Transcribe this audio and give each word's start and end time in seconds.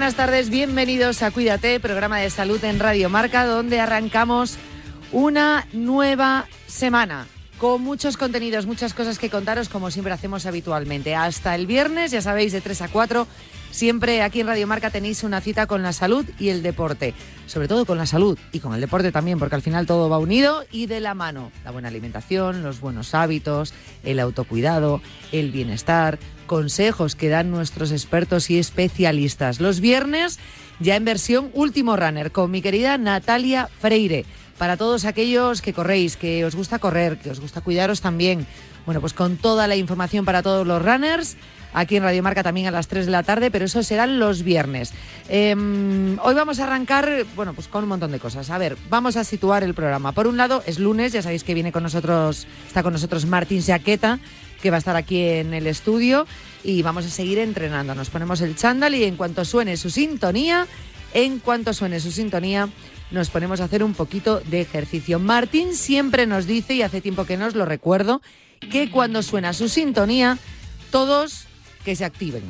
Buenas 0.00 0.14
tardes, 0.14 0.48
bienvenidos 0.48 1.22
a 1.22 1.30
Cuídate, 1.30 1.78
programa 1.78 2.18
de 2.18 2.30
salud 2.30 2.64
en 2.64 2.78
Radio 2.78 3.10
Marca, 3.10 3.44
donde 3.44 3.80
arrancamos 3.80 4.56
una 5.12 5.66
nueva 5.74 6.46
semana 6.66 7.26
con 7.58 7.82
muchos 7.82 8.16
contenidos, 8.16 8.64
muchas 8.64 8.94
cosas 8.94 9.18
que 9.18 9.28
contaros, 9.28 9.68
como 9.68 9.90
siempre 9.90 10.14
hacemos 10.14 10.46
habitualmente. 10.46 11.14
Hasta 11.14 11.54
el 11.54 11.66
viernes, 11.66 12.12
ya 12.12 12.22
sabéis, 12.22 12.52
de 12.52 12.62
3 12.62 12.80
a 12.80 12.88
4, 12.88 13.26
siempre 13.70 14.22
aquí 14.22 14.40
en 14.40 14.46
Radio 14.46 14.66
Marca 14.66 14.88
tenéis 14.88 15.22
una 15.22 15.42
cita 15.42 15.66
con 15.66 15.82
la 15.82 15.92
salud 15.92 16.24
y 16.38 16.48
el 16.48 16.62
deporte. 16.62 17.12
Sobre 17.46 17.68
todo 17.68 17.84
con 17.84 17.98
la 17.98 18.06
salud 18.06 18.38
y 18.52 18.60
con 18.60 18.72
el 18.72 18.80
deporte 18.80 19.12
también, 19.12 19.38
porque 19.38 19.56
al 19.56 19.62
final 19.62 19.84
todo 19.84 20.08
va 20.08 20.16
unido 20.16 20.64
y 20.72 20.86
de 20.86 21.00
la 21.00 21.12
mano. 21.12 21.52
La 21.62 21.72
buena 21.72 21.88
alimentación, 21.88 22.62
los 22.62 22.80
buenos 22.80 23.14
hábitos, 23.14 23.74
el 24.02 24.18
autocuidado, 24.18 25.02
el 25.30 25.50
bienestar, 25.50 26.18
consejos 26.50 27.14
que 27.14 27.28
dan 27.28 27.52
nuestros 27.52 27.92
expertos 27.92 28.50
y 28.50 28.58
especialistas. 28.58 29.60
Los 29.60 29.78
viernes 29.78 30.40
ya 30.80 30.96
en 30.96 31.04
versión 31.04 31.48
último 31.54 31.94
runner 31.94 32.32
con 32.32 32.50
mi 32.50 32.60
querida 32.60 32.98
Natalia 32.98 33.68
Freire. 33.78 34.24
Para 34.58 34.76
todos 34.76 35.04
aquellos 35.04 35.62
que 35.62 35.72
corréis, 35.72 36.16
que 36.16 36.44
os 36.44 36.56
gusta 36.56 36.80
correr, 36.80 37.18
que 37.18 37.30
os 37.30 37.38
gusta 37.38 37.60
cuidaros 37.60 38.00
también. 38.00 38.48
Bueno, 38.84 39.00
pues 39.00 39.12
con 39.12 39.36
toda 39.36 39.68
la 39.68 39.76
información 39.76 40.24
para 40.24 40.42
todos 40.42 40.66
los 40.66 40.82
runners 40.84 41.36
aquí 41.72 41.96
en 41.96 42.02
Radio 42.02 42.22
Marca 42.22 42.42
también 42.42 42.66
a 42.66 42.70
las 42.70 42.88
3 42.88 43.06
de 43.06 43.12
la 43.12 43.22
tarde, 43.22 43.50
pero 43.50 43.64
eso 43.64 43.82
serán 43.82 44.18
los 44.18 44.42
viernes. 44.42 44.92
Eh, 45.28 45.54
hoy 46.22 46.34
vamos 46.34 46.58
a 46.60 46.64
arrancar, 46.64 47.24
bueno, 47.36 47.54
pues 47.54 47.68
con 47.68 47.84
un 47.84 47.90
montón 47.90 48.10
de 48.10 48.18
cosas. 48.18 48.50
A 48.50 48.58
ver, 48.58 48.76
vamos 48.88 49.16
a 49.16 49.24
situar 49.24 49.62
el 49.62 49.74
programa. 49.74 50.12
Por 50.12 50.26
un 50.26 50.36
lado, 50.36 50.62
es 50.66 50.78
lunes, 50.78 51.12
ya 51.12 51.22
sabéis 51.22 51.44
que 51.44 51.54
viene 51.54 51.72
con 51.72 51.82
nosotros, 51.82 52.46
está 52.66 52.82
con 52.82 52.92
nosotros 52.92 53.26
Martín 53.26 53.62
Jaqueta, 53.62 54.18
que 54.62 54.70
va 54.70 54.76
a 54.76 54.78
estar 54.78 54.96
aquí 54.96 55.22
en 55.22 55.54
el 55.54 55.66
estudio 55.66 56.26
y 56.62 56.82
vamos 56.82 57.06
a 57.06 57.10
seguir 57.10 57.38
entrenando. 57.38 57.94
Nos 57.94 58.10
ponemos 58.10 58.40
el 58.40 58.56
chándal 58.56 58.94
y 58.94 59.04
en 59.04 59.16
cuanto 59.16 59.44
suene 59.44 59.76
su 59.76 59.90
sintonía, 59.90 60.66
en 61.14 61.38
cuanto 61.38 61.72
suene 61.72 62.00
su 62.00 62.12
sintonía, 62.12 62.68
nos 63.10 63.30
ponemos 63.30 63.60
a 63.60 63.64
hacer 63.64 63.82
un 63.82 63.94
poquito 63.94 64.40
de 64.40 64.60
ejercicio. 64.60 65.18
Martín 65.18 65.74
siempre 65.74 66.26
nos 66.26 66.46
dice, 66.46 66.74
y 66.74 66.82
hace 66.82 67.00
tiempo 67.00 67.24
que 67.24 67.36
nos 67.36 67.54
lo 67.54 67.64
recuerdo, 67.64 68.22
que 68.70 68.90
cuando 68.90 69.22
suena 69.22 69.52
su 69.52 69.68
sintonía, 69.68 70.38
todos 70.90 71.46
que 71.84 71.96
se 71.96 72.04
activen. 72.04 72.42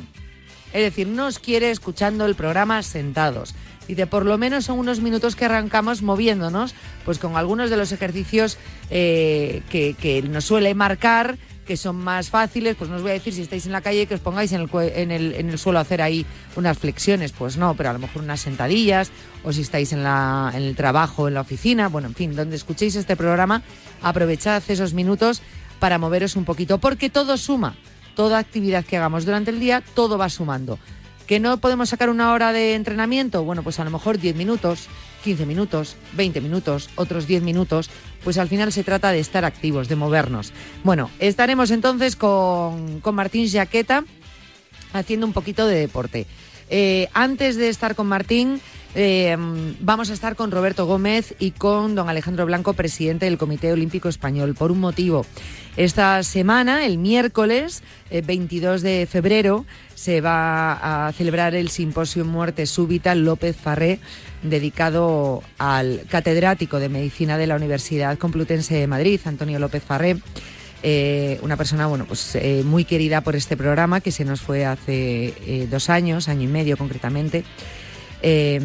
Es 0.73 0.83
decir, 0.83 1.07
no 1.07 1.27
os 1.27 1.39
quiere 1.39 1.71
escuchando 1.71 2.25
el 2.25 2.35
programa 2.35 2.83
sentados. 2.83 3.55
Dice, 3.87 4.07
por 4.07 4.25
lo 4.25 4.37
menos 4.37 4.65
son 4.65 4.79
unos 4.79 5.01
minutos 5.01 5.35
que 5.35 5.45
arrancamos 5.45 6.01
moviéndonos, 6.01 6.75
pues 7.03 7.17
con 7.17 7.35
algunos 7.35 7.69
de 7.69 7.77
los 7.77 7.91
ejercicios 7.91 8.57
eh, 8.89 9.63
que 9.69 10.23
nos 10.29 10.45
suele 10.45 10.73
marcar 10.75 11.37
que 11.65 11.77
son 11.77 11.95
más 11.95 12.29
fáciles, 12.29 12.75
pues 12.75 12.89
no 12.89 12.97
os 12.97 13.01
voy 13.01 13.11
a 13.11 13.13
decir 13.15 13.33
si 13.33 13.41
estáis 13.41 13.65
en 13.65 13.71
la 13.71 13.81
calle 13.81 14.05
que 14.07 14.15
os 14.15 14.19
pongáis 14.19 14.51
en 14.51 14.61
el, 14.61 14.69
en 14.95 15.11
el, 15.11 15.35
en 15.35 15.49
el 15.49 15.59
suelo 15.59 15.79
a 15.79 15.83
hacer 15.83 16.01
ahí 16.01 16.25
unas 16.55 16.77
flexiones, 16.77 17.31
pues 17.31 17.57
no, 17.57 17.75
pero 17.75 17.89
a 17.89 17.93
lo 17.93 17.99
mejor 17.99 18.23
unas 18.23 18.41
sentadillas, 18.41 19.11
o 19.43 19.53
si 19.53 19.61
estáis 19.61 19.93
en, 19.93 20.03
la, 20.03 20.51
en 20.53 20.63
el 20.63 20.75
trabajo, 20.75 21.27
en 21.27 21.35
la 21.35 21.41
oficina, 21.41 21.87
bueno, 21.87 22.07
en 22.07 22.15
fin, 22.15 22.35
donde 22.35 22.55
escuchéis 22.55 22.95
este 22.95 23.15
programa, 23.15 23.61
aprovechad 24.01 24.63
esos 24.67 24.93
minutos 24.93 25.41
para 25.79 25.97
moveros 25.97 26.35
un 26.35 26.45
poquito, 26.45 26.77
porque 26.77 27.09
todo 27.09 27.37
suma, 27.37 27.75
toda 28.15 28.37
actividad 28.37 28.85
que 28.85 28.97
hagamos 28.97 29.25
durante 29.25 29.51
el 29.51 29.59
día, 29.59 29.83
todo 29.95 30.17
va 30.17 30.29
sumando. 30.29 30.79
¿Que 31.27 31.39
no 31.39 31.57
podemos 31.57 31.89
sacar 31.89 32.09
una 32.09 32.33
hora 32.33 32.51
de 32.51 32.75
entrenamiento? 32.75 33.43
Bueno, 33.43 33.63
pues 33.63 33.79
a 33.79 33.85
lo 33.85 33.91
mejor 33.91 34.17
10 34.17 34.35
minutos, 34.35 34.89
15 35.21 35.45
minutos, 35.45 35.95
20 36.13 36.41
minutos, 36.41 36.89
otros 36.95 37.27
10 37.27 37.43
minutos, 37.43 37.89
pues 38.23 38.37
al 38.37 38.49
final 38.49 38.71
se 38.71 38.83
trata 38.83 39.11
de 39.11 39.19
estar 39.19 39.45
activos, 39.45 39.87
de 39.87 39.95
movernos. 39.95 40.53
Bueno, 40.83 41.09
estaremos 41.19 41.71
entonces 41.71 42.15
con, 42.15 42.99
con 42.99 43.15
Martín 43.15 43.49
Jaqueta 43.49 44.03
haciendo 44.93 45.25
un 45.25 45.33
poquito 45.33 45.67
de 45.67 45.79
deporte. 45.79 46.27
Eh, 46.69 47.09
antes 47.13 47.57
de 47.57 47.69
estar 47.69 47.95
con 47.95 48.07
Martín, 48.07 48.61
eh, 48.95 49.37
vamos 49.79 50.09
a 50.09 50.13
estar 50.13 50.35
con 50.35 50.51
Roberto 50.51 50.85
Gómez 50.85 51.35
y 51.39 51.51
con 51.51 51.95
don 51.95 52.09
Alejandro 52.09 52.45
Blanco, 52.45 52.73
presidente 52.73 53.25
del 53.25 53.37
Comité 53.37 53.71
Olímpico 53.71 54.09
Español, 54.09 54.55
por 54.55 54.71
un 54.71 54.79
motivo. 54.79 55.25
Esta 55.77 56.23
semana, 56.23 56.85
el 56.85 56.97
miércoles 56.97 57.83
eh, 58.09 58.21
22 58.21 58.81
de 58.81 59.07
febrero, 59.09 59.65
se 59.95 60.19
va 60.19 61.07
a 61.07 61.11
celebrar 61.13 61.55
el 61.55 61.69
simposio 61.69 62.25
Muerte 62.25 62.65
Súbita 62.65 63.15
López 63.15 63.55
Farré, 63.55 63.99
dedicado 64.43 65.43
al 65.57 66.01
catedrático 66.09 66.79
de 66.79 66.89
Medicina 66.89 67.37
de 67.37 67.47
la 67.47 67.55
Universidad 67.55 68.17
Complutense 68.17 68.75
de 68.75 68.87
Madrid, 68.87 69.19
Antonio 69.25 69.59
López 69.59 69.83
Farré. 69.83 70.17
Eh, 70.83 71.39
una 71.43 71.57
persona 71.57 71.85
bueno 71.85 72.05
pues 72.05 72.35
eh, 72.35 72.63
muy 72.65 72.85
querida 72.85 73.21
por 73.21 73.35
este 73.35 73.55
programa 73.55 74.01
que 74.01 74.11
se 74.11 74.25
nos 74.25 74.41
fue 74.41 74.65
hace 74.65 75.35
eh, 75.45 75.67
dos 75.69 75.91
años, 75.91 76.27
año 76.27 76.43
y 76.43 76.47
medio 76.47 76.75
concretamente. 76.75 77.43
Eh, 78.23 78.59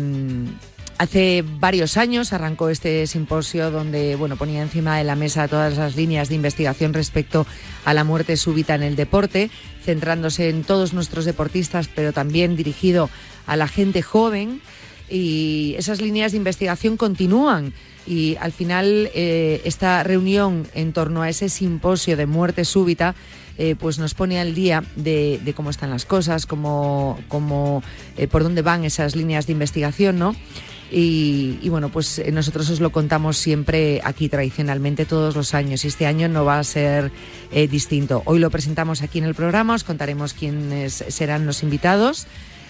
hace 0.98 1.44
varios 1.47 1.97
años 1.98 2.32
arrancó 2.32 2.70
este 2.70 3.06
simposio 3.06 3.70
donde 3.70 4.16
bueno 4.16 4.36
ponía 4.36 4.62
encima 4.62 4.97
de 4.97 5.04
la 5.04 5.15
mesa 5.15 5.48
todas 5.48 5.76
las 5.76 5.97
líneas 5.97 6.31
de 6.31 6.36
investigación 6.36 6.94
respecto 6.94 7.47
a 7.84 7.92
la 7.92 8.04
muerte 8.04 8.36
súbita 8.36 8.75
en 8.75 8.82
el 8.82 8.97
deporte, 8.97 9.50
centrándose 9.84 10.48
en 10.48 10.65
todos 10.65 10.94
nuestros 10.94 11.26
deportistas, 11.26 11.88
pero 11.94 12.12
también 12.12 12.56
dirigido 12.56 13.10
a 13.47 13.56
la 13.56 13.69
gente 13.69 14.00
joven 14.00 14.62
y 15.09 15.75
esas 15.78 16.00
líneas 16.00 16.33
de 16.33 16.39
investigación 16.39 16.97
continúan 16.97 17.72
y 18.06 18.37
al 18.41 18.53
final 18.53 19.11
eh, 19.15 19.61
esta 19.65 20.03
reunión 20.03 20.67
en 20.75 20.93
torno 20.93 21.22
a 21.22 21.28
ese 21.28 21.49
simposio 21.49 22.17
de 22.17 22.27
muerte 22.27 22.65
súbita 22.65 23.15
eh, 23.59 23.75
pues 23.78 23.99
nos 23.99 24.15
pone 24.15 24.39
al 24.39 24.55
día 24.55 24.84
de, 24.97 25.41
cómo 25.57 25.71
están 25.71 25.91
las 25.91 26.04
cosas, 26.04 26.45
cómo, 26.45 27.19
cómo 27.28 27.83
eh, 28.19 28.28
por 28.28 28.42
dónde 28.42 28.60
van 28.60 28.84
esas 28.84 29.16
líneas 29.16 29.47
de 29.47 29.54
investigación, 29.54 30.19
¿no? 30.19 30.36
Y, 30.92 31.59
y, 31.63 31.69
bueno, 31.69 31.89
pues 31.89 32.22
nosotros 32.33 32.71
os 32.71 32.80
lo 32.80 32.92
contamos 32.92 33.39
siempre 33.39 34.01
aquí 34.04 34.28
tradicionalmente 34.28 35.04
todos 35.04 35.34
los 35.34 35.53
años 35.53 35.84
y 35.84 35.89
este 35.89 36.07
año 36.07 36.28
no 36.28 36.45
va 36.45 36.60
a 36.60 36.65
ser 36.65 37.10
distinto. 37.69 38.22
Hoy 38.25 38.39
lo 38.39 38.51
presentamos 38.51 39.03
aquí 39.03 39.19
en 39.19 39.25
el 39.25 39.34
programa, 39.34 39.75
os 39.75 39.83
contaremos 39.83 40.33
quiénes 40.33 41.04
serán 41.09 41.45
los 41.45 41.65
invitados. 41.65 42.28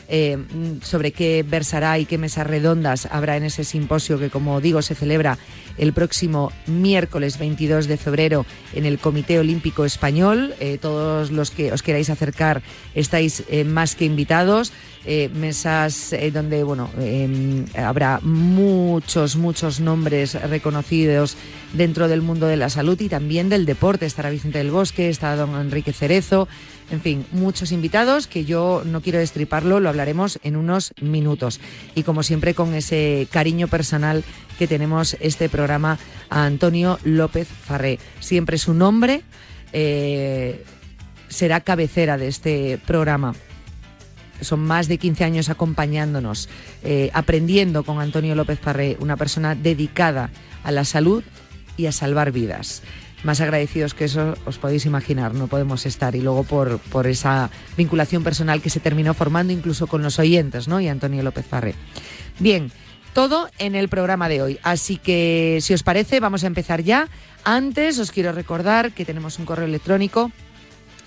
Eh, 0.09 0.39
sobre 0.83 1.11
qué 1.11 1.45
versará 1.47 1.99
y 1.99 2.07
qué 2.07 2.17
mesas 2.17 2.47
redondas 2.47 3.09
habrá 3.11 3.37
en 3.37 3.45
ese 3.45 3.65
simposio 3.65 4.19
que, 4.19 4.31
como 4.31 4.61
digo, 4.61 4.81
se 4.83 4.95
celebra 4.95 5.39
el 5.79 5.93
próximo 5.93 6.53
miércoles 6.67 7.39
22 7.39 7.87
de 7.87 7.97
febrero 7.97 8.47
en 8.73 8.87
el 8.87 8.99
Comité 8.99 9.39
Olímpico 9.39 9.85
Español. 9.85 10.55
Eh, 10.61 10.79
todos 10.81 11.31
los 11.33 11.51
que 11.51 11.73
os 11.73 11.83
queráis 11.83 12.09
acercar 12.09 12.63
estáis 12.95 13.43
eh, 13.49 13.65
más 13.65 13.97
que 13.97 14.05
invitados. 14.05 14.73
Mesas 15.35 16.13
donde 16.33 16.65
bueno 16.65 16.91
em, 16.99 17.65
habrá 17.77 18.19
muchos 18.23 19.37
muchos 19.37 19.79
nombres 19.79 20.35
reconocidos 20.35 21.37
dentro 21.75 22.09
del 22.09 22.23
mundo 22.23 22.49
de 22.49 22.57
la 22.57 22.71
salud 22.71 23.01
y 23.01 23.09
también 23.09 23.49
del 23.49 23.67
deporte 23.67 24.05
estará 24.05 24.31
Vicente 24.31 24.59
del 24.59 24.73
Bosque 24.73 25.09
está 25.09 25.37
don 25.37 25.55
Enrique 25.61 25.93
Cerezo 25.93 26.49
en 26.91 27.01
fin, 27.01 27.27
muchos 27.33 27.73
invitados 27.73 28.27
que 28.27 28.45
yo 28.45 28.83
no 28.85 29.01
quiero 29.01 29.19
destriparlo, 29.19 29.81
lo 29.81 29.89
hablaremos 29.89 30.39
en 30.45 30.57
unos 30.57 30.93
minutos. 31.01 31.61
Y 31.95 32.05
como 32.05 32.23
siempre, 32.23 32.55
con 32.55 32.75
ese 32.75 33.27
cariño 33.31 33.67
personal 33.67 34.23
que 34.59 34.69
tenemos 34.69 35.17
este 35.21 35.49
programa 35.49 35.99
a 36.31 36.45
Antonio 36.45 36.99
López 37.03 37.49
Farré. 37.49 37.99
Siempre 38.21 38.57
su 38.59 38.73
nombre 38.73 39.23
eh, 39.73 40.65
será 41.29 41.61
cabecera 41.61 42.19
de 42.19 42.29
este 42.29 42.79
programa. 42.87 43.35
Son 44.41 44.61
más 44.61 44.87
de 44.87 44.99
15 44.99 45.25
años 45.25 45.49
acompañándonos, 45.49 46.49
eh, 46.85 47.11
aprendiendo 47.15 47.83
con 47.85 48.01
Antonio 48.01 48.35
López 48.35 48.61
Farré, 48.61 48.97
una 49.01 49.17
persona 49.17 49.55
dedicada 49.55 50.31
a 50.63 50.71
la 50.71 50.85
salud 50.85 51.25
y 51.77 51.87
a 51.87 51.93
salvar 51.93 52.31
vidas 52.33 52.83
más 53.27 53.41
agradecidos 53.41 53.93
que 53.93 54.05
eso 54.05 54.35
os 54.47 54.57
podéis 54.57 54.87
imaginar, 54.87 55.35
no 55.35 55.49
podemos 55.49 55.85
estar. 55.85 56.15
Y 56.15 56.23
luego 56.23 56.45
por, 56.45 56.79
por 56.79 57.07
esa 57.07 57.51
vinculación 57.77 58.25
personal 58.25 58.63
que 58.63 58.71
se 58.71 58.81
terminó 58.81 59.13
formando 59.13 59.53
incluso 59.53 59.87
con 59.87 60.03
los 60.03 60.19
oyentes, 60.19 60.69
¿no? 60.69 60.81
Y 60.81 60.89
Antonio 60.89 61.23
López 61.23 61.45
Farré. 61.45 61.75
Bien, 62.39 62.71
todo 63.13 63.51
en 63.59 63.75
el 63.75 63.89
programa 63.89 64.29
de 64.29 64.43
hoy. 64.43 64.59
Así 64.63 64.97
que, 64.97 65.59
si 65.61 65.75
os 65.75 65.83
parece, 65.83 66.21
vamos 66.21 66.45
a 66.45 66.47
empezar 66.47 66.83
ya. 66.83 67.09
Antes 67.45 67.99
os 67.99 68.13
quiero 68.13 68.33
recordar 68.33 68.93
que 68.93 69.05
tenemos 69.05 69.39
un 69.39 69.45
correo 69.45 69.67
electrónico 69.67 70.31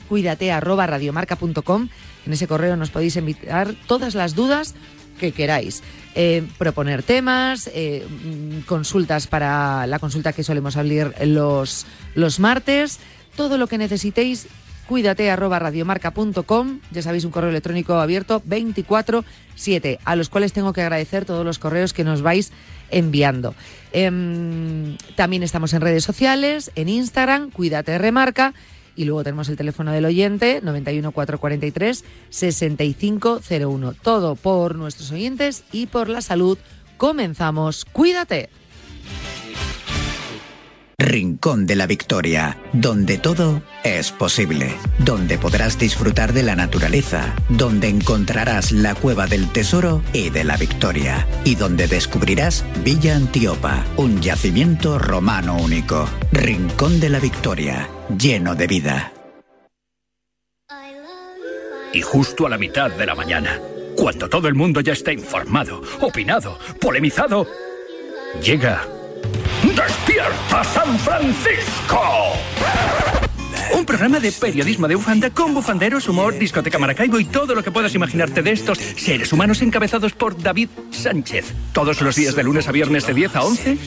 cuídate 0.10 0.60
radiomarca.com. 0.60 1.88
En 2.25 2.33
ese 2.33 2.48
correo 2.48 2.75
nos 2.75 2.89
podéis 2.89 3.15
enviar 3.15 3.75
todas 3.88 4.15
las 4.15 4.36
dudas 4.36 4.75
que 5.19 5.31
queráis. 5.31 5.83
Eh, 6.16 6.44
proponer 6.57 7.04
temas, 7.04 7.69
eh, 7.74 8.06
mm, 8.10 8.62
consultas 8.62 9.27
para 9.27 9.86
la 9.86 10.00
consulta 10.00 10.33
que 10.33 10.44
solemos 10.44 10.75
abrir 10.75 11.13
los, 11.24 11.86
los 12.16 12.39
martes, 12.39 13.00
todo 13.36 13.60
lo 13.60 13.68
que 13.68 13.77
necesitéis. 13.77 14.48
Cuídate 14.88 15.30
arroba 15.30 15.60
radiomarca.com, 15.60 16.80
ya 16.89 17.04
sabéis, 17.04 17.24
un 17.24 17.30
correo 17.30 17.51
electrónico 17.51 17.94
abierto 18.00 18.42
24-7, 18.42 20.00
a 20.04 20.16
los 20.16 20.30
cuales 20.30 20.51
tengo 20.51 20.74
que 20.74 20.81
agradecer 20.81 21.25
todos 21.25 21.45
los 21.45 21.60
correos 21.60 21.94
que 21.94 22.04
nos 22.04 22.24
vais 22.24 22.51
enviando. 22.89 23.54
Em, 23.94 24.98
también 25.15 25.44
estamos 25.44 25.74
en 25.74 25.81
redes 25.81 26.04
sociales, 26.04 26.72
en 26.74 26.89
Instagram, 26.89 27.51
Cuídate 27.51 28.00
Remarca 28.00 28.56
y 29.00 29.06
luego 29.06 29.24
tenemos 29.24 29.48
el 29.48 29.56
teléfono 29.56 29.94
del 29.94 30.04
oyente 30.04 30.60
91 30.62 31.13
443 31.13 32.04
6501. 32.30 33.94
Todo 33.94 34.36
por 34.36 34.75
nuestros 34.75 35.13
oyentes 35.13 35.63
y 35.72 35.86
por 35.86 36.10
la 36.10 36.19
salud. 36.19 36.57
Comenzamos. 36.98 37.86
Cuídate. 37.86 38.50
Rincón 40.98 41.66
de 41.66 41.78
la 41.78 41.88
Victoria, 41.88 42.57
donde 42.74 43.18
todo 43.18 43.63
es 43.86 44.12
posible, 44.12 44.75
donde 44.98 45.38
podrás 45.38 45.80
disfrutar 45.80 46.34
de 46.34 46.44
la 46.44 46.57
naturaleza, 46.57 47.36
donde 47.48 47.88
encontrarás 47.88 48.74
la 48.74 48.96
cueva 48.96 49.25
del 49.25 49.50
tesoro 49.50 50.01
y 50.12 50.30
de 50.30 50.44
la 50.44 50.57
victoria, 50.57 51.25
y 51.46 51.56
donde 51.56 51.88
descubrirás 51.88 52.66
Villa 52.84 53.16
Antiopa, 53.16 53.86
un 53.96 54.19
yacimiento 54.19 55.00
romano 55.00 55.56
único. 55.56 56.06
Rincón 56.34 57.00
de 57.00 57.10
la 57.10 57.19
Victoria, 57.19 57.90
lleno 58.17 58.56
de 58.56 58.67
vida. 58.67 59.13
Y 61.94 62.01
justo 62.01 62.45
a 62.45 62.50
la 62.50 62.57
mitad 62.57 62.91
de 62.91 63.06
la 63.06 63.15
mañana, 63.15 63.59
cuando 63.97 64.29
todo 64.29 64.47
el 64.47 64.56
mundo 64.56 64.81
ya 64.81 64.94
está 64.94 65.11
informado, 65.11 65.81
opinado, 66.01 66.57
polemizado, 66.79 67.47
llega 68.41 68.85
¡Despierta 69.63 70.63
San 70.63 70.97
Francisco! 71.00 72.00
Un 73.74 73.86
programa 73.86 74.19
de 74.19 74.31
periodismo 74.31 74.88
de 74.88 74.95
bufanda 74.95 75.30
con 75.30 75.54
bufanderos, 75.54 76.07
humor, 76.07 76.38
discoteca 76.38 76.80
Maracaibo 76.80 77.19
y 77.19 77.25
todo 77.25 77.56
lo 77.56 77.63
que 77.63 77.71
puedas 77.71 77.94
imaginarte 77.95 78.42
de 78.42 78.51
estos 78.51 78.77
seres 78.77 79.31
humanos 79.31 79.62
encabezados 79.62 80.13
por 80.13 80.42
David 80.42 80.69
Sánchez. 80.92 81.54
Todos 81.74 82.01
los 82.01 82.16
días 82.16 82.36
de 82.36 82.44
lunes 82.44 82.68
a 82.68 82.71
viernes 82.71 83.06
de 83.06 83.13
10 83.13 83.36
a 83.36 83.44
11 83.44 83.77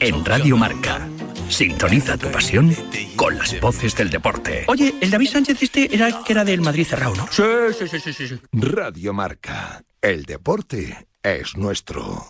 en 0.00 0.24
Radio 0.24 0.56
Marca. 0.56 1.08
Sintoniza 1.48 2.18
tu 2.18 2.30
pasión 2.30 2.74
con 3.16 3.38
las 3.38 3.58
voces 3.60 3.94
del 3.96 4.10
deporte. 4.10 4.64
Oye, 4.66 4.94
el 5.00 5.10
David 5.10 5.28
Sánchez 5.28 5.62
este 5.62 5.94
era 5.94 6.22
que 6.24 6.32
era 6.32 6.44
del 6.44 6.60
Madrid 6.60 6.86
cerrado, 6.86 7.14
¿no? 7.14 7.26
Sí, 7.30 7.42
sí, 7.78 7.88
sí, 7.88 8.12
sí, 8.12 8.28
sí. 8.28 8.40
Radio 8.52 9.14
Marca. 9.14 9.82
El 10.02 10.24
deporte 10.24 11.08
es 11.22 11.56
nuestro. 11.56 12.28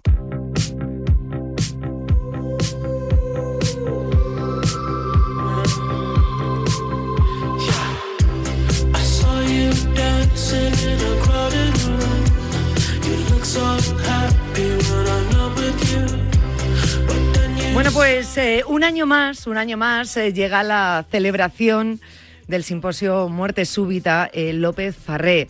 Pues 17.98 18.38
eh, 18.38 18.62
un 18.68 18.84
año 18.84 19.06
más, 19.06 19.48
un 19.48 19.56
año 19.56 19.76
más 19.76 20.16
eh, 20.16 20.32
llega 20.32 20.62
la 20.62 21.04
celebración 21.10 22.00
del 22.46 22.62
simposio 22.62 23.28
Muerte 23.28 23.64
Súbita 23.64 24.30
López 24.32 24.94
Farré. 24.94 25.48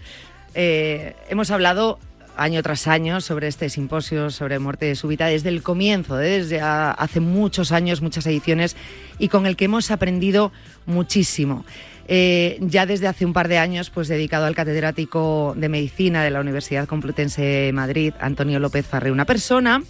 Eh, 0.54 1.14
hemos 1.28 1.50
hablado 1.50 1.98
año 2.38 2.62
tras 2.62 2.86
año 2.86 3.20
sobre 3.20 3.48
este 3.48 3.68
simposio 3.68 4.30
sobre 4.30 4.58
muerte 4.60 4.94
súbita 4.94 5.26
desde 5.26 5.50
el 5.50 5.62
comienzo, 5.62 6.16
desde 6.16 6.62
hace 6.62 7.20
muchos 7.20 7.70
años, 7.70 8.00
muchas 8.00 8.26
ediciones, 8.26 8.76
y 9.18 9.28
con 9.28 9.44
el 9.44 9.54
que 9.54 9.66
hemos 9.66 9.90
aprendido 9.90 10.50
muchísimo. 10.86 11.66
Eh, 12.10 12.56
ya 12.62 12.86
desde 12.86 13.08
hace 13.08 13.26
un 13.26 13.34
par 13.34 13.48
de 13.48 13.58
años, 13.58 13.90
pues 13.90 14.08
dedicado 14.08 14.46
al 14.46 14.54
catedrático 14.54 15.52
de 15.54 15.68
medicina 15.68 16.24
de 16.24 16.30
la 16.30 16.40
Universidad 16.40 16.88
Complutense 16.88 17.42
de 17.42 17.72
Madrid, 17.74 18.14
Antonio 18.18 18.58
López 18.58 18.86
Farré, 18.86 19.12
una 19.12 19.26
persona 19.26 19.82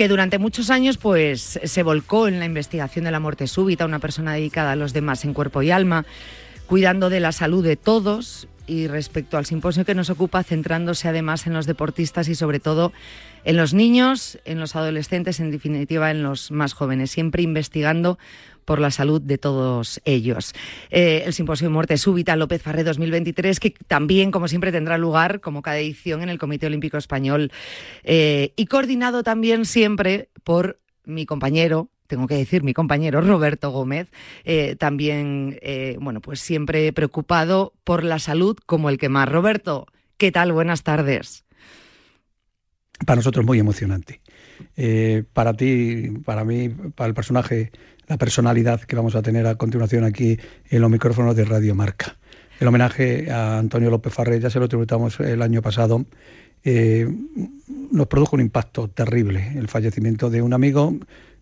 que 0.00 0.08
durante 0.08 0.38
muchos 0.38 0.70
años 0.70 0.96
pues 0.96 1.60
se 1.62 1.82
volcó 1.82 2.26
en 2.26 2.38
la 2.38 2.46
investigación 2.46 3.04
de 3.04 3.10
la 3.10 3.20
muerte 3.20 3.46
súbita, 3.46 3.84
una 3.84 3.98
persona 3.98 4.32
dedicada 4.32 4.72
a 4.72 4.74
los 4.74 4.94
demás 4.94 5.26
en 5.26 5.34
cuerpo 5.34 5.60
y 5.60 5.70
alma, 5.70 6.06
cuidando 6.66 7.10
de 7.10 7.20
la 7.20 7.32
salud 7.32 7.62
de 7.62 7.76
todos 7.76 8.48
y 8.66 8.86
respecto 8.86 9.36
al 9.36 9.44
simposio 9.44 9.84
que 9.84 9.94
nos 9.94 10.08
ocupa, 10.08 10.42
centrándose 10.42 11.06
además 11.06 11.46
en 11.46 11.52
los 11.52 11.66
deportistas 11.66 12.28
y 12.28 12.34
sobre 12.34 12.60
todo 12.60 12.94
en 13.44 13.58
los 13.58 13.74
niños, 13.74 14.38
en 14.46 14.58
los 14.58 14.74
adolescentes, 14.74 15.38
en 15.38 15.50
definitiva 15.50 16.10
en 16.10 16.22
los 16.22 16.50
más 16.50 16.72
jóvenes, 16.72 17.10
siempre 17.10 17.42
investigando 17.42 18.18
por 18.64 18.80
la 18.80 18.90
salud 18.90 19.20
de 19.20 19.38
todos 19.38 20.00
ellos. 20.04 20.54
Eh, 20.90 21.22
el 21.26 21.32
Simposio 21.32 21.68
de 21.68 21.74
Muerte 21.74 21.96
Súbita 21.96 22.36
López 22.36 22.62
Farré 22.62 22.84
2023, 22.84 23.60
que 23.60 23.74
también, 23.86 24.30
como 24.30 24.48
siempre, 24.48 24.72
tendrá 24.72 24.98
lugar, 24.98 25.40
como 25.40 25.62
cada 25.62 25.78
edición, 25.78 26.22
en 26.22 26.28
el 26.28 26.38
Comité 26.38 26.66
Olímpico 26.66 26.96
Español 26.96 27.50
eh, 28.04 28.52
y 28.56 28.66
coordinado 28.66 29.22
también 29.22 29.64
siempre 29.64 30.28
por 30.44 30.80
mi 31.04 31.26
compañero, 31.26 31.90
tengo 32.06 32.26
que 32.26 32.34
decir, 32.34 32.62
mi 32.62 32.74
compañero 32.74 33.20
Roberto 33.20 33.70
Gómez, 33.70 34.10
eh, 34.44 34.76
también, 34.76 35.58
bueno, 36.00 36.20
pues 36.20 36.40
siempre 36.40 36.92
preocupado 36.92 37.72
por 37.84 38.04
la 38.04 38.18
salud 38.18 38.56
como 38.66 38.90
el 38.90 38.98
que 38.98 39.08
más. 39.08 39.28
Roberto, 39.28 39.86
¿qué 40.16 40.32
tal? 40.32 40.52
Buenas 40.52 40.82
tardes. 40.82 41.44
Para 43.06 43.16
nosotros 43.16 43.46
muy 43.46 43.58
emocionante. 43.58 44.20
para 45.32 45.54
ti, 45.54 46.10
para 46.24 46.44
mí, 46.44 46.68
para 46.68 47.08
el 47.08 47.14
personaje 47.14 47.70
la 48.10 48.18
personalidad 48.18 48.80
que 48.80 48.96
vamos 48.96 49.14
a 49.14 49.22
tener 49.22 49.46
a 49.46 49.54
continuación 49.54 50.02
aquí 50.02 50.36
en 50.68 50.80
los 50.80 50.90
micrófonos 50.90 51.36
de 51.36 51.44
Radio 51.44 51.76
Marca. 51.76 52.16
El 52.58 52.66
homenaje 52.66 53.30
a 53.30 53.56
Antonio 53.56 53.88
López 53.88 54.12
Farré, 54.12 54.40
ya 54.40 54.50
se 54.50 54.58
lo 54.58 54.66
tributamos 54.66 55.20
el 55.20 55.40
año 55.42 55.62
pasado, 55.62 56.04
eh, 56.64 57.08
nos 57.92 58.08
produjo 58.08 58.34
un 58.34 58.42
impacto 58.42 58.88
terrible, 58.88 59.52
el 59.54 59.68
fallecimiento 59.68 60.28
de 60.28 60.42
un 60.42 60.52
amigo, 60.52 60.92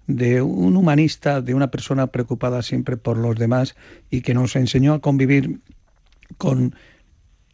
de 0.06 0.42
un 0.42 0.76
humanista, 0.76 1.40
de 1.40 1.54
una 1.54 1.70
persona 1.70 2.08
preocupada 2.08 2.60
siempre 2.60 2.98
por 2.98 3.16
los 3.16 3.36
demás 3.36 3.74
y 4.10 4.20
que 4.20 4.34
nos 4.34 4.54
enseñó 4.54 4.92
a 4.92 5.00
convivir 5.00 5.60
con 6.36 6.74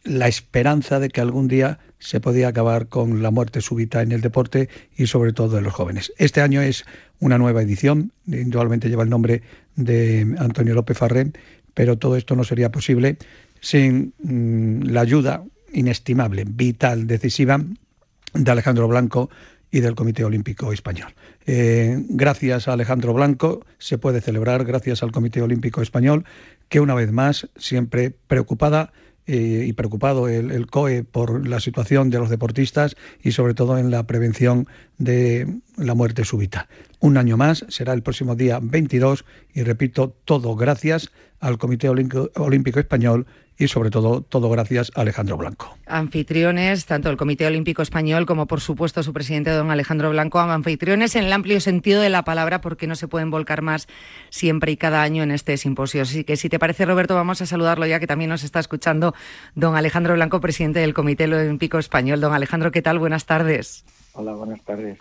la 0.03 0.27
esperanza 0.27 0.99
de 0.99 1.07
que 1.07 1.21
algún 1.21 1.47
día 1.47 1.79
se 2.05 2.19
podía 2.19 2.49
acabar 2.49 2.87
con 2.87 3.23
la 3.23 3.31
muerte 3.31 3.61
súbita 3.61 4.03
en 4.03 4.11
el 4.11 4.21
deporte 4.21 4.69
y 4.95 5.07
sobre 5.07 5.33
todo 5.33 5.57
en 5.57 5.63
los 5.63 5.73
jóvenes. 5.73 6.13
Este 6.17 6.39
año 6.39 6.61
es 6.61 6.85
una 7.19 7.39
nueva 7.39 7.63
edición, 7.63 8.11
indudablemente 8.27 8.89
lleva 8.89 9.01
el 9.01 9.09
nombre 9.09 9.41
de 9.75 10.35
Antonio 10.37 10.75
López 10.75 10.99
Farré, 10.99 11.31
pero 11.73 11.97
todo 11.97 12.15
esto 12.15 12.35
no 12.35 12.43
sería 12.43 12.71
posible 12.71 13.17
sin 13.59 14.13
mm, 14.21 14.83
la 14.91 15.01
ayuda 15.01 15.43
inestimable, 15.73 16.45
vital, 16.47 17.07
decisiva 17.07 17.59
de 18.33 18.51
Alejandro 18.51 18.87
Blanco 18.87 19.31
y 19.71 19.79
del 19.79 19.95
Comité 19.95 20.23
Olímpico 20.23 20.71
Español. 20.71 21.11
Eh, 21.47 21.97
gracias 22.07 22.67
a 22.67 22.73
Alejandro 22.73 23.13
Blanco 23.13 23.65
se 23.79 23.97
puede 23.97 24.21
celebrar, 24.21 24.63
gracias 24.63 25.01
al 25.01 25.11
Comité 25.11 25.41
Olímpico 25.41 25.81
Español, 25.81 26.23
que 26.69 26.81
una 26.81 26.93
vez 26.93 27.11
más, 27.11 27.49
siempre 27.57 28.13
preocupada 28.27 28.93
eh, 29.27 29.65
y 29.67 29.73
preocupado 29.73 30.27
el, 30.27 30.67
COE 30.67 31.03
por 31.03 31.47
la 31.47 31.59
situación 31.59 32.11
de 32.11 32.19
los 32.19 32.29
deportistas 32.29 32.95
y 33.23 33.31
sobre 33.31 33.55
todo 33.55 33.77
en 33.77 33.89
la 33.89 34.05
prevención 34.05 34.67
de 34.99 35.47
la 35.77 35.95
muerte 35.95 36.25
súbita. 36.25 36.67
Un 36.99 37.17
año 37.17 37.35
más 37.35 37.65
será 37.69 37.93
el 37.93 38.03
próximo 38.03 38.35
día 38.35 38.59
22 38.61 39.25
y 39.53 39.63
repito, 39.63 40.15
todo 40.25 40.55
gracias 40.55 41.11
al 41.39 41.57
Comité 41.57 41.89
Olímpico 41.89 42.79
Español 42.79 43.25
y 43.57 43.67
sobre 43.67 43.89
todo 43.89 44.21
todo 44.21 44.49
gracias 44.49 44.91
a 44.95 45.01
Alejandro 45.01 45.37
Blanco. 45.37 45.77
Anfitriones, 45.85 46.85
tanto 46.85 47.09
el 47.09 47.17
Comité 47.17 47.45
Olímpico 47.47 47.81
Español 47.81 48.25
como 48.25 48.47
por 48.47 48.61
supuesto 48.61 49.03
su 49.03 49.13
presidente 49.13 49.51
don 49.51 49.71
Alejandro 49.71 50.09
Blanco, 50.09 50.39
anfitriones 50.39 51.15
en 51.15 51.25
el 51.25 51.33
amplio 51.33 51.59
sentido 51.61 52.01
de 52.01 52.09
la 52.09 52.23
palabra 52.23 52.61
porque 52.61 52.87
no 52.87 52.95
se 52.95 53.07
pueden 53.07 53.29
volcar 53.29 53.61
más 53.61 53.87
siempre 54.29 54.71
y 54.71 54.77
cada 54.77 55.01
año 55.01 55.23
en 55.23 55.31
este 55.31 55.57
simposio. 55.57 56.01
Así 56.01 56.23
que 56.23 56.37
si 56.37 56.49
te 56.49 56.59
parece 56.59 56.85
Roberto 56.85 57.15
vamos 57.15 57.41
a 57.41 57.45
saludarlo 57.45 57.85
ya 57.85 57.99
que 57.99 58.07
también 58.07 58.29
nos 58.29 58.43
está 58.43 58.59
escuchando 58.59 59.13
don 59.55 59.75
Alejandro 59.75 60.13
Blanco, 60.13 60.41
presidente 60.41 60.79
del 60.79 60.93
Comité 60.93 61.25
Olímpico 61.25 61.79
Español. 61.79 62.19
Don 62.19 62.33
Alejandro, 62.33 62.71
¿qué 62.71 62.81
tal? 62.81 62.99
Buenas 62.99 63.25
tardes. 63.25 63.85
Hola, 64.17 64.31
buenas 64.33 64.61
tardes. 64.61 64.97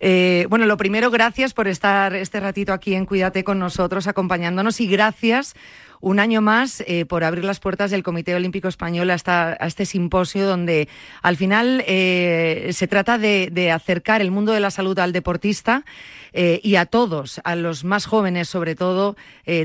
Eh, 0.00 0.46
bueno, 0.50 0.66
lo 0.66 0.76
primero, 0.76 1.10
gracias 1.10 1.54
por 1.54 1.66
estar 1.66 2.14
este 2.14 2.40
ratito 2.40 2.74
aquí 2.74 2.94
en 2.94 3.06
Cuídate 3.06 3.42
con 3.42 3.58
nosotros, 3.58 4.06
acompañándonos 4.06 4.82
y 4.82 4.86
gracias 4.86 5.54
un 6.00 6.18
año 6.18 6.40
más 6.40 6.82
eh, 6.86 7.04
por 7.06 7.24
abrir 7.24 7.44
las 7.44 7.60
puertas 7.60 7.90
del 7.90 8.02
Comité 8.02 8.34
Olímpico 8.34 8.68
Español 8.68 9.10
a 9.10 9.56
este 9.66 9.86
simposio 9.86 10.46
donde 10.46 10.88
al 11.22 11.36
final 11.36 11.82
eh, 11.86 12.70
se 12.72 12.88
trata 12.88 13.18
de, 13.18 13.70
acercar 13.70 14.20
el 14.20 14.30
mundo 14.30 14.52
de 14.52 14.60
la 14.60 14.70
salud 14.70 14.98
al 14.98 15.12
deportista 15.12 15.84
y 16.32 16.76
a 16.76 16.86
todos, 16.86 17.40
a 17.42 17.56
los 17.56 17.84
más 17.84 18.06
jóvenes 18.06 18.48
sobre 18.48 18.76
todo, 18.76 19.16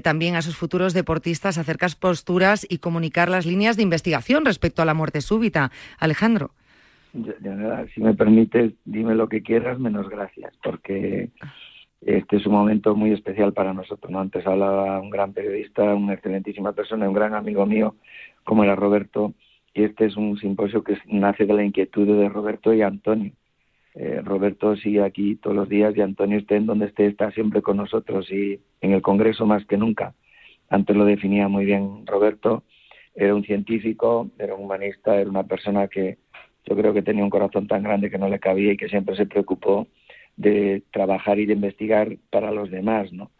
también 0.03 0.35
a 0.35 0.41
sus 0.41 0.57
futuros 0.57 0.93
deportistas, 0.93 1.59
acercar 1.59 1.91
posturas 1.99 2.65
y 2.67 2.79
comunicar 2.79 3.29
las 3.29 3.45
líneas 3.45 3.77
de 3.77 3.83
investigación 3.83 4.45
respecto 4.45 4.81
a 4.81 4.85
la 4.85 4.95
muerte 4.95 5.21
súbita. 5.21 5.71
Alejandro 5.99 6.51
si 7.93 8.01
me 8.01 8.13
permites, 8.13 8.73
dime 8.83 9.15
lo 9.15 9.29
que 9.29 9.41
quieras, 9.41 9.79
menos 9.79 10.09
gracias, 10.09 10.53
porque 10.63 11.29
este 12.05 12.37
es 12.37 12.45
un 12.45 12.53
momento 12.53 12.95
muy 12.95 13.11
especial 13.11 13.53
para 13.53 13.73
nosotros. 13.73 14.11
¿no? 14.11 14.19
Antes 14.19 14.45
hablaba 14.45 14.99
un 14.99 15.09
gran 15.09 15.33
periodista, 15.33 15.83
una 15.95 16.13
excelentísima 16.13 16.73
persona, 16.73 17.07
un 17.07 17.15
gran 17.15 17.33
amigo 17.33 17.65
mío, 17.65 17.95
como 18.43 18.63
era 18.63 18.75
Roberto, 18.75 19.33
y 19.73 19.83
este 19.83 20.05
es 20.05 20.15
un 20.15 20.37
simposio 20.37 20.83
que 20.83 20.97
nace 21.07 21.45
de 21.45 21.53
la 21.53 21.63
inquietud 21.63 22.07
de 22.07 22.29
Roberto 22.29 22.73
y 22.73 22.81
Antonio. 22.81 23.33
Eh, 23.95 24.21
Roberto 24.23 24.75
sigue 24.75 25.01
aquí 25.01 25.35
todos 25.35 25.55
los 25.55 25.67
días 25.67 25.95
y 25.97 26.01
Antonio 26.01 26.37
esté 26.37 26.57
en 26.57 26.65
donde 26.65 26.85
esté, 26.87 27.07
está 27.07 27.31
siempre 27.31 27.61
con 27.61 27.77
nosotros 27.77 28.29
y 28.31 28.59
en 28.81 28.91
el 28.91 29.01
Congreso 29.01 29.45
más 29.45 29.65
que 29.65 29.77
nunca. 29.77 30.13
Antes 30.69 30.95
lo 30.95 31.05
definía 31.05 31.47
muy 31.47 31.65
bien 31.65 32.05
Roberto, 32.05 32.63
era 33.15 33.33
un 33.33 33.43
científico, 33.43 34.29
era 34.37 34.53
un 34.55 34.65
humanista, 34.65 35.15
era 35.15 35.29
una 35.29 35.43
persona 35.43 35.87
que, 35.87 36.17
yo 36.65 36.75
creo 36.75 36.93
que 36.93 37.01
tenía 37.01 37.23
un 37.23 37.29
corazón 37.29 37.67
tan 37.67 37.83
grande 37.83 38.09
que 38.09 38.17
no 38.17 38.27
le 38.27 38.39
cabía 38.39 38.73
y 38.73 38.77
que 38.77 38.89
siempre 38.89 39.15
se 39.15 39.25
preocupó 39.25 39.87
de 40.37 40.83
trabajar 40.91 41.39
y 41.39 41.45
de 41.45 41.53
investigar 41.53 42.17
para 42.29 42.51
los 42.51 42.69
demás, 42.69 43.11
¿no? 43.13 43.31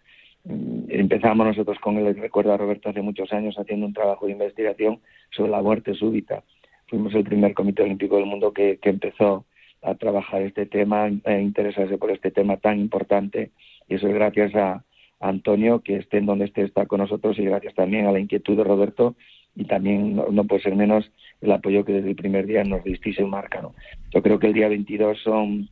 Mm, 0.45 0.85
empezamos 0.89 1.45
nosotros 1.45 1.79
con 1.79 1.97
él, 1.97 2.15
recuerdo 2.15 2.53
a 2.53 2.57
Roberto 2.57 2.89
hace 2.89 3.01
muchos 3.01 3.31
años 3.33 3.57
haciendo 3.57 3.85
un 3.85 3.93
trabajo 3.93 4.25
de 4.25 4.33
investigación 4.33 4.99
sobre 5.31 5.51
la 5.51 5.61
muerte 5.61 5.93
súbita. 5.93 6.43
Fuimos 6.87 7.13
el 7.15 7.23
primer 7.23 7.53
comité 7.53 7.83
olímpico 7.83 8.17
del 8.17 8.27
mundo 8.27 8.53
que, 8.53 8.79
empezó 8.83 9.45
a 9.81 9.95
trabajar 9.95 10.41
este 10.41 10.65
tema, 10.65 11.07
e 11.07 11.41
interesarse 11.41 11.97
por 11.97 12.11
este 12.11 12.31
tema 12.31 12.57
tan 12.57 12.79
importante. 12.79 13.51
Y 13.87 13.95
eso 13.95 14.07
es 14.07 14.13
gracias 14.13 14.55
a, 14.55 14.83
Antonio, 15.19 15.79
que 15.79 15.95
esté 15.95 16.17
en 16.17 16.25
donde 16.25 16.45
esté, 16.45 16.63
está 16.63 16.85
con 16.85 16.99
nosotros, 16.99 17.39
y 17.39 17.45
gracias 17.45 17.73
también 17.73 18.05
a 18.05 18.11
la 18.11 18.19
inquietud 18.19 18.57
de 18.57 18.63
Roberto 18.63 19.15
y 19.55 19.65
también 19.65 20.15
no, 20.15 20.43
puede 20.43 20.61
ser 20.61 20.75
menos 20.75 21.09
el 21.41 21.51
apoyo 21.51 21.85
que 21.85 21.93
desde 21.93 22.09
el 22.09 22.15
primer 22.15 22.45
día 22.45 22.63
nos 22.63 22.83
disteis 22.83 23.17
en 23.19 23.29
marca. 23.29 23.61
¿no? 23.61 23.73
Yo 24.13 24.21
creo 24.21 24.37
que 24.37 24.47
el 24.47 24.53
día 24.53 24.67
22 24.67 25.17
son 25.23 25.69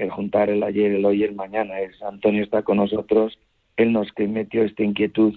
el 0.00 0.10
juntar 0.10 0.50
el 0.50 0.62
ayer, 0.62 0.92
el 0.92 1.04
hoy 1.04 1.20
y 1.20 1.24
el 1.24 1.34
mañana. 1.34 1.80
Es 1.80 2.02
Antonio 2.02 2.42
está 2.42 2.62
con 2.62 2.78
nosotros, 2.78 3.38
él 3.76 3.92
nos 3.92 4.10
que 4.12 4.26
metió 4.26 4.64
esta 4.64 4.82
inquietud 4.82 5.34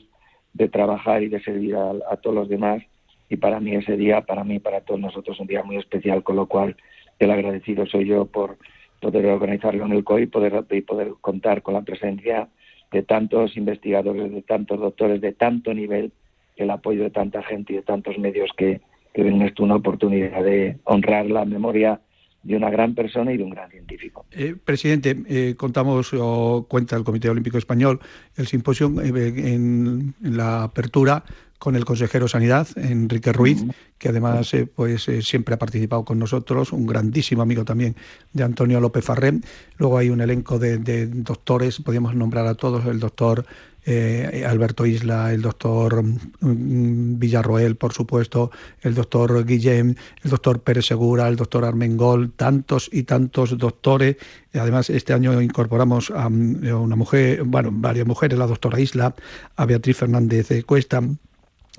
de 0.54 0.70
trabajar 0.70 1.24
y 1.24 1.30
de 1.30 1.42
servir 1.42 1.76
a, 1.76 2.18
todos 2.18 2.36
los 2.36 2.50
demás 2.50 2.82
y 3.30 3.38
para 3.38 3.60
mí 3.60 3.76
ese 3.76 3.98
día, 3.98 4.22
para 4.22 4.44
mí, 4.44 4.60
para 4.60 4.82
todos 4.82 5.00
nosotros, 5.00 5.40
un 5.40 5.48
día 5.48 5.64
muy 5.64 5.78
especial, 5.78 6.24
con 6.24 6.36
lo 6.36 6.46
cual 6.46 6.76
el 7.20 7.32
agradecido 7.32 7.86
soy 7.86 8.06
yo 8.06 8.26
por 8.26 8.58
poder 9.00 9.26
organizarlo 9.26 9.86
en 9.86 9.92
el 9.94 10.04
COI 10.04 10.28
poder, 10.28 10.66
y 10.72 10.82
poder 10.82 11.14
contar 11.20 11.62
con 11.62 11.74
la 11.74 11.82
presencia 11.82 12.48
de 12.92 13.04
tantos 13.04 13.58
investigadores, 13.58 14.32
de 14.32 14.42
tantos 14.44 14.80
doctores, 14.80 15.20
de 15.20 15.34
tanto 15.34 15.74
nivel 15.74 16.12
el 16.56 16.70
apoyo 16.70 17.04
de 17.04 17.10
tanta 17.10 17.42
gente 17.42 17.74
y 17.74 17.78
de 17.78 17.82
tantos 17.82 18.18
medios 18.20 18.52
que, 18.56 18.82
que 19.14 19.24
ven 19.24 19.42
esto 19.42 19.64
una 19.64 19.76
oportunidad 19.76 20.44
de 20.44 20.78
honrar 20.84 21.26
la 21.26 21.46
memoria 21.46 22.00
de 22.44 22.58
una 22.58 22.70
gran 22.70 22.94
persona 22.94 23.32
y 23.32 23.38
de 23.38 23.44
un 23.44 23.52
gran 23.52 23.70
científico. 23.70 24.26
Eh, 24.32 24.56
presidente, 24.64 25.18
eh, 25.28 25.56
contamos 25.56 26.12
o 26.14 26.66
cuenta 26.70 26.96
el 26.96 27.04
Comité 27.04 27.30
Olímpico 27.30 27.58
Español 27.58 28.00
el 28.36 28.48
simposio 28.48 28.94
eh, 29.02 29.54
en, 29.54 30.14
la 30.22 30.64
apertura 30.64 31.24
con 31.58 31.78
el 31.78 31.86
consejero 31.86 32.28
Sanidad, 32.28 32.68
Enrique 32.76 33.32
Ruiz, 33.32 33.64
que 33.98 34.10
además 34.10 34.54
pues 34.76 35.08
siempre 35.22 35.56
ha 35.56 35.58
participado 35.58 36.04
con 36.04 36.20
nosotros, 36.20 36.74
un 36.74 36.86
grandísimo 36.86 37.42
amigo 37.42 37.64
también 37.64 37.96
de 38.34 38.44
Antonio 38.44 38.82
López 38.82 39.06
Farré. 39.06 39.40
Luego 39.78 39.98
hay 39.98 40.10
un 40.10 40.20
elenco 40.20 40.60
de, 40.60 40.78
de 40.78 41.08
doctores, 41.08 41.80
podríamos 41.80 42.16
nombrar 42.16 42.48
a 42.48 42.56
todos, 42.56 42.86
el 42.86 43.00
doctor 43.00 43.46
eh, 43.86 44.46
Alberto 44.48 44.86
Isla, 44.86 45.34
el 45.34 45.42
doctor 45.42 46.04
mm, 46.04 47.20
Villarroel, 47.20 47.76
por 47.76 47.94
supuesto, 47.94 48.52
el 48.82 48.96
doctor 48.96 49.46
Guillem, 49.46 49.96
el 50.24 50.32
doctor 50.32 50.62
Pérez 50.62 50.86
Segura, 50.86 51.28
el 51.28 51.36
doctor 51.36 51.66
Armengol, 51.66 52.32
tantos 52.32 52.90
y 52.92 53.04
tantos 53.04 53.58
doctores. 53.58 54.18
Además, 54.54 54.90
este 54.90 55.14
año 55.14 55.42
incorporamos 55.42 56.12
a, 56.12 56.28
una 56.28 56.96
mujer, 56.96 57.44
bueno, 57.44 57.70
varias 57.72 58.08
mujeres, 58.08 58.38
la 58.38 58.48
doctora 58.48 58.80
Isla, 58.80 59.16
a 59.56 59.66
Beatriz 59.66 59.98
Fernández 59.98 60.48
de 60.50 60.64
Cuesta 60.64 61.02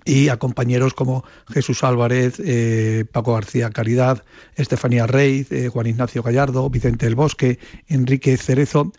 y 0.04 0.28
a 0.28 0.36
compañeros 0.38 0.94
como 0.94 1.24
Jesús 1.48 1.82
Álvarez, 1.82 2.40
eh, 2.44 3.04
Paco 3.10 3.34
García 3.34 3.70
Caridad, 3.70 4.24
Estefanía 4.56 5.06
Rey, 5.06 5.46
eh, 5.50 5.68
Juan 5.68 5.86
Ignacio 5.86 6.22
Gallardo, 6.22 6.68
Vicente 6.68 7.06
del 7.06 7.14
Bosque, 7.14 7.58
Enrique 7.88 8.36
Cerezo, 8.36 8.92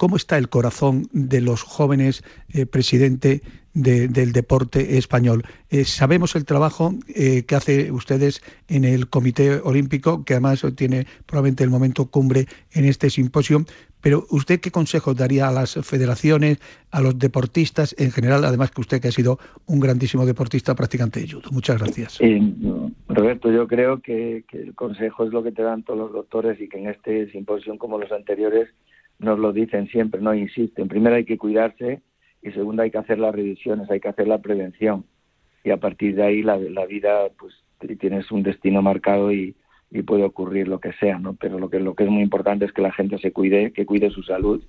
¿Cómo 0.00 0.16
está 0.16 0.38
el 0.38 0.48
corazón 0.48 1.08
de 1.12 1.42
los 1.42 1.62
jóvenes, 1.62 2.24
eh, 2.54 2.64
presidente 2.64 3.42
del 3.74 4.32
deporte 4.32 4.96
español? 4.96 5.42
Eh, 5.68 5.84
sabemos 5.84 6.34
el 6.36 6.46
trabajo 6.46 6.94
eh, 7.14 7.44
que 7.44 7.54
hace 7.54 7.92
ustedes 7.92 8.40
en 8.68 8.86
el 8.86 9.10
Comité 9.10 9.60
Olímpico, 9.62 10.24
que 10.24 10.32
además 10.32 10.64
tiene 10.74 11.06
probablemente 11.26 11.64
el 11.64 11.68
momento 11.68 12.06
cumbre 12.06 12.46
en 12.72 12.86
este 12.86 13.10
simposio, 13.10 13.66
pero 14.00 14.24
¿usted 14.30 14.58
qué 14.60 14.70
consejo 14.70 15.12
daría 15.12 15.48
a 15.48 15.52
las 15.52 15.74
federaciones, 15.82 16.60
a 16.90 17.02
los 17.02 17.18
deportistas 17.18 17.94
en 17.98 18.10
general, 18.10 18.46
además 18.46 18.70
que 18.70 18.80
usted 18.80 19.02
que 19.02 19.08
ha 19.08 19.12
sido 19.12 19.38
un 19.66 19.80
grandísimo 19.80 20.24
deportista 20.24 20.74
practicante 20.74 21.20
de 21.20 21.30
judo? 21.30 21.50
Muchas 21.52 21.78
gracias. 21.78 22.18
Roberto, 23.06 23.52
yo 23.52 23.68
creo 23.68 24.00
que, 24.00 24.44
que 24.48 24.62
el 24.62 24.74
consejo 24.74 25.24
es 25.24 25.30
lo 25.30 25.42
que 25.42 25.52
te 25.52 25.60
dan 25.60 25.82
todos 25.82 25.98
los 25.98 26.12
doctores 26.14 26.58
y 26.58 26.70
que 26.70 26.78
en 26.78 26.88
este 26.88 27.30
simposio, 27.32 27.76
como 27.76 27.98
los 27.98 28.10
anteriores, 28.12 28.70
nos 29.20 29.38
lo 29.38 29.52
dicen 29.52 29.86
siempre, 29.88 30.20
no 30.20 30.34
insisten. 30.34 30.88
Primero 30.88 31.16
hay 31.16 31.24
que 31.24 31.38
cuidarse 31.38 32.00
y 32.42 32.50
segundo 32.52 32.82
hay 32.82 32.90
que 32.90 32.98
hacer 32.98 33.18
las 33.18 33.34
revisiones, 33.34 33.90
hay 33.90 34.00
que 34.00 34.08
hacer 34.08 34.26
la 34.26 34.38
prevención. 34.38 35.04
Y 35.62 35.70
a 35.70 35.76
partir 35.76 36.16
de 36.16 36.22
ahí 36.24 36.42
la, 36.42 36.56
la 36.56 36.86
vida, 36.86 37.28
pues 37.38 37.54
tienes 37.98 38.30
un 38.30 38.42
destino 38.42 38.82
marcado 38.82 39.32
y, 39.32 39.54
puede 40.06 40.22
ocurrir 40.22 40.68
lo 40.68 40.78
que 40.78 40.92
sea, 40.92 41.18
¿no? 41.18 41.34
Pero 41.34 41.58
lo 41.58 41.68
que, 41.68 41.80
lo 41.80 41.96
que 41.96 42.04
es 42.04 42.10
muy 42.10 42.22
importante 42.22 42.64
es 42.64 42.72
que 42.72 42.80
la 42.80 42.92
gente 42.92 43.18
se 43.18 43.32
cuide, 43.32 43.72
que 43.72 43.84
cuide 43.84 44.10
su 44.10 44.22
salud, 44.22 44.62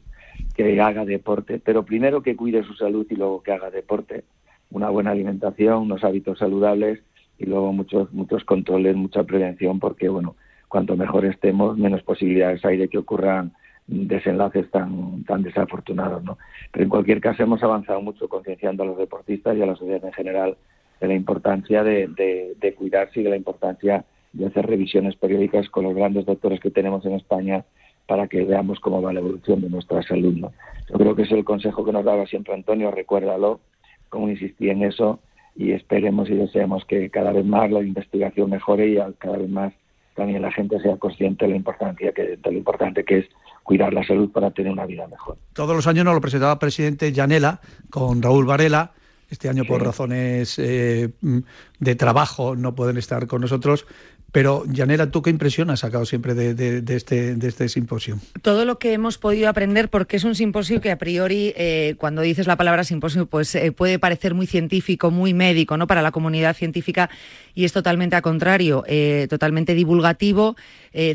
que 0.56 0.82
haga 0.82 1.06
deporte, 1.06 1.62
pero 1.64 1.86
primero 1.86 2.24
que 2.24 2.36
cuide 2.36 2.64
su 2.64 2.74
salud 2.74 3.06
y 3.08 3.16
luego 3.16 3.44
que 3.44 3.52
haga 3.52 3.70
deporte. 3.70 4.24
Una 4.72 4.90
buena 4.90 5.12
alimentación, 5.12 5.84
unos 5.84 6.04
hábitos 6.04 6.40
saludables 6.40 7.02
y 7.38 7.46
luego 7.46 7.72
muchos, 7.72 8.12
muchos 8.12 8.44
controles, 8.46 8.96
mucha 8.96 9.24
prevención, 9.24 9.80
porque, 9.80 10.10
bueno, 10.10 10.36
cuanto 10.68 10.98
mejor 10.98 11.26
estemos, 11.26 11.78
menos 11.78 12.02
posibilidades 12.02 12.66
hay 12.66 12.78
de 12.78 12.88
que 12.88 12.98
ocurran 12.98 13.54
desenlaces 13.92 14.72
tan, 14.72 15.24
tan 15.26 15.44
desafortunados. 15.44 16.24
¿no? 16.24 16.38
Pero 16.72 16.84
en 16.84 16.90
cualquier 16.90 17.20
caso 17.20 17.44
hemos 17.44 17.62
avanzado 17.62 18.02
mucho 18.02 18.30
concienciando 18.30 18.84
a 18.84 18.86
los 18.88 18.98
deportistas 18.98 19.58
y 19.58 19.62
a 19.62 19.66
la 19.66 19.76
sociedad 19.76 20.04
en 20.06 20.14
general 20.14 20.58
de 21.02 21.08
la 21.08 21.14
importancia 21.14 21.84
de, 21.84 22.76
cuidarse 22.78 23.20
y 23.20 23.24
de 23.24 23.32
la 23.32 23.36
importancia 23.36 24.06
de 24.34 24.46
hacer 24.46 24.66
revisiones 24.66 25.16
periódicas 25.16 25.68
con 25.70 25.84
los 25.84 25.94
grandes 25.94 26.26
doctores 26.26 26.60
que 26.62 26.72
tenemos 26.72 27.06
en 27.06 27.14
España 27.14 27.66
para 28.08 28.28
que 28.28 28.46
veamos 28.46 28.80
cómo 28.80 29.02
va 29.02 29.12
la 29.12 29.20
evolución 29.20 29.62
de 29.62 29.70
nuestra 29.70 30.02
salud. 30.04 30.36
¿no? 30.36 30.52
Yo 30.90 30.98
creo 30.98 31.16
que 31.16 31.24
es 31.24 31.32
el 31.32 31.44
consejo 31.44 31.84
que 31.84 31.92
nos 31.92 32.06
daba 32.06 32.26
siempre 32.28 32.54
Antonio, 32.54 32.92
recuérdalo, 32.92 33.60
como 34.10 34.30
insistí 34.30 34.70
en 34.70 34.84
eso 34.84 35.20
y 35.56 35.72
esperemos 35.72 36.30
y 36.30 36.36
deseemos 36.36 36.86
que 36.86 37.10
cada 37.10 37.34
vez 37.34 37.46
más 37.46 37.70
la 37.72 37.82
investigación 37.82 38.52
mejore 38.52 38.88
y 38.88 38.98
cada 39.18 39.38
vez 39.38 39.50
más 39.50 39.74
también 40.16 40.42
la 40.42 40.52
gente 40.52 40.80
sea 40.80 40.98
consciente 40.98 41.46
de 41.46 41.52
la 41.52 41.58
importancia 41.58 42.12
que, 42.12 42.38
de 42.38 42.52
lo 42.52 42.58
importante 42.58 43.04
que 43.04 43.20
es 43.20 43.26
cuidar 43.64 43.94
la 43.94 44.06
salud 44.06 44.32
para 44.32 44.52
tener 44.52 44.72
una 44.72 44.86
vida 44.86 45.08
mejor. 45.08 45.38
Todos 45.54 45.76
los 45.76 45.88
años 45.88 46.06
nos 46.06 46.14
lo 46.14 46.22
presentaba 46.22 46.54
el 46.54 46.60
presidente 46.60 47.12
Yanela 47.12 47.62
con 47.90 48.22
Raúl 48.22 48.46
Varela. 48.46 48.92
Este 49.30 49.48
año, 49.48 49.64
por 49.64 49.82
razones 49.82 50.60
eh, 50.60 51.10
de 51.80 51.96
trabajo, 51.96 52.58
no 52.58 52.76
pueden 52.76 52.98
estar 52.98 53.28
con 53.28 53.40
nosotros, 53.40 53.88
pero, 54.32 54.64
Yanela, 54.68 55.12
¿tú 55.12 55.22
qué 55.22 55.30
impresión 55.30 55.70
has 55.72 55.82
sacado 55.82 56.06
siempre 56.06 56.34
de, 56.34 56.84
este, 56.96 57.36
de 57.36 57.48
este 57.48 57.68
simposio? 57.68 58.18
Todo 58.42 58.64
lo 58.64 58.80
que 58.80 58.94
hemos 58.94 59.18
podido 59.18 59.50
aprender, 59.50 59.90
porque 59.90 60.16
es 60.16 60.24
un 60.24 60.36
simposio 60.36 60.80
que 60.80 60.90
a 60.90 60.98
priori, 60.98 61.54
eh, 61.58 61.96
cuando 61.98 62.22
dices 62.22 62.48
la 62.48 62.56
palabra 62.56 62.86
simposio, 62.86 63.26
pues 63.26 63.54
eh, 63.56 63.74
puede 63.74 64.00
parecer 64.00 64.34
muy 64.34 64.48
científico, 64.48 65.12
muy 65.12 65.34
médico, 65.34 65.76
¿no? 65.76 65.86
Para 65.86 66.02
la 66.02 66.12
comunidad 66.12 66.56
científica, 66.56 67.10
y 67.54 67.66
es 67.66 67.74
totalmente 67.74 68.16
a 68.16 68.22
contrario, 68.22 68.86
eh, 68.88 69.28
totalmente 69.30 69.74
divulgativo, 69.74 70.56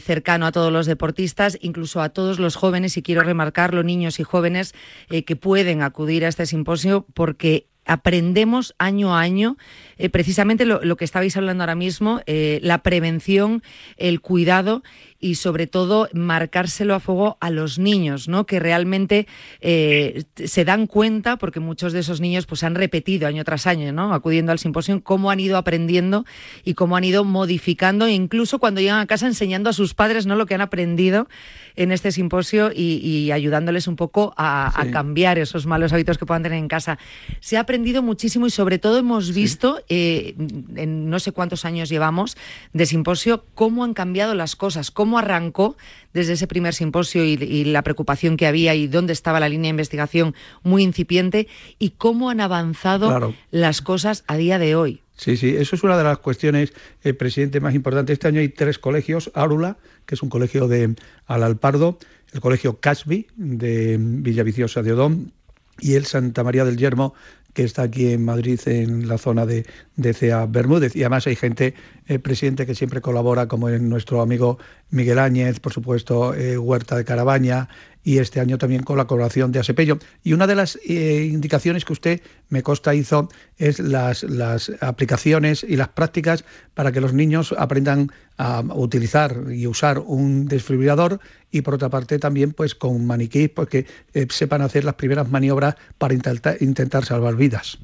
cercano 0.01 0.47
a 0.47 0.53
todos 0.53 0.73
los 0.73 0.87
deportistas, 0.87 1.59
incluso 1.61 2.01
a 2.01 2.09
todos 2.09 2.39
los 2.39 2.57
jóvenes, 2.57 2.97
y 2.97 3.03
quiero 3.03 3.23
remarcarlo, 3.23 3.83
niños 3.83 4.19
y 4.21 4.23
jóvenes 4.23 4.75
que 5.09 5.37
pueden 5.37 5.83
acudir 5.83 6.25
a 6.25 6.29
este 6.29 6.47
simposio, 6.47 7.05
porque 7.13 7.67
aprendemos 7.87 8.75
año 8.79 9.15
a 9.17 9.21
año 9.21 9.57
eh, 9.99 10.09
precisamente 10.09 10.65
lo, 10.65 10.97
que 10.97 11.05
estabais 11.05 11.37
hablando 11.37 11.65
ahora 11.65 11.75
mismo, 11.75 12.21
eh, 12.26 12.59
la 12.62 12.83
prevención, 12.83 13.62
el 13.97 14.21
cuidado 14.21 14.83
y 15.19 15.37
sobre 15.37 15.67
todo 15.67 16.09
marcárselo 16.12 16.95
a 16.95 17.00
fuego 17.00 17.38
a 17.41 17.50
los 17.50 17.79
niños, 17.79 18.29
¿no? 18.29 18.47
Que 18.47 18.61
realmente 18.61 19.26
eh, 19.61 20.25
se 20.35 20.65
dan 20.65 20.87
cuenta, 20.87 21.37
porque 21.38 21.61
muchos 21.61 21.93
de 21.93 22.00
esos 22.00 22.21
niños 22.21 22.47
pues 22.47 22.62
han 22.62 22.75
repetido 22.75 23.26
año 23.26 23.45
tras 23.45 23.67
año, 23.67 23.93
¿no? 23.93 24.12
Acudiendo 24.12 24.53
al 24.53 24.59
simposio, 24.59 25.03
cómo 25.03 25.31
han 25.31 25.41
ido 25.41 25.57
aprendiendo 25.57 26.26
y 26.65 26.75
cómo 26.75 26.97
han 26.97 27.05
ido 27.05 27.25
modificando, 27.25 28.07
e 28.07 28.12
incluso 28.12 28.59
cuando 28.59 28.81
llegan 28.81 29.00
a 29.00 29.07
casa 29.07 29.26
enseñando 29.26 29.71
a 29.71 29.73
sus 29.73 29.95
padres, 29.95 30.26
¿no? 30.26 30.37
Lo 30.37 30.47
que 30.47 30.55
han 30.55 30.61
aprendido 30.61 31.29
en 31.76 31.93
este 31.93 32.12
simposio 32.12 32.71
y, 32.75 33.31
ayudándoles 33.31 33.87
un 33.87 33.97
poco 33.97 34.35
a, 34.37 34.73
cambiar 34.93 35.38
esos 35.38 35.67
malos 35.67 35.93
hábitos 35.93 36.17
que 36.19 36.26
puedan 36.26 36.43
tener 36.43 36.59
en 36.59 36.69
casa. 36.69 36.99
Se 37.41 37.57
ha 37.57 37.61
aprendido 37.61 38.03
muchísimo 38.03 38.47
y 38.47 38.50
sobre 38.50 38.79
todo 38.79 38.99
hemos 38.99 39.35
visto, 39.35 39.83
eh, 39.88 40.35
en 40.76 41.11
no 41.11 41.19
sé 41.19 41.33
cuántos 41.33 41.64
años 41.64 41.88
llevamos 41.88 42.37
de 42.73 42.87
simposio, 42.87 43.45
cómo 43.55 43.85
han 43.85 43.95
cambiado 43.95 44.35
las 44.35 44.57
cosas, 44.57 44.90
cómo 44.90 45.19
arrancó 45.19 45.76
desde 46.12 46.35
ese 46.35 46.47
primer 46.47 46.75
simposio 46.75 47.25
y, 47.25 47.64
la 47.64 47.83
preocupación 47.83 48.37
que 48.37 48.47
había 48.47 48.75
y 48.75 48.87
dónde 48.87 49.12
estaba 49.12 49.40
la 49.40 49.49
línea 49.49 49.69
de 49.69 49.71
investigación 49.71 50.35
muy 50.62 50.83
incipiente 50.83 51.49
y 51.78 51.90
cómo 51.90 52.31
han 52.31 52.40
avanzado 52.40 53.35
las 53.50 53.83
cosas 53.83 54.25
a 54.26 54.37
día 54.37 54.59
de 54.59 54.76
hoy. 54.76 55.02
Sí, 55.16 55.37
sí, 55.37 55.57
eso 55.57 55.76
es 55.76 55.83
una 55.83 55.97
de 55.97 56.05
las 56.05 56.19
cuestiones, 56.19 56.73
eh, 57.02 57.14
presidente, 57.14 57.61
más 57.61 57.75
importantes. 57.75 58.14
Este 58.14 58.28
año 58.28 58.40
hay 58.40 58.50
tres 58.50 58.78
colegios, 58.78 59.31
Árula, 59.35 59.78
que 60.05 60.14
es 60.14 60.23
un 60.23 60.28
colegio 60.28 60.69
de 60.69 60.95
Alalpardo, 61.26 61.99
el 62.33 62.40
colegio 62.40 62.81
Casby 62.81 63.26
de 63.37 63.97
Villaviciosa 63.99 64.83
de 64.83 64.93
Odón 64.93 65.33
y 65.81 65.95
el 65.95 66.07
Santa 66.07 66.45
María 66.45 66.64
del 66.64 66.76
Yermo, 66.76 67.14
que 67.57 67.65
está 67.65 67.85
aquí 67.85 68.13
en 68.13 68.23
Madrid, 68.23 68.61
en 68.67 69.09
la 69.09 69.17
zona 69.17 69.47
de, 69.47 69.65
de 69.97 70.13
CEA 70.13 70.45
Bermúdez. 70.45 70.95
Y 70.95 71.01
además 71.01 71.27
hay 71.27 71.37
gente, 71.37 71.73
eh, 72.07 72.19
presidente, 72.19 72.67
que 72.67 72.75
siempre 72.75 73.01
colabora, 73.01 73.49
como 73.49 73.71
es 73.71 73.81
nuestro 73.81 74.21
amigo 74.21 74.59
Miguel 74.91 75.19
Áñez, 75.19 75.59
por 75.59 75.73
supuesto, 75.73 76.35
eh, 76.35 76.59
Huerta 76.59 76.99
de 76.99 77.07
Carabaña, 77.07 77.71
y 78.07 78.19
este 78.19 78.39
año 78.39 78.57
también 78.57 78.85
con 78.85 78.97
la 78.97 79.07
colaboración 79.09 79.51
de 79.51 79.59
Asepello. 79.59 79.99
Y 80.23 80.33
una 80.33 80.47
de 80.47 80.55
las 80.55 80.79
eh, 80.89 81.29
indicaciones 81.29 81.85
que 81.85 81.93
usted, 81.93 82.21
me 82.51 82.63
consta, 82.63 82.95
hizo 82.95 83.29
es 83.59 83.81
las, 83.81 84.23
las 84.23 84.71
aplicaciones 84.81 85.65
y 85.65 85.75
las 85.75 85.89
prácticas 85.89 86.45
para 86.75 86.93
que 86.93 87.01
los 87.01 87.13
niños 87.13 87.53
aprendan 87.59 88.11
a 88.39 88.61
utilizar 88.75 89.35
y 89.51 89.67
usar 89.67 89.99
un 89.99 90.47
desfibrilador 90.47 91.19
y 91.51 91.63
por 91.63 91.75
otra 91.75 91.89
parte 91.89 92.21
también 92.21 92.53
pues 92.53 92.77
con 92.77 93.05
maniquí 93.05 93.49
porque 93.49 93.87
pues, 94.13 94.29
sepan 94.31 94.63
hacer 94.63 94.85
las 94.85 94.95
primeras 94.95 95.29
maniobras 95.29 95.75
para 95.99 96.15
intentar, 96.15 96.59
intentar 96.61 97.05
salvar 97.05 97.35
vidas. 97.35 97.77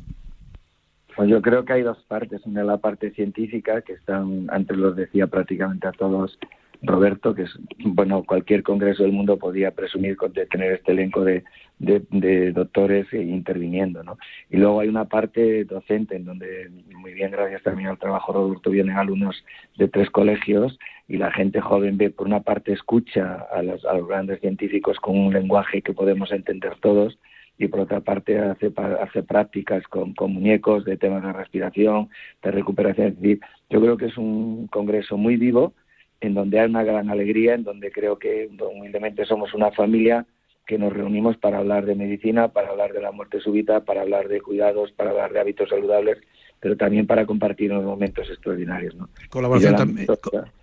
Pues 1.16 1.28
yo 1.28 1.42
creo 1.42 1.64
que 1.64 1.72
hay 1.72 1.82
dos 1.82 1.98
partes. 2.06 2.42
Una 2.44 2.62
la 2.62 2.76
parte 2.76 3.10
científica, 3.10 3.80
que 3.82 3.94
están, 3.94 4.46
antes 4.50 4.76
los 4.76 4.94
decía 4.94 5.26
prácticamente 5.26 5.88
a 5.88 5.92
todos 5.92 6.38
Roberto, 6.82 7.34
que 7.34 7.42
es, 7.42 7.58
bueno, 7.78 8.24
cualquier 8.24 8.62
congreso 8.62 9.04
del 9.04 9.12
mundo 9.12 9.38
podía 9.38 9.70
presumir 9.70 10.16
de 10.16 10.46
tener 10.46 10.72
este 10.72 10.92
elenco 10.92 11.24
de, 11.24 11.44
de, 11.78 12.52
doctores 12.52 13.06
interviniendo, 13.12 14.02
¿no? 14.02 14.18
Y 14.50 14.56
luego 14.56 14.80
hay 14.80 14.88
una 14.88 15.04
parte 15.04 15.64
docente 15.64 16.16
en 16.16 16.24
donde, 16.24 16.70
muy 16.96 17.14
bien, 17.14 17.30
gracias 17.30 17.62
también 17.62 17.88
al 17.88 17.98
trabajo 17.98 18.32
Roberto, 18.32 18.70
vienen 18.70 18.96
alumnos 18.96 19.44
de 19.76 19.88
tres 19.88 20.10
colegios 20.10 20.76
y 21.06 21.18
la 21.18 21.30
gente 21.30 21.60
joven 21.60 21.98
ve, 21.98 22.10
por 22.10 22.26
una 22.26 22.40
parte, 22.40 22.72
escucha 22.72 23.46
a 23.52 23.62
los, 23.62 23.84
a 23.84 23.94
los 23.94 24.08
grandes 24.08 24.40
científicos 24.40 24.98
con 24.98 25.16
un 25.16 25.32
lenguaje 25.32 25.82
que 25.82 25.92
podemos 25.92 26.32
entender 26.32 26.76
todos 26.80 27.16
y 27.58 27.68
por 27.68 27.80
otra 27.80 28.00
parte 28.00 28.40
hace, 28.40 28.72
hace 29.00 29.22
prácticas 29.22 29.86
con, 29.86 30.14
con, 30.14 30.32
muñecos 30.32 30.84
de 30.84 30.96
temas 30.96 31.22
de 31.22 31.32
respiración, 31.32 32.08
de 32.42 32.50
recuperación. 32.50 33.08
Es 33.08 33.20
decir, 33.20 33.40
yo 33.70 33.80
creo 33.80 33.96
que 33.96 34.06
es 34.06 34.16
un 34.16 34.66
congreso 34.66 35.16
muy 35.16 35.36
vivo 35.36 35.74
en 36.22 36.34
donde 36.34 36.60
hay 36.60 36.70
una 36.70 36.84
gran 36.84 37.10
alegría, 37.10 37.54
en 37.54 37.64
donde 37.64 37.90
creo 37.90 38.16
que 38.16 38.48
humildemente 38.48 39.24
somos 39.24 39.52
una 39.54 39.72
familia 39.72 40.24
que 40.64 40.78
nos 40.78 40.92
reunimos 40.92 41.36
para 41.36 41.58
hablar 41.58 41.84
de 41.84 41.96
medicina, 41.96 42.48
para 42.48 42.68
hablar 42.68 42.92
de 42.92 43.02
la 43.02 43.10
muerte 43.10 43.40
súbita, 43.40 43.84
para 43.84 44.02
hablar 44.02 44.28
de 44.28 44.40
cuidados, 44.40 44.92
para 44.92 45.10
hablar 45.10 45.32
de 45.32 45.40
hábitos 45.40 45.68
saludables, 45.68 46.18
pero 46.60 46.76
también 46.76 47.08
para 47.08 47.26
compartir 47.26 47.72
unos 47.72 47.84
momentos 47.84 48.30
extraordinarios. 48.30 48.94
¿no? 48.94 49.08
Colaboración, 49.30 49.74
también, 49.74 50.06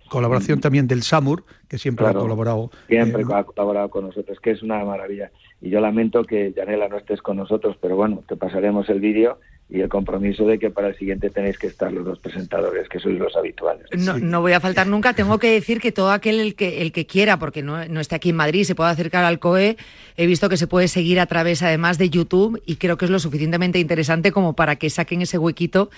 colaboración 0.08 0.60
también 0.60 0.88
del 0.88 1.02
SAMUR, 1.02 1.44
que 1.68 1.76
siempre 1.76 2.06
ha 2.06 2.14
colaborado. 2.14 2.70
Siempre 2.88 3.20
eh, 3.20 3.26
ha 3.34 3.44
colaborado 3.44 3.90
con 3.90 4.06
nosotros, 4.06 4.40
que 4.40 4.52
es 4.52 4.62
una 4.62 4.82
maravilla. 4.82 5.30
Y 5.60 5.68
yo 5.68 5.82
lamento 5.82 6.24
que 6.24 6.54
Janela 6.56 6.88
no 6.88 6.96
estés 6.96 7.20
con 7.20 7.36
nosotros, 7.36 7.76
pero 7.82 7.96
bueno, 7.96 8.24
te 8.26 8.36
pasaremos 8.36 8.88
el 8.88 9.00
vídeo 9.00 9.38
y 9.70 9.80
el 9.80 9.88
compromiso 9.88 10.44
de 10.46 10.58
que 10.58 10.70
para 10.70 10.88
el 10.88 10.96
siguiente 10.96 11.30
tenéis 11.30 11.58
que 11.58 11.68
estar 11.68 11.92
los 11.92 12.04
dos 12.04 12.18
presentadores, 12.18 12.88
que 12.88 12.98
sois 12.98 13.18
los 13.18 13.36
habituales. 13.36 13.86
No, 13.96 14.18
no 14.18 14.40
voy 14.40 14.52
a 14.52 14.60
faltar 14.60 14.86
nunca. 14.86 15.14
Tengo 15.14 15.38
que 15.38 15.52
decir 15.52 15.80
que 15.80 15.92
todo 15.92 16.10
aquel 16.10 16.40
el 16.40 16.54
que, 16.54 16.82
el 16.82 16.90
que 16.92 17.06
quiera, 17.06 17.38
porque 17.38 17.62
no, 17.62 17.86
no 17.86 18.00
esté 18.00 18.16
aquí 18.16 18.30
en 18.30 18.36
Madrid, 18.36 18.64
se 18.64 18.74
puede 18.74 18.90
acercar 18.90 19.24
al 19.24 19.38
COE. 19.38 19.76
He 20.16 20.26
visto 20.26 20.48
que 20.48 20.56
se 20.56 20.66
puede 20.66 20.88
seguir 20.88 21.20
a 21.20 21.26
través, 21.26 21.62
además, 21.62 21.98
de 21.98 22.10
YouTube 22.10 22.60
y 22.66 22.76
creo 22.76 22.98
que 22.98 23.04
es 23.04 23.10
lo 23.10 23.20
suficientemente 23.20 23.78
interesante 23.78 24.32
como 24.32 24.54
para 24.54 24.76
que 24.76 24.90
saquen 24.90 25.22
ese 25.22 25.38
huequito 25.38 25.90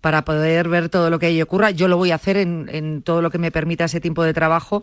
para 0.00 0.24
poder 0.24 0.68
ver 0.68 0.88
todo 0.88 1.10
lo 1.10 1.18
que 1.18 1.26
ahí 1.26 1.40
ocurra. 1.40 1.70
Yo 1.70 1.86
lo 1.86 1.96
voy 1.96 2.10
a 2.10 2.16
hacer 2.16 2.36
en, 2.36 2.68
en 2.72 3.02
todo 3.02 3.22
lo 3.22 3.30
que 3.30 3.38
me 3.38 3.50
permita 3.50 3.84
ese 3.84 4.00
tiempo 4.00 4.24
de 4.24 4.34
trabajo. 4.34 4.82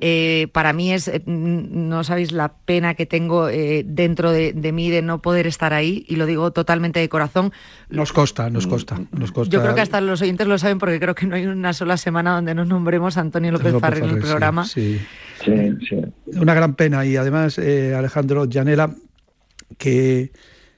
Eh, 0.00 0.48
para 0.52 0.72
mí 0.72 0.92
es, 0.92 1.08
eh, 1.08 1.22
no 1.26 2.02
sabéis 2.02 2.32
la 2.32 2.54
pena 2.64 2.94
que 2.94 3.06
tengo 3.06 3.48
eh, 3.48 3.84
dentro 3.86 4.32
de, 4.32 4.52
de 4.52 4.72
mí 4.72 4.90
de 4.90 5.02
no 5.02 5.22
poder 5.22 5.46
estar 5.46 5.72
ahí 5.72 6.04
y 6.08 6.16
lo 6.16 6.26
digo 6.26 6.50
totalmente 6.50 7.00
de 7.00 7.08
corazón 7.08 7.52
nos 7.90 8.12
costa, 8.12 8.50
nos 8.50 8.66
costa, 8.66 9.00
nos 9.12 9.32
costa. 9.32 9.52
Yo 9.52 9.62
creo 9.62 9.74
que 9.74 9.80
hasta 9.80 10.00
los 10.00 10.22
oyentes 10.22 10.46
lo 10.46 10.58
saben 10.58 10.78
porque 10.78 10.98
creo 10.98 11.14
que 11.14 11.26
no 11.26 11.36
hay 11.36 11.46
una 11.46 11.72
sola 11.72 11.96
semana 11.96 12.34
donde 12.34 12.54
nos 12.54 12.66
nombremos 12.66 13.16
a 13.16 13.20
Antonio 13.20 13.52
López, 13.52 13.74
Farrell 13.80 14.04
en 14.04 14.10
el 14.10 14.18
programa. 14.18 14.64
Sí, 14.64 15.00
sí. 15.44 15.52
sí, 15.88 15.96
Una 16.38 16.54
gran 16.54 16.74
pena 16.74 17.04
y 17.04 17.16
además 17.16 17.58
eh, 17.58 17.94
Alejandro 17.94 18.46
Llanela 18.46 18.94
que 19.78 20.32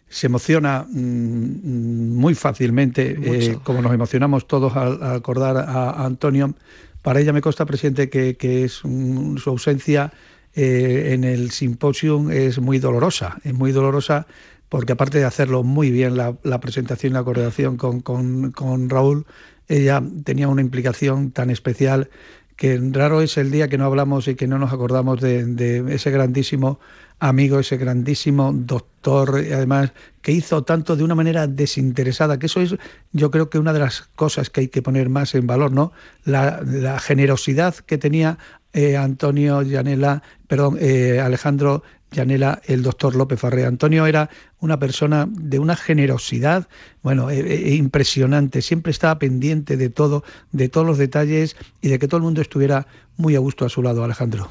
se 0.08 0.26
emociona 0.26 0.86
mm, 0.88 2.16
muy 2.16 2.34
fácilmente, 2.34 3.16
eh, 3.22 3.58
como 3.62 3.82
nos 3.82 3.92
emocionamos 3.92 4.46
todos 4.46 4.76
al, 4.76 5.02
acordar 5.02 5.56
a, 5.56 6.04
Antonio. 6.04 6.54
Para 7.02 7.20
ella 7.20 7.32
me 7.32 7.40
consta, 7.40 7.66
presidente, 7.66 8.08
que, 8.08 8.36
que 8.36 8.64
es 8.64 8.72
su 8.72 9.42
ausencia 9.46 10.12
eh, 10.58 11.12
en 11.12 11.24
el 11.24 11.50
simposium 11.50 12.30
es 12.30 12.58
muy 12.58 12.78
dolorosa, 12.78 13.36
es 13.44 13.52
muy 13.52 13.72
dolorosa 13.72 14.26
porque 14.68 14.92
aparte 14.92 15.18
de 15.18 15.24
hacerlo 15.24 15.62
muy 15.62 15.90
bien 15.90 16.16
la, 16.16 16.34
presentación 16.60 17.12
y 17.12 17.14
la 17.14 17.24
coordinación 17.24 17.76
con, 17.76 18.00
con, 18.00 18.90
Raúl, 18.90 19.26
ella 19.68 20.02
tenía 20.24 20.48
una 20.48 20.62
implicación 20.62 21.30
tan 21.30 21.50
especial 21.50 22.10
que 22.56 22.80
raro 22.92 23.20
es 23.20 23.36
el 23.36 23.50
día 23.50 23.68
que 23.68 23.76
no 23.78 23.84
hablamos 23.84 24.28
y 24.28 24.34
que 24.34 24.46
no 24.46 24.58
nos 24.58 24.72
acordamos 24.72 25.20
de, 25.20 25.84
ese 25.94 26.10
grandísimo 26.10 26.80
amigo, 27.18 27.58
ese 27.58 27.76
grandísimo 27.76 28.52
doctor, 28.54 29.36
además, 29.36 29.92
que 30.22 30.32
hizo 30.32 30.64
tanto 30.64 30.96
de 30.96 31.04
una 31.04 31.14
manera 31.14 31.46
desinteresada, 31.46 32.38
que 32.38 32.46
eso 32.46 32.60
es 32.60 32.76
yo 33.12 33.30
creo 33.30 33.50
que 33.50 33.58
una 33.58 33.72
de 33.72 33.80
las 33.80 34.02
cosas 34.16 34.50
que 34.50 34.62
hay 34.62 34.68
que 34.68 34.82
poner 34.82 35.08
más 35.10 35.34
en 35.34 35.46
valor, 35.46 35.72
¿no? 35.72 35.92
La, 36.24 36.98
generosidad 36.98 37.74
que 37.74 37.98
tenía 37.98 38.38
eh, 38.72 38.96
Antonio 38.96 39.62
Llanela, 39.62 40.22
perdón, 40.48 40.78
eh, 40.80 41.20
Alejandro 41.20 41.82
Yanela, 42.12 42.60
el 42.66 42.82
doctor 42.82 43.14
López 43.14 43.40
Farré. 43.40 43.66
Antonio 43.66 44.06
era 44.06 44.30
una 44.60 44.78
persona 44.78 45.26
de 45.28 45.58
una 45.58 45.76
generosidad, 45.76 46.68
bueno, 47.02 47.30
eh, 47.30 47.74
impresionante. 47.74 48.62
Siempre 48.62 48.90
estaba 48.90 49.18
pendiente 49.18 49.76
de 49.76 49.90
todo, 49.90 50.22
de 50.52 50.68
todos 50.68 50.86
los 50.86 50.98
detalles 50.98 51.56
y 51.82 51.88
de 51.88 51.98
que 51.98 52.08
todo 52.08 52.18
el 52.18 52.24
mundo 52.24 52.40
estuviera 52.40 52.86
muy 53.16 53.34
a 53.36 53.40
gusto 53.40 53.64
a 53.64 53.68
su 53.68 53.82
lado, 53.82 54.04
Alejandro. 54.04 54.48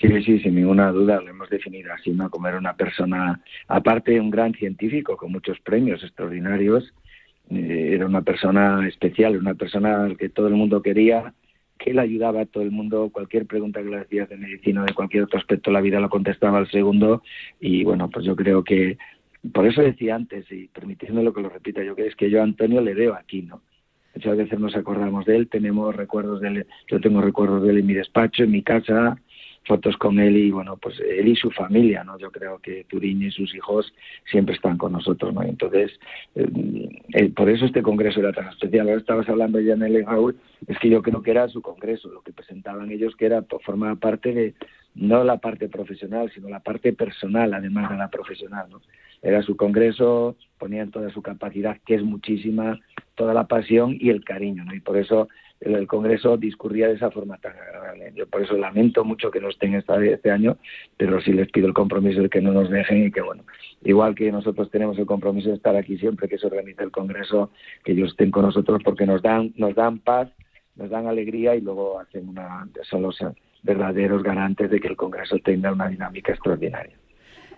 Sí, 0.00 0.22
sí, 0.22 0.38
sin 0.40 0.56
ninguna 0.56 0.90
duda 0.90 1.20
lo 1.20 1.30
hemos 1.30 1.48
definido 1.48 1.92
así, 1.92 2.10
¿no? 2.10 2.28
Como 2.28 2.48
era 2.48 2.58
una 2.58 2.74
persona, 2.74 3.40
aparte 3.68 4.20
un 4.20 4.30
gran 4.30 4.52
científico 4.52 5.16
con 5.16 5.32
muchos 5.32 5.58
premios 5.60 6.02
extraordinarios, 6.02 6.92
eh, 7.50 7.92
era 7.94 8.06
una 8.06 8.22
persona 8.22 8.86
especial, 8.88 9.36
una 9.36 9.54
persona 9.54 10.08
que 10.18 10.28
todo 10.28 10.48
el 10.48 10.54
mundo 10.54 10.82
quería, 10.82 11.32
que 11.78 11.90
él 11.90 11.98
ayudaba 11.98 12.42
a 12.42 12.46
todo 12.46 12.62
el 12.62 12.70
mundo, 12.70 13.10
cualquier 13.12 13.46
pregunta 13.46 13.82
que 13.82 13.90
le 13.90 13.98
hacías 13.98 14.28
de 14.28 14.36
medicina 14.36 14.82
o 14.82 14.86
de 14.86 14.94
cualquier 14.94 15.24
otro 15.24 15.38
aspecto 15.38 15.70
de 15.70 15.74
la 15.74 15.80
vida 15.80 16.00
lo 16.00 16.08
contestaba 16.08 16.58
al 16.58 16.70
segundo 16.70 17.22
y 17.60 17.84
bueno, 17.84 18.08
pues 18.10 18.24
yo 18.24 18.36
creo 18.36 18.62
que 18.64 18.96
por 19.52 19.66
eso 19.66 19.82
decía 19.82 20.14
antes 20.14 20.50
y 20.50 20.68
permitidme 20.68 21.22
lo 21.22 21.34
que 21.34 21.42
lo 21.42 21.48
repita, 21.48 21.82
yo 21.82 21.94
creo 21.94 22.08
es 22.08 22.16
que 22.16 22.30
yo 22.30 22.40
a 22.40 22.44
Antonio 22.44 22.80
le 22.80 22.94
veo 22.94 23.14
aquí, 23.14 23.42
¿no? 23.42 23.62
Muchas 24.14 24.36
veces 24.36 24.60
nos 24.60 24.76
acordamos 24.76 25.26
de 25.26 25.36
él, 25.36 25.48
tenemos 25.48 25.94
recuerdos 25.94 26.40
de 26.40 26.48
él, 26.48 26.66
yo 26.88 27.00
tengo 27.00 27.20
recuerdos 27.20 27.64
de 27.64 27.70
él 27.70 27.78
en 27.78 27.86
mi 27.86 27.94
despacho, 27.94 28.44
en 28.44 28.52
mi 28.52 28.62
casa, 28.62 29.20
fotos 29.66 29.96
con 29.96 30.18
él 30.18 30.36
y 30.36 30.50
bueno, 30.50 30.76
pues 30.76 31.00
él 31.00 31.28
y 31.28 31.36
su 31.36 31.50
familia, 31.50 32.04
¿no? 32.04 32.18
Yo 32.18 32.30
creo 32.30 32.58
que 32.58 32.84
Turín 32.84 33.22
y 33.22 33.30
sus 33.30 33.54
hijos 33.54 33.92
siempre 34.30 34.54
están 34.54 34.76
con 34.76 34.92
nosotros, 34.92 35.32
¿no? 35.32 35.42
Entonces, 35.42 35.92
eh, 36.34 36.46
eh, 37.14 37.30
por 37.30 37.48
eso 37.48 37.64
este 37.64 37.82
congreso 37.82 38.20
era 38.20 38.32
tan 38.32 38.48
especial. 38.48 38.88
Ahora 38.88 39.00
estabas 39.00 39.28
hablando 39.28 39.60
ya 39.60 39.74
en 39.74 39.82
el 39.82 40.04
Raúl, 40.04 40.36
es 40.66 40.78
que 40.78 40.90
yo 40.90 41.02
creo 41.02 41.22
que 41.22 41.30
era 41.30 41.48
su 41.48 41.62
congreso, 41.62 42.08
lo 42.08 42.22
que 42.22 42.32
presentaban 42.32 42.90
ellos 42.90 43.16
que 43.16 43.26
era 43.26 43.42
pues, 43.42 43.62
formaba 43.64 43.94
parte 43.96 44.32
de 44.32 44.54
no 44.94 45.24
la 45.24 45.38
parte 45.38 45.68
profesional, 45.68 46.30
sino 46.32 46.48
la 46.48 46.60
parte 46.60 46.92
personal, 46.92 47.52
además 47.52 47.90
de 47.90 47.96
la 47.96 48.10
profesional, 48.10 48.68
¿no? 48.70 48.80
Era 49.22 49.42
su 49.42 49.56
congreso, 49.56 50.36
ponían 50.58 50.90
toda 50.90 51.10
su 51.10 51.22
capacidad, 51.22 51.78
que 51.86 51.94
es 51.94 52.02
muchísima, 52.02 52.78
toda 53.14 53.32
la 53.32 53.46
pasión 53.46 53.96
y 53.98 54.10
el 54.10 54.22
cariño, 54.22 54.64
¿no? 54.64 54.74
Y 54.74 54.80
por 54.80 54.98
eso 54.98 55.28
el, 55.60 55.86
Congreso 55.86 56.36
discurría 56.36 56.88
de 56.88 56.94
esa 56.94 57.10
forma 57.10 57.38
tan 57.38 57.52
agradable. 57.52 58.12
Yo 58.14 58.26
por 58.26 58.42
eso 58.42 58.56
lamento 58.56 59.04
mucho 59.04 59.30
que 59.30 59.40
no 59.40 59.48
estén 59.48 59.74
esta, 59.74 60.02
este 60.04 60.30
año, 60.30 60.58
pero 60.96 61.20
sí 61.20 61.32
les 61.32 61.50
pido 61.50 61.66
el 61.66 61.74
compromiso 61.74 62.22
de 62.22 62.28
que 62.28 62.40
no 62.40 62.52
nos 62.52 62.70
dejen 62.70 63.06
y 63.06 63.10
que, 63.10 63.20
bueno, 63.20 63.44
igual 63.82 64.14
que 64.14 64.30
nosotros 64.30 64.70
tenemos 64.70 64.98
el 64.98 65.06
compromiso 65.06 65.48
de 65.48 65.56
estar 65.56 65.76
aquí 65.76 65.96
siempre 65.98 66.28
que 66.28 66.38
se 66.38 66.46
organice 66.46 66.82
el 66.82 66.90
Congreso, 66.90 67.50
que 67.84 67.92
ellos 67.92 68.10
estén 68.10 68.30
con 68.30 68.42
nosotros 68.42 68.82
porque 68.84 69.06
nos 69.06 69.22
dan, 69.22 69.52
nos 69.56 69.74
dan 69.74 69.98
paz, 69.98 70.28
nos 70.76 70.90
dan 70.90 71.06
alegría 71.06 71.54
y 71.54 71.60
luego 71.60 72.00
hacen 72.00 72.28
una, 72.28 72.68
son 72.82 73.02
los 73.02 73.18
verdaderos 73.62 74.22
garantes 74.22 74.70
de 74.70 74.80
que 74.80 74.88
el 74.88 74.96
Congreso 74.96 75.38
tenga 75.38 75.72
una 75.72 75.88
dinámica 75.88 76.32
extraordinaria. 76.32 76.96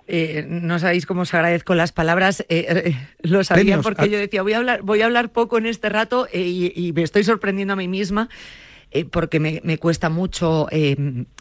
Eh, 0.08 0.46
no 0.48 0.78
sabéis 0.78 1.04
cómo 1.04 1.22
os 1.22 1.34
agradezco 1.34 1.74
las 1.74 1.92
palabras. 1.92 2.40
Eh, 2.48 2.66
eh, 2.68 2.96
lo 3.22 3.42
sabía 3.42 3.80
porque 3.80 4.08
yo 4.08 4.18
decía, 4.18 4.42
voy 4.42 4.52
a 4.52 4.58
hablar, 4.58 4.82
voy 4.82 5.02
a 5.02 5.06
hablar 5.06 5.30
poco 5.30 5.58
en 5.58 5.66
este 5.66 5.88
rato 5.88 6.28
y, 6.32 6.92
me 6.94 7.02
estoy 7.02 7.24
sorprendiendo 7.24 7.74
a 7.74 7.76
mí 7.76 7.88
misma 7.88 8.28
porque 9.10 9.40
me, 9.40 9.78
cuesta 9.78 10.08
mucho 10.08 10.68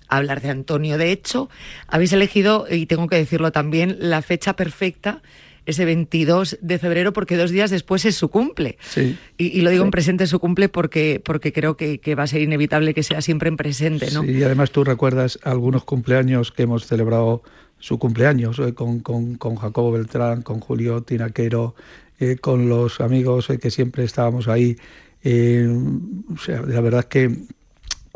hablar 0.10 0.42
de 0.42 0.50
Antonio. 0.50 0.98
De 0.98 1.12
hecho, 1.12 1.50
habéis 1.88 2.12
elegido, 2.12 2.66
y 2.70 2.86
tengo 2.86 3.08
que 3.08 3.16
decirlo 3.16 3.52
también, 3.52 3.96
la 4.00 4.22
fecha 4.22 4.56
perfecta 4.56 5.22
ese 5.66 5.86
22 5.86 6.58
de 6.62 6.80
febrero 6.80 7.14
porque 7.14 7.38
dos 7.38 7.52
días 7.52 7.72
después 7.72 8.06
es 8.06 8.16
su 8.16 8.30
cumple. 8.30 8.78
Y, 9.38 9.62
lo 9.62 9.70
digo 9.70 9.84
en 9.84 9.92
presente 9.92 10.28
su 10.28 10.40
cumple 10.40 10.70
porque, 10.70 11.22
porque 11.24 11.52
creo 11.52 11.78
que, 11.78 12.00
que, 12.00 12.16
va 12.16 12.24
a 12.24 12.28
ser 12.28 12.42
inevitable 12.42 12.94
que 12.94 13.04
sea 13.04 13.22
siempre 13.22 13.50
en 13.50 13.58
presente. 13.58 14.12
¿no? 14.12 14.24
Sí, 14.24 14.32
y 14.32 14.44
además 14.44 14.72
tú 14.72 14.84
recuerdas 14.84 15.40
algunos 15.44 15.84
cumpleaños 15.84 16.52
que 16.52 16.64
hemos 16.64 16.86
celebrado 16.86 17.44
su 17.80 18.00
cumpleaños 18.00 18.60
eh, 18.60 18.74
con, 18.74 19.00
con, 19.00 19.36
con, 19.36 19.56
Jacobo 19.56 19.92
Beltrán, 19.92 20.42
con 20.42 20.60
Julio 20.60 21.02
Tinaquero, 21.04 21.76
eh, 22.20 22.38
con 22.38 22.70
los 22.70 23.02
amigos 23.02 23.50
eh, 23.50 23.60
que 23.60 23.72
siempre 23.72 24.04
estábamos 24.04 24.48
ahí. 24.48 24.78
o 25.24 26.38
sea, 26.38 26.62
la 26.62 26.82
verdad 26.82 27.02
es 27.02 27.06
que 27.08 27.38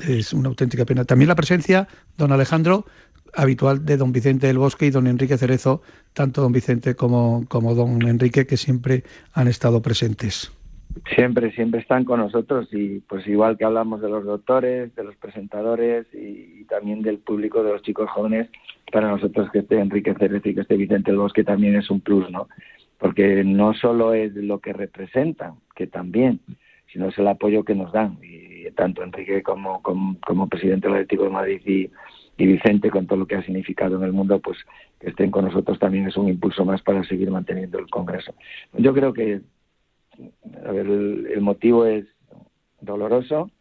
es 0.08 0.34
una 0.34 0.50
auténtica 0.50 0.86
pena. 0.86 1.06
También 1.06 1.28
la 1.28 1.36
presencia, 1.36 1.88
don 2.18 2.32
Alejandro, 2.32 2.86
habitual 3.36 3.86
de 3.86 3.98
don 3.98 4.12
Vicente 4.12 4.48
del 4.48 4.58
Bosque 4.58 4.88
y 4.88 4.92
don 4.92 5.08
Enrique 5.08 5.38
Cerezo, 5.38 5.82
tanto 6.14 6.42
don 6.42 6.52
Vicente 6.52 6.96
como, 6.96 7.46
como 7.48 7.76
don 7.76 8.02
Enrique, 8.08 8.46
que 8.46 8.58
siempre 8.58 9.04
han 9.34 9.48
estado 9.48 9.82
presentes. 9.82 10.52
Siempre, 11.16 11.52
siempre 11.52 11.80
están 11.82 12.04
con 12.04 12.20
nosotros 12.20 12.68
y 12.72 13.00
pues 13.02 13.26
igual 13.28 13.58
que 13.58 13.66
hablamos 13.66 14.02
de 14.02 14.10
los 14.10 14.26
doctores, 14.26 14.94
de 14.96 15.04
los 15.04 15.16
presentadores 15.16 16.08
y, 16.14 16.66
también 16.66 17.02
del 17.02 17.20
público 17.20 17.64
de 17.64 17.74
los 17.74 17.82
chicos 17.84 18.10
jóvenes, 18.10 18.50
para 18.92 19.10
nosotros 19.10 19.50
que 19.52 19.60
esté 19.60 19.80
Enrique 19.80 20.14
Cérez 20.16 20.46
y 20.46 20.54
que 20.54 20.62
esté 20.62 20.78
Vicente 20.78 21.12
el 21.12 21.18
Bosque 21.18 21.44
también 21.44 21.76
es 21.76 21.90
un 21.90 22.02
plus, 22.02 22.30
¿no? 22.32 22.48
Porque 22.98 23.44
no 23.44 23.74
solo 23.74 24.14
es 24.14 24.36
lo 24.36 24.60
que 24.60 24.74
representan, 24.74 25.54
que 25.76 25.88
también, 25.88 26.42
sino 26.92 27.10
es 27.10 27.18
el 27.18 27.28
apoyo 27.28 27.64
que 27.64 27.76
nos 27.76 27.92
dan. 27.92 28.18
Y 28.22 28.50
tanto 28.72 29.04
Enrique 29.04 29.42
como, 29.44 29.82
como, 29.82 30.48
presidente 30.48 30.88
del 30.88 30.98
Atlético 30.98 31.24
de 31.24 31.30
Madrid 31.30 31.62
y, 31.66 31.90
y 32.40 32.46
Vicente, 32.46 32.90
con 32.90 33.06
todo 33.06 33.20
lo 33.20 33.28
que 33.28 33.36
ha 33.36 33.44
significado 33.44 33.98
en 33.98 34.04
el 34.04 34.14
mundo, 34.14 34.40
pues 34.40 34.58
que 35.00 35.10
estén 35.10 35.30
con 35.30 35.44
nosotros 35.46 35.78
también 35.78 36.08
es 36.08 36.16
un 36.16 36.30
impulso 36.30 36.64
más 36.64 36.82
para 36.82 37.04
seguir 37.04 37.30
manteniendo 37.30 37.78
el 37.78 37.90
Congreso. 37.90 38.34
Yo 38.78 38.94
creo 38.94 39.12
que 39.12 39.42
el, 40.66 41.42
motivo 41.42 41.86
es 41.86 42.06
doloroso, 42.80 43.52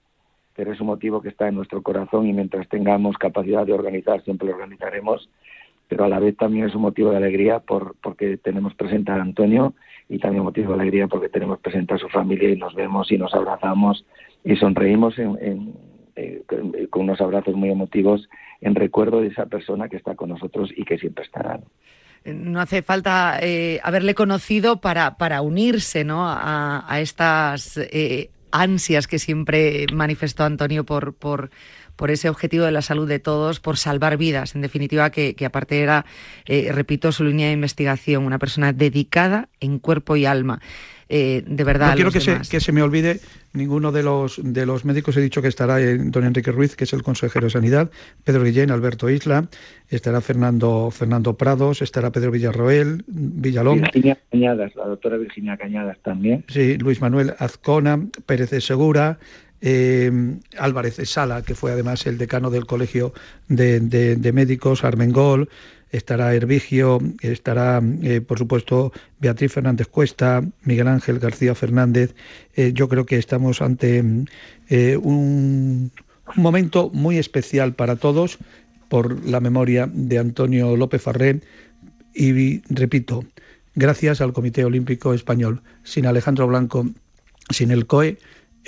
pero 0.54 0.72
es 0.72 0.80
un 0.80 0.86
motivo 0.86 1.20
que 1.20 1.28
está 1.28 1.48
en 1.48 1.56
nuestro 1.56 1.82
corazón 1.82 2.28
y 2.28 2.32
mientras 2.32 2.68
tengamos 2.68 3.18
capacidad 3.18 3.66
de 3.66 3.72
organizar, 3.72 4.22
siempre 4.22 4.46
lo 4.46 4.54
organizaremos, 4.54 5.28
pero 5.88 6.04
a 6.04 6.08
la 6.08 6.20
vez 6.20 6.36
también 6.36 6.66
es 6.66 6.74
un 6.76 6.82
motivo 6.82 7.10
de 7.10 7.16
alegría 7.16 7.58
por, 7.58 7.96
porque 8.00 8.36
tenemos 8.36 8.74
presente 8.74 9.10
a 9.10 9.20
Antonio 9.20 9.74
y 10.08 10.20
también 10.20 10.42
un 10.42 10.46
motivo 10.46 10.68
de 10.68 10.82
alegría 10.82 11.08
porque 11.08 11.28
tenemos 11.28 11.58
presente 11.58 11.94
a 11.94 11.98
su 11.98 12.08
familia 12.08 12.50
y 12.50 12.56
nos 12.56 12.76
vemos 12.76 13.10
y 13.10 13.18
nos 13.18 13.34
abrazamos 13.34 14.04
y 14.44 14.54
sonreímos 14.54 15.18
en, 15.18 15.74
eh, 16.18 16.42
con 16.90 17.02
unos 17.02 17.20
abrazos 17.20 17.54
muy 17.54 17.70
emotivos 17.70 18.28
en 18.60 18.74
recuerdo 18.74 19.20
de 19.20 19.28
esa 19.28 19.46
persona 19.46 19.88
que 19.88 19.96
está 19.96 20.14
con 20.14 20.30
nosotros 20.30 20.70
y 20.76 20.84
que 20.84 20.98
siempre 20.98 21.24
estará 21.24 21.60
no 22.24 22.60
hace 22.60 22.82
falta 22.82 23.38
eh, 23.40 23.80
haberle 23.82 24.14
conocido 24.14 24.80
para, 24.80 25.16
para 25.16 25.42
unirse 25.42 26.04
¿no? 26.04 26.24
a, 26.26 27.00
estas 27.00 27.76
eh, 27.76 28.30
ansias 28.50 29.06
que 29.06 29.18
siempre 29.18 29.86
manifestó 29.92 30.44
Antonio 30.44 30.84
por, 30.84 31.14
por, 31.14 31.50
ese 32.08 32.28
objetivo 32.28 32.64
de 32.64 32.72
la 32.72 32.82
salud 32.82 33.08
de 33.08 33.18
todos, 33.18 33.60
por 33.60 33.76
salvar 33.76 34.16
vidas, 34.16 34.54
en 34.54 34.60
definitiva, 34.60 35.10
que, 35.10 35.34
aparte 35.44 35.80
era, 35.80 36.06
eh, 36.46 36.70
repito, 36.72 37.10
su 37.10 37.24
línea 37.24 37.48
de 37.48 37.54
investigación, 37.54 38.24
una 38.24 38.38
persona 38.38 38.72
dedicada 38.72 39.48
en 39.60 39.78
cuerpo 39.78 40.16
y 40.16 40.24
alma. 40.24 40.60
Eh, 41.08 41.42
de 41.46 41.64
verdad. 41.64 41.90
No 41.90 41.94
quiero 41.94 42.10
que 42.10 42.20
se, 42.20 42.38
que 42.50 42.60
se, 42.60 42.72
me 42.72 42.82
olvide 42.82 43.20
ninguno 43.54 43.92
de 43.92 44.02
los, 44.02 44.40
de 44.42 44.66
los 44.66 44.84
médicos. 44.84 45.16
He 45.16 45.22
dicho 45.22 45.40
que 45.40 45.48
estará 45.48 45.78
don 45.78 46.24
Enrique 46.24 46.52
Ruiz, 46.52 46.76
que 46.76 46.84
es 46.84 46.92
el 46.92 47.02
consejero 47.02 47.46
de 47.46 47.50
Sanidad, 47.50 47.90
Pedro 48.24 48.44
Guillén, 48.44 48.70
Alberto 48.70 49.08
Isla, 49.08 49.48
estará 49.88 50.20
Fernando, 50.20 50.90
Fernando 50.90 51.36
Prados, 51.36 51.80
estará 51.80 52.10
Pedro 52.10 52.30
Villarroel, 52.30 53.04
Villalón. 53.06 53.80
Virginia 53.80 54.18
Cañadas, 54.30 54.76
la 54.76 54.86
doctora 54.86 55.16
Virginia 55.16 55.56
Cañadas 55.56 55.98
también. 56.02 56.44
Sí, 56.48 56.76
Luis 56.76 57.00
Manuel 57.00 57.34
Azcona, 57.38 57.98
Pérez 58.26 58.50
de 58.50 58.60
Segura, 58.60 59.18
eh, 59.62 60.12
Álvarez 60.58 60.98
de 60.98 61.06
Sala, 61.06 61.42
que 61.42 61.54
fue 61.54 61.72
además 61.72 62.06
el 62.06 62.18
decano 62.18 62.50
del 62.50 62.66
Colegio 62.66 63.14
de, 63.48 63.80
de 63.80 64.32
Médicos, 64.32 64.84
Armengol, 64.84 65.48
estará 65.90 66.34
Hervigio, 66.34 66.98
estará, 67.20 67.82
eh, 68.02 68.20
por 68.20 68.38
supuesto, 68.38 68.92
Beatriz 69.20 69.52
Fernández 69.52 69.88
Cuesta, 69.88 70.44
Miguel 70.62 70.88
Ángel 70.88 71.18
García 71.18 71.54
Fernández. 71.54 72.14
Eh, 72.54 72.72
yo 72.74 72.88
creo 72.88 73.06
que 73.06 73.16
estamos 73.16 73.62
ante 73.62 74.04
eh, 74.68 74.96
un, 74.96 75.90
momento 76.36 76.90
muy 76.92 77.16
especial 77.16 77.74
para 77.74 77.96
todos 77.96 78.38
por 78.88 79.24
la 79.24 79.40
memoria 79.40 79.88
de 79.92 80.18
Antonio 80.18 80.76
López 80.76 81.00
Farré 81.00 81.40
y, 82.14 82.60
repito, 82.72 83.24
gracias 83.74 84.20
al 84.20 84.32
Comité 84.32 84.64
Olímpico 84.64 85.14
Español. 85.14 85.62
Sin 85.84 86.04
Alejandro 86.06 86.46
Blanco, 86.46 86.86
sin 87.50 87.70
el 87.70 87.86
COE, 87.86 88.18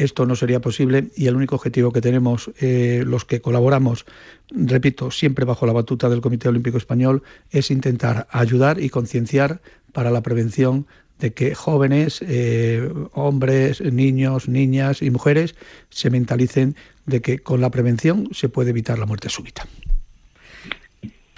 esto 0.02 0.26
no 0.26 0.34
sería 0.36 0.60
posible 0.60 1.10
y 1.16 1.26
el 1.26 1.36
único 1.36 1.54
objetivo 1.54 1.92
que 1.92 2.00
tenemos 2.00 2.50
eh, 2.60 3.02
los 3.06 3.24
que 3.24 3.40
colaboramos, 3.40 4.06
repito, 4.50 5.10
siempre 5.10 5.44
bajo 5.44 5.66
la 5.66 5.72
batuta 5.72 6.08
del 6.08 6.20
Comité 6.20 6.48
Olímpico 6.48 6.78
Español, 6.78 7.22
es 7.50 7.70
intentar 7.70 8.26
ayudar 8.30 8.80
y 8.80 8.88
concienciar 8.88 9.60
para 9.92 10.10
la 10.10 10.22
prevención 10.22 10.86
de 11.18 11.32
que 11.32 11.54
jóvenes, 11.54 12.24
eh, 12.26 12.90
hombres, 13.12 13.80
niños, 13.82 14.48
niñas 14.48 15.02
y 15.02 15.10
mujeres 15.10 15.54
se 15.90 16.08
mentalicen 16.08 16.76
de 17.06 17.20
que 17.20 17.38
con 17.40 17.60
la 17.60 17.70
prevención 17.70 18.28
se 18.32 18.48
puede 18.48 18.70
evitar 18.70 18.98
la 18.98 19.06
muerte 19.06 19.28
súbita. 19.28 19.66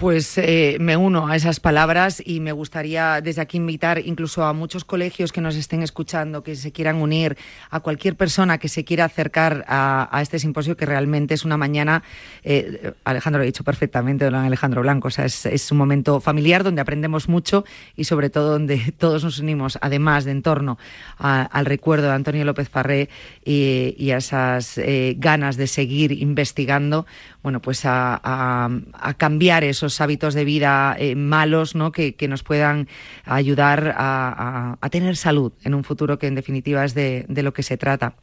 Pues 0.03 0.37
eh, 0.37 0.79
me 0.81 0.97
uno 0.97 1.29
a 1.29 1.37
esas 1.37 1.61
palabras 1.61 2.21
y 2.27 2.41
me 2.41 2.51
gustaría 2.51 3.21
desde 3.21 3.41
aquí 3.41 3.57
invitar 3.57 4.01
incluso 4.05 4.43
a 4.43 4.53
muchos 4.53 4.85
colegios 4.85 5.31
que 5.31 5.41
nos 5.41 5.55
estén 5.55 5.81
escuchando, 5.81 6.43
que 6.43 6.57
se 6.57 6.73
quieran 6.73 6.97
unir, 6.97 7.39
a 7.71 7.79
cualquier 7.79 8.17
persona 8.17 8.59
que 8.59 8.69
se 8.69 8.83
quiera 8.83 9.05
acercar 9.05 9.65
a, 9.69 10.19
este 10.21 10.41
simposio, 10.41 10.77
que 10.77 10.87
realmente 10.87 11.35
es 11.35 11.45
una 11.45 11.57
mañana, 11.57 12.03
eh, 12.43 12.95
Alejandro 13.05 13.39
lo 13.39 13.43
ha 13.45 13.47
dicho 13.47 13.63
perfectamente, 13.63 14.25
don 14.25 14.35
Alejandro 14.35 14.83
Blanco, 14.83 15.07
o 15.07 15.11
sea, 15.13 15.25
es, 15.25 15.71
un 15.71 15.79
momento 15.79 16.21
familiar 16.21 16.65
donde 16.65 16.81
aprendemos 16.81 17.29
mucho 17.29 17.65
y 17.95 18.03
sobre 18.03 18.29
todo 18.29 18.51
donde 18.51 18.93
todos 18.99 19.23
nos 19.23 19.39
unimos, 19.39 19.79
además 19.83 20.25
de 20.25 20.33
en 20.33 20.43
torno 20.43 20.79
al 21.19 21.65
recuerdo 21.65 22.09
de 22.09 22.15
Antonio 22.15 22.45
López 22.45 22.69
Farré 22.69 23.09
y, 23.45 24.11
a 24.11 24.17
esas 24.17 24.79
eh, 24.79 25.15
ganas 25.17 25.57
de 25.57 25.69
seguir 25.69 26.11
investigando, 26.11 27.07
bueno, 27.45 27.63
pues 27.63 27.83
a 27.85 28.69
cambiar 29.17 29.63
esos 29.63 29.92
hábitos 30.01 30.35
de 30.35 30.45
vida 30.45 30.97
eh, 30.99 31.15
malos, 31.15 31.75
¿no? 31.75 31.93
Que, 31.93 32.15
nos 32.29 32.43
puedan 32.43 32.89
ayudar 33.25 33.95
a, 33.97 34.79
tener 34.91 35.17
salud 35.17 35.53
en 35.65 35.75
un 35.75 35.85
futuro 35.85 36.19
que 36.19 36.27
en 36.27 36.35
definitiva 36.35 36.85
es 36.85 36.95
de, 36.95 37.27
lo 37.29 37.53
que 37.53 37.63
se 37.63 37.77
trata. 37.77 38.15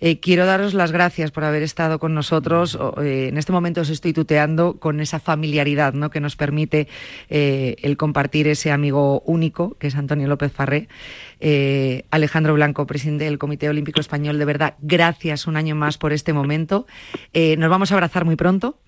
Eh, 0.00 0.20
quiero 0.20 0.44
daros 0.46 0.74
las 0.74 0.92
gracias 0.92 1.30
por 1.30 1.44
haber 1.44 1.62
estado 1.62 1.98
con 1.98 2.12
nosotros. 2.14 2.78
en 2.98 3.38
este 3.38 3.52
momento 3.52 3.80
os 3.80 3.88
estoy 3.88 4.12
tuteando 4.12 4.78
con 4.78 5.00
esa 5.00 5.20
familiaridad 5.20 5.94
¿no? 5.94 6.10
que 6.10 6.20
nos 6.20 6.36
permite 6.36 6.88
el 7.28 7.96
compartir 7.96 8.48
ese 8.48 8.72
amigo 8.72 9.22
único, 9.26 9.76
que 9.78 9.86
es 9.86 9.94
Antonio 9.94 10.28
López 10.28 10.52
Farré. 10.52 10.88
Alejandro 12.10 12.54
Blanco, 12.54 12.86
presidente 12.86 13.24
del 13.24 13.38
Comité 13.38 13.68
Olímpico 13.68 14.00
Español, 14.00 14.38
de 14.38 14.44
verdad, 14.44 14.74
gracias 14.80 15.46
un 15.46 15.56
año 15.56 15.74
más 15.76 15.98
por 15.98 16.12
este 16.12 16.32
momento. 16.32 16.86
nos 17.34 17.70
vamos 17.70 17.90
a 17.90 17.94
abrazar 17.94 18.24
muy 18.24 18.36
pronto 18.36 18.80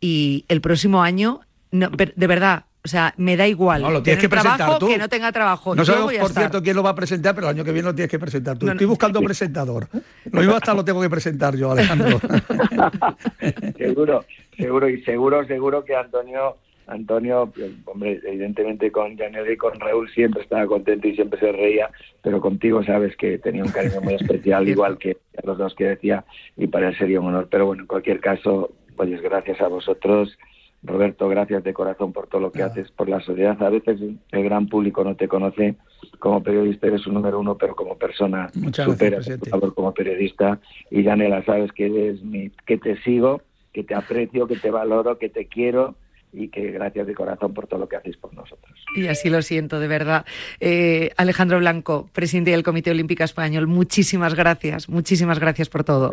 y 0.00 0.46
el 0.48 0.60
próximo 0.62 1.02
año, 1.02 1.40
de 1.70 2.26
verdad, 2.26 2.64
o 2.82 2.88
sea, 2.88 3.12
me 3.18 3.36
da 3.36 3.46
igual. 3.46 3.82
No, 3.82 3.90
lo 3.90 4.02
tienes 4.02 4.22
que 4.22 4.28
presentar 4.28 4.56
trabajo, 4.56 4.78
tú. 4.78 4.88
Que 4.88 4.96
no 4.96 5.08
tenga 5.08 5.30
trabajo. 5.32 5.74
No 5.74 5.84
sabemos, 5.84 6.14
por 6.14 6.30
cierto, 6.30 6.62
quién 6.62 6.76
lo 6.76 6.82
va 6.82 6.90
a 6.90 6.94
presentar, 6.94 7.34
pero 7.34 7.48
el 7.48 7.56
año 7.56 7.64
que 7.64 7.72
viene 7.72 7.88
lo 7.88 7.94
tienes 7.94 8.10
que 8.10 8.18
presentar 8.18 8.58
tú. 8.58 8.68
Estoy 8.68 8.86
buscando 8.86 9.20
presentador. 9.22 9.86
Lo 10.32 10.40
mismo 10.40 10.56
hasta 10.56 10.72
lo 10.72 10.84
tengo 10.84 11.02
que 11.02 11.10
presentar 11.10 11.54
yo, 11.56 11.72
Alejandro. 11.72 12.18
seguro, 13.76 14.24
seguro, 14.56 14.88
y 14.88 15.02
seguro, 15.02 15.46
seguro 15.46 15.84
que 15.84 15.94
Antonio, 15.94 16.56
Antonio, 16.86 17.52
hombre, 17.84 18.18
evidentemente 18.24 18.90
con 18.90 19.14
Janel 19.14 19.50
y 19.50 19.56
con 19.58 19.78
Raúl 19.78 20.10
siempre 20.10 20.42
estaba 20.42 20.66
contento 20.66 21.06
y 21.06 21.14
siempre 21.14 21.38
se 21.38 21.52
reía, 21.52 21.90
pero 22.22 22.40
contigo 22.40 22.82
sabes 22.82 23.14
que 23.16 23.38
tenía 23.38 23.62
un 23.62 23.70
cariño 23.70 24.00
muy 24.00 24.14
especial, 24.14 24.66
igual 24.70 24.96
que 24.96 25.18
a 25.36 25.46
los 25.46 25.58
dos 25.58 25.74
que 25.74 25.84
decía, 25.84 26.24
y 26.56 26.66
para 26.66 26.88
él 26.88 26.96
sería 26.96 27.20
un 27.20 27.26
honor. 27.26 27.48
Pero 27.50 27.66
bueno, 27.66 27.82
en 27.82 27.88
cualquier 27.88 28.20
caso, 28.20 28.72
pues 28.96 29.20
gracias 29.20 29.60
a 29.60 29.68
vosotros. 29.68 30.38
Roberto, 30.82 31.28
gracias 31.28 31.62
de 31.62 31.74
corazón 31.74 32.12
por 32.12 32.26
todo 32.26 32.40
lo 32.40 32.52
que 32.52 32.62
haces 32.62 32.90
por 32.90 33.08
la 33.08 33.20
sociedad. 33.20 33.62
A 33.62 33.68
veces 33.68 34.00
el 34.00 34.44
gran 34.44 34.66
público 34.66 35.04
no 35.04 35.14
te 35.14 35.28
conoce 35.28 35.76
como 36.18 36.42
periodista, 36.42 36.86
eres 36.86 37.06
un 37.06 37.14
número 37.14 37.38
uno, 37.38 37.56
pero 37.56 37.74
como 37.74 37.98
persona 37.98 38.50
superas 38.72 39.26
tu 39.26 39.50
labor 39.50 39.74
como 39.74 39.92
periodista. 39.92 40.58
Y 40.90 41.04
Janela, 41.04 41.44
sabes 41.44 41.72
que 41.72 41.86
eres 41.86 42.22
mi, 42.22 42.50
que 42.66 42.78
te 42.78 43.00
sigo, 43.02 43.42
que 43.72 43.84
te 43.84 43.94
aprecio, 43.94 44.46
que 44.46 44.56
te 44.56 44.70
valoro, 44.70 45.18
que 45.18 45.28
te 45.28 45.46
quiero 45.46 45.96
y 46.32 46.48
que 46.48 46.70
gracias 46.70 47.06
de 47.06 47.14
corazón 47.14 47.52
por 47.52 47.66
todo 47.66 47.80
lo 47.80 47.88
que 47.88 47.96
hacéis 47.96 48.16
por 48.16 48.32
nosotros. 48.32 48.78
Y 48.96 49.06
así 49.08 49.28
lo 49.28 49.42
siento, 49.42 49.80
de 49.80 49.88
verdad. 49.88 50.24
Eh, 50.60 51.10
Alejandro 51.16 51.58
Blanco, 51.58 52.08
presidente 52.12 52.52
del 52.52 52.62
Comité 52.62 52.90
Olímpico 52.90 53.24
Español, 53.24 53.66
muchísimas 53.66 54.34
gracias, 54.34 54.88
muchísimas 54.88 55.38
gracias 55.38 55.68
por 55.68 55.84
todo. 55.84 56.10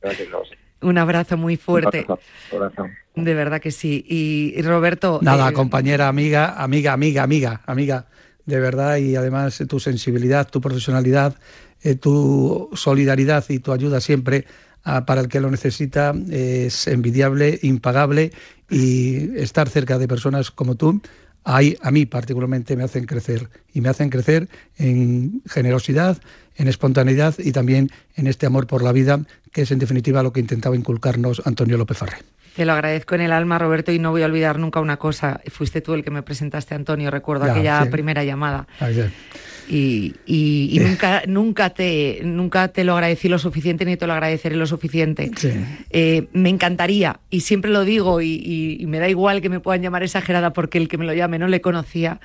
Gracias, 0.00 0.28
gracias. 0.30 0.67
Un 0.80 0.98
abrazo 0.98 1.36
muy 1.36 1.56
fuerte. 1.56 2.06
De 3.14 3.34
verdad 3.34 3.60
que 3.60 3.70
sí. 3.70 4.04
Y, 4.08 4.60
Roberto. 4.62 5.18
Nada, 5.22 5.48
eh, 5.48 5.52
compañera, 5.52 6.08
amiga, 6.08 6.62
amiga, 6.62 6.92
amiga, 6.92 7.22
amiga, 7.24 7.60
amiga, 7.66 8.06
de 8.46 8.60
verdad. 8.60 8.96
Y 8.96 9.16
además 9.16 9.62
tu 9.68 9.80
sensibilidad, 9.80 10.48
tu 10.48 10.60
profesionalidad, 10.60 11.36
eh, 11.82 11.96
tu 11.96 12.70
solidaridad 12.74 13.44
y 13.48 13.58
tu 13.58 13.72
ayuda 13.72 14.00
siempre 14.00 14.44
ah, 14.84 15.04
para 15.04 15.22
el 15.22 15.28
que 15.28 15.40
lo 15.40 15.50
necesita 15.50 16.14
es 16.30 16.86
envidiable, 16.86 17.58
impagable. 17.62 18.30
Y 18.70 19.36
estar 19.38 19.68
cerca 19.68 19.98
de 19.98 20.06
personas 20.06 20.50
como 20.50 20.76
tú 20.76 21.00
a 21.48 21.90
mí 21.90 22.04
particularmente 22.04 22.76
me 22.76 22.84
hacen 22.84 23.06
crecer 23.06 23.48
y 23.72 23.80
me 23.80 23.88
hacen 23.88 24.10
crecer 24.10 24.48
en 24.76 25.42
generosidad, 25.46 26.18
en 26.56 26.68
espontaneidad 26.68 27.34
y 27.38 27.52
también 27.52 27.90
en 28.16 28.26
este 28.26 28.44
amor 28.44 28.66
por 28.66 28.82
la 28.82 28.92
vida, 28.92 29.20
que 29.50 29.62
es 29.62 29.70
en 29.70 29.78
definitiva 29.78 30.22
lo 30.22 30.32
que 30.32 30.40
intentaba 30.40 30.76
inculcarnos 30.76 31.40
Antonio 31.46 31.78
López 31.78 31.96
Farré. 31.96 32.18
Te 32.54 32.64
lo 32.64 32.72
agradezco 32.72 33.14
en 33.14 33.22
el 33.22 33.32
alma, 33.32 33.58
Roberto, 33.58 33.92
y 33.92 33.98
no 33.98 34.10
voy 34.10 34.22
a 34.22 34.26
olvidar 34.26 34.58
nunca 34.58 34.80
una 34.80 34.96
cosa. 34.96 35.40
Fuiste 35.48 35.80
tú 35.80 35.94
el 35.94 36.04
que 36.04 36.10
me 36.10 36.22
presentaste, 36.22 36.74
Antonio, 36.74 37.10
recuerdo 37.10 37.44
aquella 37.44 37.88
primera 37.88 38.24
llamada. 38.24 38.66
Y, 39.68 40.80
nunca, 40.80 41.22
nunca, 41.26 41.70
te, 41.70 42.20
nunca 42.24 42.68
te 42.68 42.84
lo 42.84 42.94
agradecí 42.94 43.28
lo 43.28 43.38
suficiente 43.38 43.84
ni 43.84 43.96
te 43.96 44.06
lo 44.06 44.12
agradeceré 44.12 44.56
lo 44.56 44.66
suficiente. 44.66 45.30
Eh, 45.90 46.28
me 46.32 46.48
encantaría, 46.48 47.20
y 47.30 47.40
siempre 47.40 47.70
lo 47.70 47.84
digo, 47.84 48.20
y, 48.22 48.84
me 48.88 48.98
da 48.98 49.08
igual 49.08 49.40
que 49.40 49.48
me 49.48 49.60
puedan 49.60 49.82
llamar 49.82 50.02
exagerada 50.02 50.52
porque 50.52 50.78
el 50.78 50.88
que 50.88 50.98
me 50.98 51.04
lo 51.04 51.14
llame 51.14 51.38
no 51.38 51.48
le 51.48 51.60
conocía. 51.60 52.20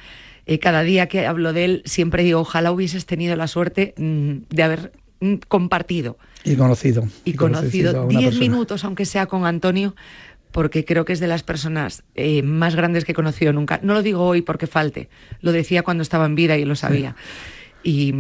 Eh, 0.45 0.59
cada 0.59 0.83
día 0.83 1.07
que 1.07 1.25
hablo 1.25 1.53
de 1.53 1.65
él 1.65 1.81
siempre 1.85 2.23
digo, 2.23 2.41
ojalá 2.41 2.71
hubieses 2.71 3.05
tenido 3.05 3.35
la 3.37 3.47
suerte 3.47 3.93
mm, 3.97 4.31
de 4.49 4.63
haber 4.63 4.91
mm, 5.21 5.35
compartido 5.47 6.17
y 6.43 6.55
conocido. 6.55 7.07
Y, 7.23 7.33
conocido. 7.33 8.07
Diez 8.07 8.37
minutos, 8.37 8.83
aunque 8.83 9.05
sea 9.05 9.27
con 9.27 9.45
Antonio, 9.45 9.95
porque 10.53 10.85
creo 10.85 11.03
que 11.03 11.11
es 11.11 11.19
de 11.19 11.27
las 11.27 11.43
personas 11.43 12.03
eh, 12.15 12.43
más 12.43 12.75
grandes 12.75 13.03
que 13.03 13.11
he 13.11 13.15
conocido 13.15 13.51
nunca. 13.51 13.79
No 13.83 13.93
lo 13.93 14.03
digo 14.03 14.23
hoy 14.23 14.41
porque 14.41 14.67
falte, 14.67 15.09
lo 15.41 15.51
decía 15.51 15.81
cuando 15.81 16.03
estaba 16.03 16.25
en 16.25 16.35
vida 16.35 16.57
y 16.57 16.63
lo 16.63 16.75
sabía. 16.75 17.17
Y, 17.83 18.13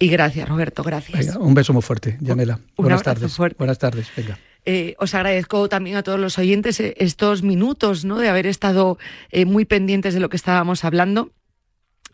gracias, 0.00 0.48
Roberto, 0.48 0.82
gracias. 0.82 1.36
un 1.36 1.52
beso 1.52 1.72
muy 1.72 1.82
fuerte, 1.82 2.16
Yanela. 2.20 2.60
Buenas 2.76 3.02
tardes. 3.02 3.36
Buenas 3.58 3.78
tardes, 3.78 4.08
venga. 4.16 4.38
Eh, 4.64 4.94
os 4.98 5.14
agradezco 5.14 5.68
también 5.68 5.96
a 5.96 6.02
todos 6.02 6.18
los 6.18 6.38
oyentes 6.38 6.80
eh, 6.80 6.94
estos 6.96 7.42
minutos 7.42 8.06
¿no? 8.06 8.18
de 8.18 8.30
haber 8.30 8.46
estado 8.46 8.96
muy 9.46 9.66
pendientes 9.66 10.14
de 10.14 10.20
lo 10.20 10.30
que 10.30 10.36
estábamos 10.36 10.84
hablando. 10.84 11.32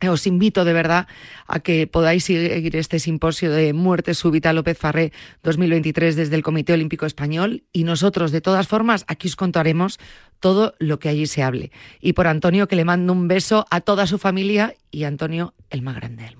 Os 0.08 0.26
invito 0.26 0.64
de 0.64 0.72
verdad 0.72 1.06
a 1.46 1.60
que 1.60 1.86
podáis 1.86 2.24
seguir 2.24 2.76
este 2.76 2.98
simposio 2.98 3.52
de 3.52 3.74
muerte 3.74 4.14
súbita 4.14 4.52
López 4.52 4.78
Farré 4.78 5.12
2023 5.42 6.16
desde 6.16 6.36
el 6.36 6.42
Comité 6.42 6.72
Olímpico 6.72 7.04
Español 7.04 7.64
y 7.72 7.84
nosotros, 7.84 8.32
de 8.32 8.40
todas 8.40 8.66
formas, 8.66 9.04
aquí 9.08 9.28
os 9.28 9.36
contaremos 9.36 9.98
todo 10.40 10.74
lo 10.78 10.98
que 10.98 11.10
allí 11.10 11.26
se 11.26 11.42
hable. 11.42 11.70
Y 12.00 12.14
por 12.14 12.28
Antonio, 12.28 12.66
que 12.66 12.76
le 12.76 12.86
mando 12.86 13.12
un 13.12 13.28
beso 13.28 13.66
a 13.70 13.82
toda 13.82 14.06
su 14.06 14.16
familia 14.16 14.74
y 14.90 15.04
Antonio, 15.04 15.52
el 15.68 15.82
más 15.82 15.96
grande 15.96 16.24
del 16.24 16.36
mundo. 16.36 16.39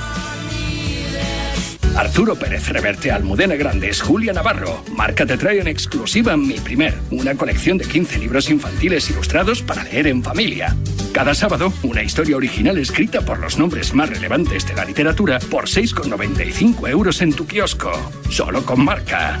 Arturo 1.95 2.35
Pérez 2.35 2.67
Reverte, 2.69 3.11
Almudena 3.11 3.55
Grandes, 3.55 4.01
Julia 4.01 4.33
Navarro. 4.33 4.83
Marca 4.95 5.25
te 5.25 5.37
trae 5.37 5.59
en 5.59 5.67
exclusiva 5.67 6.37
Mi 6.37 6.53
Primer, 6.55 6.97
una 7.11 7.35
colección 7.35 7.77
de 7.77 7.85
15 7.85 8.19
libros 8.19 8.49
infantiles 8.49 9.09
ilustrados 9.09 9.61
para 9.61 9.83
leer 9.83 10.07
en 10.07 10.23
familia. 10.23 10.75
Cada 11.13 11.33
sábado, 11.35 11.73
una 11.83 12.01
historia 12.01 12.37
original 12.37 12.77
escrita 12.77 13.21
por 13.21 13.39
los 13.39 13.57
nombres 13.57 13.93
más 13.93 14.09
relevantes 14.09 14.65
de 14.65 14.73
la 14.73 14.85
literatura 14.85 15.39
por 15.39 15.65
6,95 15.65 16.89
euros 16.89 17.21
en 17.21 17.33
tu 17.33 17.45
kiosco. 17.45 17.91
Solo 18.29 18.65
con 18.65 18.83
Marca. 18.83 19.39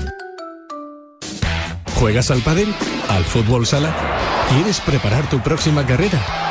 ¿Juegas 1.95 2.31
al 2.31 2.41
pádel? 2.41 2.73
¿Al 3.09 3.23
fútbol 3.23 3.65
sala? 3.65 3.95
¿Quieres 4.49 4.81
preparar 4.81 5.29
tu 5.29 5.39
próxima 5.39 5.85
carrera? 5.85 6.50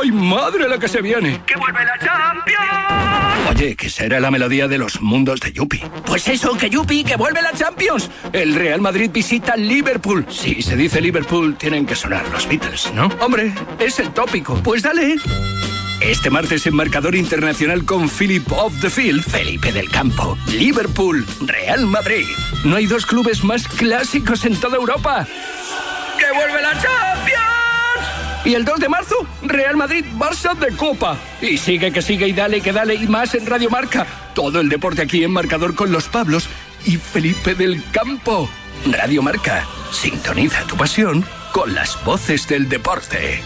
¡Ay, 0.00 0.12
madre 0.12 0.68
la 0.68 0.78
que 0.78 0.88
se 0.88 1.00
viene! 1.00 1.42
¡Que 1.46 1.56
vuelve 1.56 1.84
la 1.84 1.98
Champions! 1.98 3.50
Oye, 3.50 3.74
¿qué 3.74 3.90
será 3.90 4.20
la 4.20 4.30
melodía 4.30 4.68
de 4.68 4.78
los 4.78 5.00
mundos 5.00 5.40
de 5.40 5.52
Yupi? 5.52 5.82
Pues 6.04 6.28
eso, 6.28 6.56
que 6.56 6.70
Yupi, 6.70 7.02
que 7.02 7.16
vuelve 7.16 7.42
la 7.42 7.52
Champions. 7.52 8.10
El 8.32 8.54
Real 8.54 8.80
Madrid 8.80 9.10
visita 9.12 9.56
Liverpool. 9.56 10.26
Si 10.28 10.62
se 10.62 10.76
dice 10.76 11.00
Liverpool, 11.00 11.56
tienen 11.56 11.84
que 11.84 11.96
sonar 11.96 12.28
los 12.28 12.46
Beatles, 12.46 12.92
¿no? 12.94 13.06
Hombre, 13.20 13.52
es 13.78 13.98
el 13.98 14.10
tópico. 14.10 14.54
Pues 14.62 14.82
dale. 14.82 15.16
Este 16.00 16.30
martes 16.30 16.66
en 16.66 16.76
Marcador 16.76 17.14
Internacional 17.14 17.84
con 17.84 18.08
Philip 18.08 18.50
of 18.52 18.72
the 18.80 18.88
Field, 18.88 19.22
Felipe 19.22 19.70
del 19.72 19.90
Campo, 19.90 20.38
Liverpool, 20.46 21.26
Real 21.42 21.86
Madrid. 21.86 22.26
No 22.64 22.76
hay 22.76 22.86
dos 22.86 23.04
clubes 23.04 23.44
más 23.44 23.68
clásicos 23.68 24.44
en 24.44 24.56
toda 24.56 24.76
Europa. 24.76 25.26
¡Que 26.18 26.32
vuelve 26.34 26.62
la 26.62 26.72
Champions! 26.72 27.19
Y 28.44 28.54
el 28.54 28.64
2 28.64 28.80
de 28.80 28.88
marzo, 28.88 29.14
Real 29.42 29.76
Madrid, 29.76 30.04
Barça 30.16 30.54
de 30.54 30.74
Copa. 30.74 31.16
Y 31.42 31.58
sigue 31.58 31.92
que 31.92 32.00
sigue 32.00 32.26
y 32.28 32.32
dale 32.32 32.60
que 32.60 32.72
dale 32.72 32.94
y 32.94 33.06
más 33.06 33.34
en 33.34 33.46
Radio 33.46 33.68
Marca. 33.70 34.06
Todo 34.34 34.60
el 34.60 34.68
deporte 34.68 35.02
aquí 35.02 35.22
en 35.24 35.32
Marcador 35.32 35.74
con 35.74 35.92
los 35.92 36.08
Pablos 36.08 36.48
y 36.86 36.96
Felipe 36.96 37.54
del 37.54 37.82
Campo. 37.92 38.48
Radio 38.86 39.22
Marca, 39.22 39.66
sintoniza 39.92 40.64
tu 40.66 40.76
pasión 40.76 41.24
con 41.52 41.74
las 41.74 42.02
voces 42.04 42.48
del 42.48 42.68
deporte. 42.68 43.42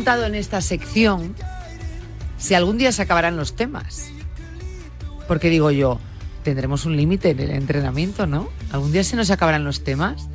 Preguntado 0.00 0.24
en 0.24 0.34
esta 0.34 0.62
sección 0.62 1.34
si 2.38 2.54
algún 2.54 2.78
día 2.78 2.90
se 2.90 3.02
acabarán 3.02 3.36
los 3.36 3.54
temas. 3.54 4.10
Porque 5.28 5.50
digo 5.50 5.70
yo, 5.70 6.00
tendremos 6.42 6.86
un 6.86 6.96
límite 6.96 7.30
en 7.30 7.40
el 7.40 7.50
entrenamiento, 7.50 8.26
¿no? 8.26 8.48
¿Algún 8.72 8.92
día 8.92 9.04
se 9.04 9.14
nos 9.14 9.30
acabarán 9.30 9.62
los 9.62 9.84
temas? 9.84 10.30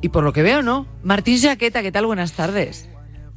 Y 0.00 0.08
por 0.08 0.24
lo 0.24 0.32
que 0.32 0.42
veo, 0.42 0.62
¿no? 0.62 0.86
Martín 1.02 1.38
Jaqueta, 1.38 1.82
¿qué 1.82 1.92
tal? 1.92 2.06
Buenas 2.06 2.32
tardes. 2.32 2.88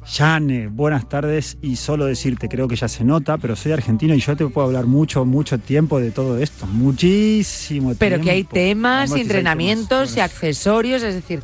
Jane, 0.06 0.68
buenas 0.68 1.06
tardes 1.06 1.58
y 1.60 1.76
solo 1.76 2.06
decirte, 2.06 2.48
creo 2.48 2.66
que 2.66 2.76
ya 2.76 2.88
se 2.88 3.04
nota, 3.04 3.36
pero 3.36 3.56
soy 3.56 3.72
argentino 3.72 4.14
y 4.14 4.20
yo 4.20 4.34
te 4.34 4.46
puedo 4.46 4.68
hablar 4.68 4.86
mucho, 4.86 5.26
mucho 5.26 5.58
tiempo 5.58 6.00
de 6.00 6.12
todo 6.12 6.38
esto, 6.38 6.66
muchísimo 6.66 7.88
tiempo. 7.88 7.98
Pero 7.98 8.22
que 8.22 8.30
hay 8.30 8.44
temas, 8.44 9.10
y 9.10 9.14
hay 9.16 9.20
entrenamientos 9.20 10.16
y 10.16 10.20
accesorios, 10.20 11.02
es 11.02 11.14
decir, 11.14 11.42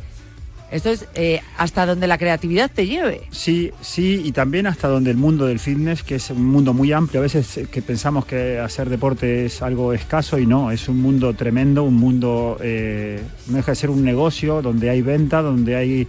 esto 0.69 0.89
es 0.89 1.07
eh, 1.15 1.41
hasta 1.57 1.85
donde 1.85 2.07
la 2.07 2.17
creatividad 2.17 2.69
te 2.69 2.85
lleve. 2.85 3.21
Sí, 3.31 3.71
sí, 3.81 4.21
y 4.25 4.33
también 4.33 4.67
hasta 4.67 4.87
donde 4.87 5.11
el 5.11 5.17
mundo 5.17 5.45
del 5.45 5.59
fitness, 5.59 6.03
que 6.03 6.15
es 6.15 6.29
un 6.29 6.45
mundo 6.45 6.73
muy 6.73 6.91
amplio, 6.91 7.21
a 7.21 7.23
veces 7.23 7.57
eh, 7.57 7.67
que 7.71 7.81
pensamos 7.81 8.25
que 8.25 8.59
hacer 8.59 8.89
deporte 8.89 9.45
es 9.45 9.61
algo 9.61 9.93
escaso 9.93 10.37
y 10.39 10.45
no, 10.45 10.71
es 10.71 10.89
un 10.89 11.01
mundo 11.01 11.33
tremendo, 11.33 11.83
un 11.83 11.95
mundo, 11.95 12.57
eh, 12.61 13.21
no 13.47 13.57
deja 13.57 13.71
de 13.71 13.75
ser 13.75 13.89
un 13.89 14.03
negocio 14.03 14.61
donde 14.61 14.89
hay 14.89 15.01
venta, 15.01 15.41
donde 15.41 15.75
hay 15.77 16.07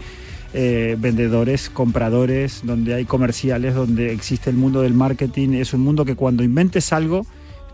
eh, 0.55 0.97
vendedores, 0.99 1.71
compradores, 1.71 2.63
donde 2.65 2.95
hay 2.95 3.05
comerciales, 3.05 3.75
donde 3.75 4.13
existe 4.13 4.51
el 4.51 4.57
mundo 4.57 4.83
del 4.83 4.95
marketing, 4.95 5.51
es 5.51 5.73
un 5.73 5.83
mundo 5.83 6.05
que 6.05 6.17
cuando 6.17 6.43
inventes 6.43 6.93
algo, 6.93 7.27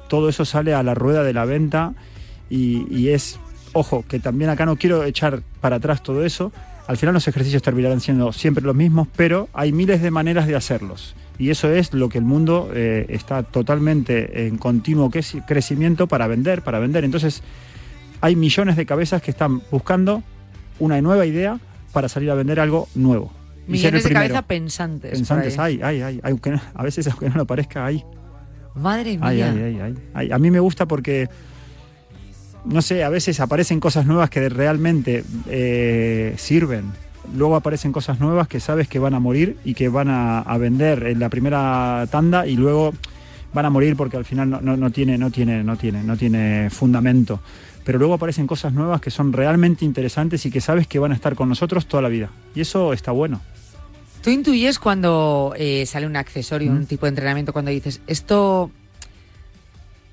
todo 0.08 0.28
eso 0.28 0.44
sale 0.44 0.74
a 0.74 0.82
la 0.82 0.94
rueda 0.94 1.22
de 1.22 1.32
la 1.32 1.46
venta 1.46 1.94
y, 2.50 2.84
y 2.94 3.08
es, 3.08 3.38
ojo, 3.72 4.04
que 4.06 4.18
también 4.18 4.50
acá 4.50 4.66
no 4.66 4.76
quiero 4.76 5.04
echar 5.04 5.42
para 5.62 5.76
atrás 5.76 6.02
todo 6.02 6.24
eso, 6.26 6.52
al 6.86 6.96
final 6.96 7.14
los 7.14 7.26
ejercicios 7.28 7.62
terminarán 7.62 8.00
siendo 8.00 8.32
siempre 8.32 8.64
los 8.64 8.74
mismos, 8.74 9.08
pero 9.16 9.48
hay 9.52 9.72
miles 9.72 10.02
de 10.02 10.10
maneras 10.10 10.46
de 10.46 10.56
hacerlos. 10.56 11.14
Y 11.38 11.50
eso 11.50 11.70
es 11.72 11.92
lo 11.92 12.08
que 12.08 12.18
el 12.18 12.24
mundo 12.24 12.70
eh, 12.74 13.06
está 13.08 13.42
totalmente 13.42 14.46
en 14.46 14.56
continuo 14.58 15.10
creci- 15.10 15.44
crecimiento 15.46 16.06
para 16.06 16.26
vender, 16.28 16.62
para 16.62 16.78
vender. 16.78 17.04
Entonces, 17.04 17.42
hay 18.20 18.36
millones 18.36 18.76
de 18.76 18.86
cabezas 18.86 19.20
que 19.22 19.30
están 19.32 19.62
buscando 19.70 20.22
una 20.78 21.00
nueva 21.00 21.26
idea 21.26 21.58
para 21.92 22.08
salir 22.08 22.30
a 22.30 22.34
vender 22.34 22.60
algo 22.60 22.88
nuevo. 22.94 23.32
Millones 23.66 24.02
de 24.04 24.08
primero. 24.10 24.26
cabeza 24.28 24.42
pensantes. 24.42 25.12
Pensantes 25.12 25.58
hay, 25.58 25.80
hay, 25.82 26.02
hay, 26.02 26.20
hay, 26.22 26.30
aunque 26.30 26.50
no- 26.50 26.60
a 26.74 26.82
veces 26.82 27.06
aunque 27.08 27.30
no 27.30 27.36
lo 27.36 27.46
parezca, 27.46 27.84
hay. 27.86 28.04
Madre 28.74 29.16
mía. 29.18 29.92
A 30.32 30.38
mí 30.38 30.50
me 30.50 30.60
gusta 30.60 30.86
porque, 30.86 31.28
no 32.64 32.82
sé, 32.82 33.04
a 33.04 33.08
veces 33.08 33.40
aparecen 33.40 33.80
cosas 33.80 34.06
nuevas 34.06 34.30
que 34.30 34.48
realmente 34.48 35.24
eh, 35.48 36.34
sirven. 36.38 36.92
Luego 37.36 37.56
aparecen 37.56 37.92
cosas 37.92 38.20
nuevas 38.20 38.48
que 38.48 38.60
sabes 38.60 38.86
que 38.88 38.98
van 38.98 39.14
a 39.14 39.20
morir 39.20 39.56
y 39.64 39.74
que 39.74 39.88
van 39.88 40.08
a, 40.08 40.40
a 40.40 40.58
vender 40.58 41.04
en 41.06 41.18
la 41.20 41.28
primera 41.30 42.06
tanda 42.10 42.46
y 42.46 42.56
luego 42.56 42.92
van 43.54 43.64
a 43.66 43.70
morir 43.70 43.96
porque 43.96 44.16
al 44.16 44.24
final 44.24 44.50
no, 44.50 44.60
no- 44.60 44.76
no 44.76 44.90
tiene, 44.90 45.16
no, 45.16 45.30
tiene, 45.30 45.62
no, 45.64 45.76
tiene, 45.76 46.02
no 46.02 46.16
tiene 46.16 46.68
fundamento. 46.70 47.40
Pero 47.84 47.98
luego 47.98 48.14
aparecen 48.14 48.46
cosas 48.46 48.72
nuevas 48.72 49.00
que 49.00 49.10
son 49.10 49.32
realmente 49.32 49.84
interesantes 49.84 50.44
y 50.46 50.50
que 50.50 50.60
sabes 50.60 50.86
que 50.86 50.98
van 50.98 51.12
a 51.12 51.14
estar 51.14 51.34
con 51.34 51.48
nosotros 51.48 51.86
toda 51.86 52.02
la 52.02 52.08
vida. 52.08 52.30
Y 52.54 52.60
eso 52.62 52.92
está 52.92 53.12
bueno. 53.12 53.40
Tú 54.22 54.30
intuyes 54.30 54.78
cuando 54.78 55.52
eh, 55.56 55.84
sale 55.86 56.06
un 56.06 56.16
accesorio, 56.16 56.70
un 56.70 56.80
Mm. 56.80 56.86
tipo 56.86 57.04
de 57.06 57.10
entrenamiento, 57.10 57.52
cuando 57.52 57.70
dices, 57.70 58.00
esto, 58.06 58.70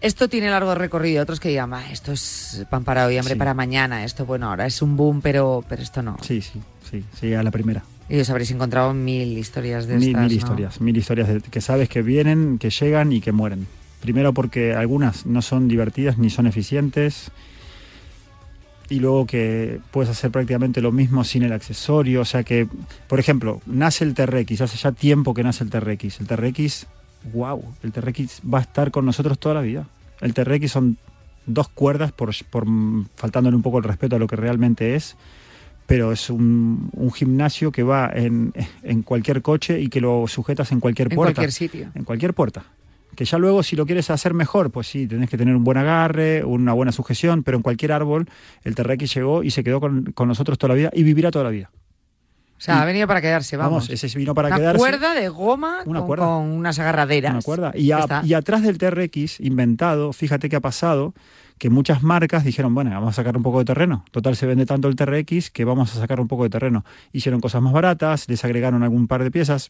esto 0.01 0.27
tiene 0.27 0.49
largo 0.49 0.75
recorrido. 0.75 1.23
Otros 1.23 1.39
que 1.39 1.49
digan, 1.49 1.73
"Ah, 1.73 1.91
esto 1.91 2.11
es 2.11 2.65
pan 2.69 2.83
para 2.83 3.05
hoy, 3.05 3.17
hambre 3.17 3.35
Sí. 3.35 3.37
para 3.39 3.53
mañana. 3.53 4.03
Esto, 4.03 4.25
bueno, 4.25 4.49
ahora 4.49 4.65
es 4.65 4.81
un 4.81 4.97
boom, 4.97 5.21
pero, 5.21 5.63
pero 5.69 5.81
esto 5.81 6.01
no. 6.01 6.17
Sí, 6.21 6.41
sí, 6.41 6.59
sí, 6.89 7.03
sí, 7.19 7.33
a 7.33 7.43
la 7.43 7.51
primera. 7.51 7.83
Y 8.09 8.19
os 8.19 8.29
habréis 8.29 8.51
encontrado 8.51 8.93
mil 8.93 9.37
historias 9.37 9.87
de 9.87 9.95
Mil, 9.97 10.09
estas, 10.09 10.21
mil 10.23 10.31
¿no? 10.31 10.37
historias, 10.37 10.81
mil 10.81 10.97
historias 10.97 11.27
de- 11.29 11.41
que 11.41 11.61
sabes 11.61 11.87
que 11.87 12.01
vienen, 12.01 12.57
que 12.57 12.69
llegan 12.69 13.13
y 13.13 13.21
que 13.21 13.31
mueren. 13.31 13.67
Primero 14.01 14.33
porque 14.33 14.73
algunas 14.73 15.25
no 15.25 15.41
son 15.41 15.67
divertidas 15.67 16.17
ni 16.17 16.29
son 16.29 16.47
eficientes. 16.47 17.31
Y 18.89 18.99
luego 18.99 19.25
que 19.25 19.79
puedes 19.91 20.09
hacer 20.09 20.31
prácticamente 20.31 20.81
lo 20.81 20.91
mismo 20.91 21.23
sin 21.23 21.43
el 21.43 21.53
accesorio. 21.53 22.21
O 22.21 22.25
sea 22.25 22.43
que, 22.43 22.67
por 23.07 23.19
ejemplo, 23.21 23.61
nace 23.65 24.03
el 24.03 24.13
TRX, 24.13 24.59
hace 24.61 24.75
ya 24.77 24.91
tiempo 24.91 25.33
que 25.33 25.43
nace 25.43 25.63
el 25.63 25.69
TRX. 25.69 26.19
El 26.19 26.27
TRX, 26.27 26.87
wow, 27.33 27.63
el 27.83 27.91
TRX 27.91 28.41
va 28.51 28.59
a 28.59 28.61
estar 28.61 28.91
con 28.91 29.05
nosotros 29.05 29.39
toda 29.39 29.55
la 29.55 29.61
vida. 29.61 29.87
El 30.21 30.33
TRX 30.33 30.71
son 30.71 30.97
dos 31.45 31.69
cuerdas, 31.69 32.11
por, 32.11 32.31
por 32.49 32.65
faltándole 33.15 33.55
un 33.55 33.61
poco 33.63 33.77
el 33.79 33.83
respeto 33.83 34.15
a 34.15 34.19
lo 34.19 34.27
que 34.27 34.35
realmente 34.35 34.95
es 34.95 35.15
pero 35.91 36.13
es 36.13 36.29
un, 36.29 36.89
un 36.93 37.11
gimnasio 37.11 37.69
que 37.73 37.83
va 37.83 38.09
en, 38.13 38.53
en 38.81 39.01
cualquier 39.01 39.41
coche 39.41 39.81
y 39.81 39.89
que 39.89 39.99
lo 39.99 40.25
sujetas 40.25 40.71
en 40.71 40.79
cualquier 40.79 41.11
En 41.11 41.15
puerta. 41.17 41.33
cualquier 41.33 41.51
sitio. 41.51 41.91
En 41.95 42.05
cualquier 42.05 42.33
puerta. 42.33 42.63
Que 43.13 43.25
ya 43.25 43.37
luego, 43.37 43.61
si 43.61 43.75
lo 43.75 43.85
quieres 43.85 44.09
hacer 44.09 44.33
mejor, 44.33 44.71
pues 44.71 44.87
sí, 44.87 45.05
tenés 45.05 45.29
que 45.29 45.37
tener 45.37 45.53
un 45.53 45.65
buen 45.65 45.77
agarre, 45.77 46.45
una 46.45 46.71
buena 46.71 46.93
sujeción, 46.93 47.43
pero 47.43 47.57
en 47.57 47.63
cualquier 47.63 47.91
árbol 47.91 48.29
el 48.63 48.73
TRX 48.73 49.13
llegó 49.13 49.43
y 49.43 49.51
se 49.51 49.65
quedó 49.65 49.81
con, 49.81 50.13
con 50.13 50.29
nosotros 50.29 50.57
toda 50.57 50.69
la 50.69 50.75
vida 50.75 50.91
y 50.93 51.03
vivirá 51.03 51.29
toda 51.29 51.43
la 51.43 51.51
vida. 51.51 51.69
O 52.61 52.63
sea, 52.63 52.79
ha 52.83 52.85
venido 52.85 53.07
para 53.07 53.21
quedarse, 53.21 53.57
vamos. 53.57 53.87
Vamos, 53.87 54.03
ese 54.03 54.17
vino 54.19 54.35
para 54.35 54.49
una 54.49 54.57
quedarse. 54.57 54.77
cuerda 54.77 55.15
de 55.15 55.29
goma 55.29 55.79
Una 55.83 55.99
con, 56.01 56.07
cuerda. 56.07 56.25
con 56.25 56.43
unas 56.51 56.77
agarraderas. 56.77 57.31
Una 57.33 57.41
cuerda. 57.41 57.71
Y, 57.75 57.89
a- 57.91 58.03
atrás 58.37 58.61
del 58.61 58.77
TRX, 58.77 59.39
inventado, 59.39 60.13
fíjate 60.13 60.47
qué 60.47 60.57
ha 60.57 60.59
pasado, 60.59 61.15
que 61.57 61.71
muchas 61.71 62.03
marcas 62.03 62.43
dijeron, 62.43 62.75
bueno, 62.75 62.91
vamos 62.91 63.09
a 63.09 63.13
sacar 63.15 63.35
un 63.35 63.41
poco 63.41 63.57
de 63.57 63.65
terreno. 63.65 64.05
Total, 64.11 64.35
se 64.35 64.45
vende 64.45 64.67
tanto 64.67 64.87
el 64.89 64.95
TRX 64.95 65.49
que 65.49 65.65
vamos 65.65 65.95
a 65.95 65.99
sacar 65.99 66.19
un 66.19 66.27
poco 66.27 66.43
de 66.43 66.51
terreno. 66.51 66.85
Hicieron 67.11 67.41
cosas 67.41 67.63
más 67.63 67.73
baratas, 67.73 68.29
les 68.29 68.45
agregaron 68.45 68.83
algún 68.83 69.07
par 69.07 69.23
de 69.23 69.31
piezas. 69.31 69.69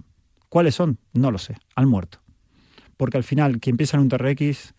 ¿Cuáles 0.49 0.75
son? 0.75 0.97
No 1.13 1.31
lo 1.31 1.37
sé. 1.37 1.55
Al 1.75 1.87
muerto. 1.87 2.19
Porque 2.97 3.15
al 3.15 3.23
final, 3.23 3.59
quien 3.61 3.77
piensa 3.77 3.95
en 3.95 4.03
un 4.03 4.09
TRX, 4.09 4.73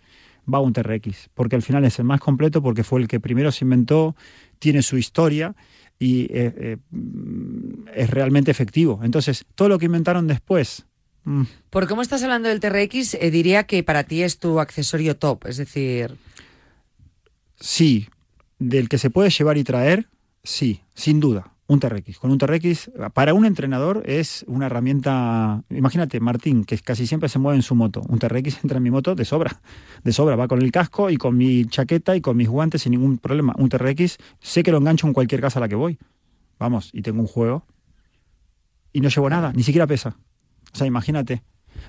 va 0.53 0.59
a 0.59 0.61
un 0.61 0.75
TRX. 0.75 1.31
Porque 1.33 1.57
al 1.57 1.63
final 1.63 1.87
es 1.87 1.99
el 1.99 2.05
más 2.05 2.21
completo, 2.21 2.63
porque 2.63 2.85
fue 2.85 3.01
el 3.01 3.09
que 3.09 3.21
primero 3.21 3.51
se 3.53 3.65
inventó, 3.65 4.15
tiene 4.59 4.83
su 4.83 4.99
historia 4.99 5.55
y 6.03 6.23
eh, 6.25 6.53
eh, 6.57 6.77
mm, 6.91 7.85
es 7.95 8.11
realmente 8.11 8.51
efectivo. 8.51 9.01
Entonces, 9.05 9.45
todo 9.55 9.69
lo 9.69 9.79
que 9.79 9.87
inventaron 9.87 10.27
después, 10.27 10.85
mm, 11.23 11.43
Por 11.71 11.87
cómo 11.87 12.03
estás 12.03 12.25
hablando 12.25 12.49
del 12.49 12.59
TRX, 12.59 13.15
eh, 13.15 13.31
diría 13.31 13.65
que 13.65 13.85
para 13.85 14.03
ti 14.03 14.25
es 14.25 14.39
tu 14.39 14.59
accesorio 14.59 15.17
top. 15.17 15.47
Es 15.47 15.59
decir, 15.59 16.17
Sí, 17.61 18.09
del 18.59 18.89
que 18.89 18.99
se 18.99 19.11
puede 19.11 19.31
llevar 19.31 19.57
y 19.57 19.63
traer, 19.63 20.09
sí, 20.43 20.81
sin 20.95 21.21
duda. 21.21 21.52
Un 21.67 21.81
TRX. 21.81 22.19
Con 22.19 22.31
un 22.31 22.39
TRX, 22.39 22.91
para 23.15 23.35
un 23.35 23.45
entrenador 23.45 24.03
es 24.05 24.45
una 24.47 24.67
herramienta. 24.67 25.63
Imagínate, 25.71 26.21
Martín, 26.21 26.65
que 26.65 26.79
casi 26.79 27.07
siempre 27.07 27.29
se 27.29 27.39
mueve 27.39 27.57
en 27.57 27.63
su 27.63 27.75
moto. 27.75 28.03
Un 28.09 28.19
TRX 28.19 28.65
entra 28.65 28.77
en 28.79 28.83
mi 28.83 28.91
moto 28.91 29.15
de 29.15 29.25
sobra. 29.25 29.61
De 30.03 30.13
sobra. 30.13 30.37
Va 30.37 30.49
con 30.49 30.61
el 30.61 30.71
casco 30.73 31.11
y 31.11 31.17
con 31.17 31.37
mi 31.37 31.65
chaqueta 31.67 32.17
y 32.17 32.21
con 32.21 32.37
mis 32.37 32.49
guantes 32.49 32.83
sin 32.83 32.93
ningún 32.93 33.19
problema. 33.19 33.55
Un 33.59 33.69
TRX, 33.69 34.19
sé 34.41 34.63
que 34.63 34.73
lo 34.73 34.79
engancho 34.79 35.07
en 35.07 35.13
cualquier 35.13 35.41
casa 35.41 35.59
a 35.59 35.61
la 35.61 35.69
que 35.69 35.77
voy. 35.77 35.99
Vamos, 36.59 36.91
y 36.93 37.03
tengo 37.03 37.21
un 37.21 37.27
juego. 37.27 37.65
Y 38.93 39.01
no 39.01 39.09
llevo 39.09 39.31
nada, 39.31 39.53
ni 39.53 39.63
siquiera 39.63 39.87
pesa. 39.87 40.17
O 40.73 40.77
sea, 40.77 40.87
imagínate. 40.87 41.43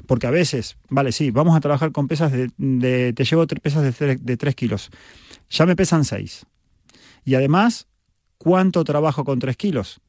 Porque 0.07 0.27
a 0.27 0.31
veces, 0.31 0.77
vale, 0.89 1.11
sí, 1.11 1.29
vamos 1.31 1.55
a 1.55 1.59
trabajar 1.59 1.91
con 1.91 2.07
pesas 2.07 2.31
de. 2.31 3.13
te 3.13 3.23
llevo 3.25 3.45
pesas 3.47 3.99
de 3.99 4.37
3 4.37 4.55
kilos. 4.55 4.89
Ya 5.49 5.65
me 5.65 5.75
pesan 5.75 6.05
6. 6.05 6.45
Y 7.25 7.35
además, 7.35 7.87
¿cuánto 8.43 8.83
trabajo 8.83 9.23
con 9.23 9.39
3 9.39 9.55
kilos? 9.55 10.01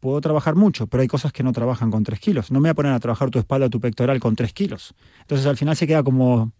Puedo 0.00 0.20
trabajar 0.20 0.54
mucho, 0.54 0.86
pero 0.86 1.00
hay 1.00 1.08
cosas 1.08 1.32
que 1.32 1.42
no 1.42 1.52
trabajan 1.52 1.90
con 1.90 2.04
3 2.04 2.20
kilos. 2.20 2.50
No 2.50 2.60
me 2.60 2.68
voy 2.68 2.70
a 2.70 2.74
poner 2.74 2.92
a 2.92 3.00
trabajar 3.00 3.30
tu 3.30 3.38
espalda 3.38 3.66
o 3.66 3.70
tu 3.70 3.80
pectoral 3.80 4.20
con 4.20 4.36
3 4.36 4.52
kilos. 4.52 4.94
Entonces 5.22 5.46
al 5.46 5.56
final 5.56 5.76
se 5.76 5.86
queda 5.86 6.02
como 6.02 6.52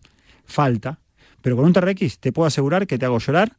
falta. 0.47 0.99
Pero 1.43 1.57
con 1.57 1.67
un 1.67 1.75
TRX 1.75 2.21
te 2.21 2.33
puedo 2.33 2.47
asegurar 2.47 2.87
que 2.87 2.99
te 2.99 3.05
hago 3.05 3.19
llorar, 3.19 3.53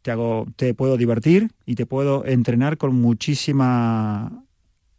te, 0.00 0.10
hago, 0.10 0.46
te 0.56 0.72
puedo 0.72 0.96
divertir 0.96 1.50
y 1.66 1.74
te 1.74 1.84
puedo 1.84 2.24
entrenar 2.24 2.78
con 2.78 2.94
muchísima 2.94 4.44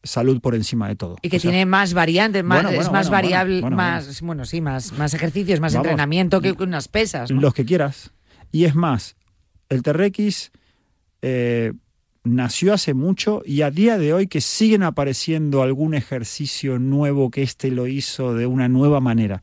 salud 0.03 0.39
por 0.39 0.53
encima 0.53 0.88
de 0.88 0.95
todo. 0.95 1.17
Y 1.23 1.29
que 1.29 1.38
O 1.38 1.39
sea, 1.39 1.49
tiene 1.51 1.65
más 1.65 1.93
variantes, 1.95 2.43
más, 2.43 2.63
Bueno, 2.63 2.79
es 2.79 2.91
más 2.91 3.09
bueno, 3.09 3.11
variable, 3.11 3.61
más, 3.69 4.21
bueno, 4.21 4.45
sí, 4.45 4.61
más, 4.61 4.93
más 4.93 5.15
ejercicios, 5.15 5.59
más 5.59 5.73
Vamos. 5.73 5.88
entrenamiento 5.88 6.41
que 6.41 6.51
unas 6.59 6.88
pesas. 6.88 7.32
¿no? 7.32 7.41
Los 7.41 7.53
que 7.55 7.65
quieras. 7.65 8.11
Y 8.51 8.65
es 8.65 8.75
más, 8.75 9.15
el 9.69 9.82
TRX 9.82 10.51
eh, 11.22 11.74
nació 12.24 12.74
hace 12.74 12.93
mucho 12.93 13.41
y 13.45 13.61
a 13.61 13.72
día 13.72 13.97
de 13.97 14.13
hoy 14.13 14.28
que 14.28 14.41
siguen 14.41 14.84
apareciendo 14.84 15.61
algún 15.61 15.93
ejercicio 15.93 16.80
nuevo 16.80 17.32
que 17.32 17.41
éste 17.41 17.72
lo 17.72 17.88
hizo 17.88 18.34
de 18.34 18.45
una 18.45 18.67
nueva 18.67 18.99
manera. 18.99 19.41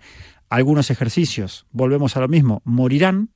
Algunos 0.49 0.91
ejercicios, 0.91 1.67
volvemos 1.73 2.17
a 2.17 2.21
lo 2.21 2.29
mismo, 2.29 2.63
morirán, 2.65 3.31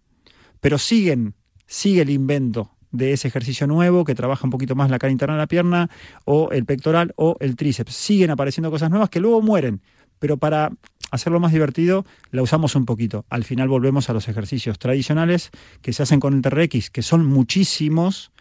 pero 0.60 0.78
siguen, 0.78 1.34
sigue 1.66 2.02
el 2.02 2.10
invento 2.10 2.72
de 2.90 3.12
ese 3.12 3.28
ejercicio 3.28 3.66
nuevo 3.66 4.04
que 4.04 4.14
trabaja 4.14 4.44
un 4.46 4.50
poquito 4.50 4.74
más 4.74 4.90
la 4.90 4.98
cara 4.98 5.10
interna 5.10 5.34
de 5.34 5.40
la 5.40 5.46
pierna 5.46 5.90
o 6.24 6.50
el 6.52 6.64
pectoral 6.64 7.12
o 7.16 7.36
el 7.40 7.56
tríceps. 7.56 7.94
Siguen 7.94 8.30
apareciendo 8.30 8.70
cosas 8.70 8.90
nuevas 8.90 9.10
que 9.10 9.20
luego 9.20 9.42
mueren, 9.42 9.80
pero 10.18 10.36
para 10.36 10.70
hacerlo 11.12 11.38
más 11.38 11.52
divertido 11.52 12.04
la 12.32 12.42
usamos 12.42 12.74
un 12.74 12.84
poquito. 12.86 13.24
Al 13.30 13.44
final 13.44 13.68
volvemos 13.68 14.10
a 14.10 14.12
los 14.12 14.28
ejercicios 14.28 14.78
tradicionales 14.78 15.50
que 15.80 15.92
se 15.92 16.02
hacen 16.02 16.18
con 16.18 16.34
el 16.34 16.42
TRX, 16.42 16.90
que 16.90 17.02
son 17.02 17.24
muchísimos, 17.26 18.32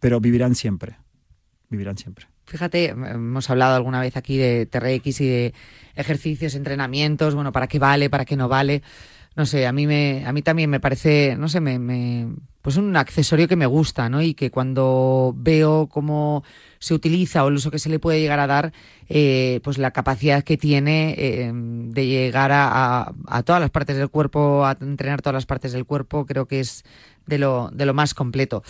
pero 0.00 0.20
vivirán 0.20 0.54
siempre. 0.54 0.96
Vivirán 1.68 1.98
siempre. 1.98 2.26
Fíjate, 2.46 2.86
hemos 2.88 3.48
hablado 3.50 3.76
alguna 3.76 4.00
vez 4.00 4.16
aquí 4.16 4.36
de 4.36 4.66
TRX 4.66 5.20
y 5.20 5.28
de 5.28 5.54
ejercicios, 5.94 6.54
entrenamientos, 6.54 7.34
bueno, 7.34 7.52
para 7.52 7.68
qué 7.68 7.78
vale, 7.78 8.10
para 8.10 8.24
qué 8.24 8.36
no 8.36 8.48
vale. 8.48 8.82
No 9.36 9.46
sé, 9.46 9.66
a 9.66 9.72
mí 9.72 9.86
me, 9.86 10.24
a 10.26 10.32
mí 10.32 10.42
también 10.42 10.68
me 10.70 10.80
parece, 10.80 11.36
no 11.38 11.48
sé, 11.48 11.60
me, 11.60 11.78
me- 11.78 12.28
pues 12.62 12.76
un 12.76 12.96
accesorio 12.96 13.48
que 13.48 13.56
me 13.56 13.66
gusta, 13.66 14.08
¿no? 14.08 14.20
Y 14.22 14.34
que 14.34 14.50
cuando 14.50 15.32
veo 15.36 15.88
cómo 15.88 16.44
se 16.78 16.94
utiliza 16.94 17.44
o 17.44 17.48
el 17.48 17.54
uso 17.54 17.70
que 17.70 17.78
se 17.78 17.88
le 17.88 17.98
puede 17.98 18.20
llegar 18.20 18.38
a 18.40 18.46
dar, 18.46 18.72
eh, 19.08 19.60
pues 19.64 19.78
la 19.78 19.90
capacidad 19.92 20.42
que 20.44 20.56
tiene 20.56 21.14
eh, 21.18 21.52
de 21.54 22.06
llegar 22.06 22.52
a, 22.52 22.68
a- 23.08 23.14
a 23.28 23.42
todas 23.42 23.60
las 23.60 23.70
partes 23.70 23.96
del 23.96 24.08
cuerpo, 24.10 24.64
a 24.66 24.76
entrenar 24.80 25.22
todas 25.22 25.34
las 25.34 25.46
partes 25.46 25.72
del 25.72 25.84
cuerpo, 25.86 26.26
creo 26.26 26.46
que 26.46 26.60
es 26.60 26.84
de 27.30 27.38
lo, 27.38 27.70
de 27.72 27.86
lo 27.86 27.94
más 27.94 28.12
completo. 28.12 28.62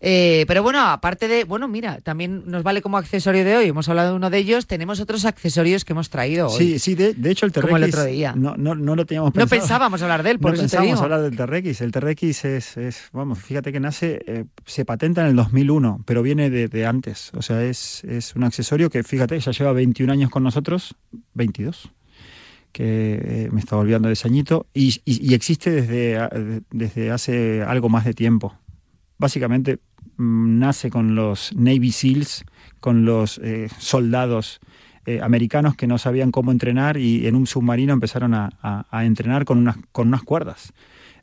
Eh, 0.00 0.44
pero 0.46 0.62
bueno, 0.62 0.80
aparte 0.80 1.26
de, 1.26 1.42
bueno, 1.44 1.66
mira, 1.66 2.00
también 2.02 2.44
nos 2.46 2.62
vale 2.62 2.82
como 2.82 2.98
accesorio 2.98 3.44
de 3.44 3.56
hoy, 3.56 3.66
hemos 3.68 3.88
hablado 3.88 4.10
de 4.10 4.16
uno 4.16 4.30
de 4.30 4.38
ellos, 4.38 4.66
tenemos 4.68 5.00
otros 5.00 5.24
accesorios 5.24 5.84
que 5.84 5.92
hemos 5.92 6.08
traído 6.08 6.46
hoy. 6.48 6.56
Sí, 6.56 6.78
sí, 6.78 6.94
de, 6.94 7.14
de 7.14 7.30
hecho 7.32 7.46
el 7.46 7.52
TRX 7.52 7.64
Como 7.64 7.76
el 7.78 7.84
otro 7.84 8.04
día. 8.04 8.32
No, 8.36 8.54
no, 8.56 8.76
no 8.76 8.94
lo 8.94 9.06
teníamos 9.06 9.30
No 9.34 9.40
pensado. 9.40 9.60
pensábamos 9.60 10.02
hablar 10.02 10.22
de 10.22 10.30
él, 10.32 10.38
por 10.38 10.50
no 10.52 10.54
eso 10.54 10.62
te 10.62 10.64
pensábamos 10.66 10.94
digo. 11.00 11.02
hablar 11.04 11.22
del 11.22 11.36
TRX. 11.36 11.80
El 11.80 11.90
TRX 11.90 12.44
es, 12.44 12.76
es, 12.76 13.08
vamos, 13.12 13.40
fíjate 13.40 13.72
que 13.72 13.80
nace, 13.80 14.20
eh, 14.26 14.44
se 14.66 14.84
patenta 14.84 15.22
en 15.22 15.28
el 15.28 15.36
2001, 15.36 16.02
pero 16.06 16.22
viene 16.22 16.48
de, 16.50 16.68
de 16.68 16.86
antes. 16.86 17.32
O 17.34 17.42
sea, 17.42 17.64
es, 17.64 18.04
es 18.04 18.36
un 18.36 18.44
accesorio 18.44 18.90
que, 18.90 19.02
fíjate, 19.02 19.40
ya 19.40 19.50
lleva 19.50 19.72
21 19.72 20.12
años 20.12 20.30
con 20.30 20.44
nosotros, 20.44 20.94
22, 21.34 21.90
que 22.78 23.20
eh, 23.20 23.48
me 23.50 23.58
estaba 23.58 23.82
olvidando 23.82 24.06
de 24.06 24.12
ese 24.12 24.28
y, 24.72 25.34
existe 25.34 25.72
desde, 25.72 26.62
desde 26.70 27.10
hace 27.10 27.64
algo 27.64 27.88
más 27.88 28.04
de 28.04 28.14
tiempo. 28.14 28.56
Básicamente 29.18 29.80
mm, 30.16 30.60
nace 30.60 30.88
con 30.88 31.16
los 31.16 31.52
Navy 31.56 31.90
SEALs, 31.90 32.44
con 32.78 33.04
los 33.04 33.38
eh, 33.42 33.68
soldados 33.78 34.60
eh, 35.06 35.18
americanos 35.20 35.74
que 35.74 35.88
no 35.88 35.98
sabían 35.98 36.30
cómo 36.30 36.52
entrenar 36.52 36.98
y 36.98 37.26
en 37.26 37.34
un 37.34 37.48
submarino 37.48 37.92
empezaron 37.92 38.32
a 38.34 38.54
entrenar 39.04 39.44
con 39.44 39.58
unas, 39.58 39.76
con 39.90 40.06
unas 40.06 40.22
cuerdas. 40.22 40.72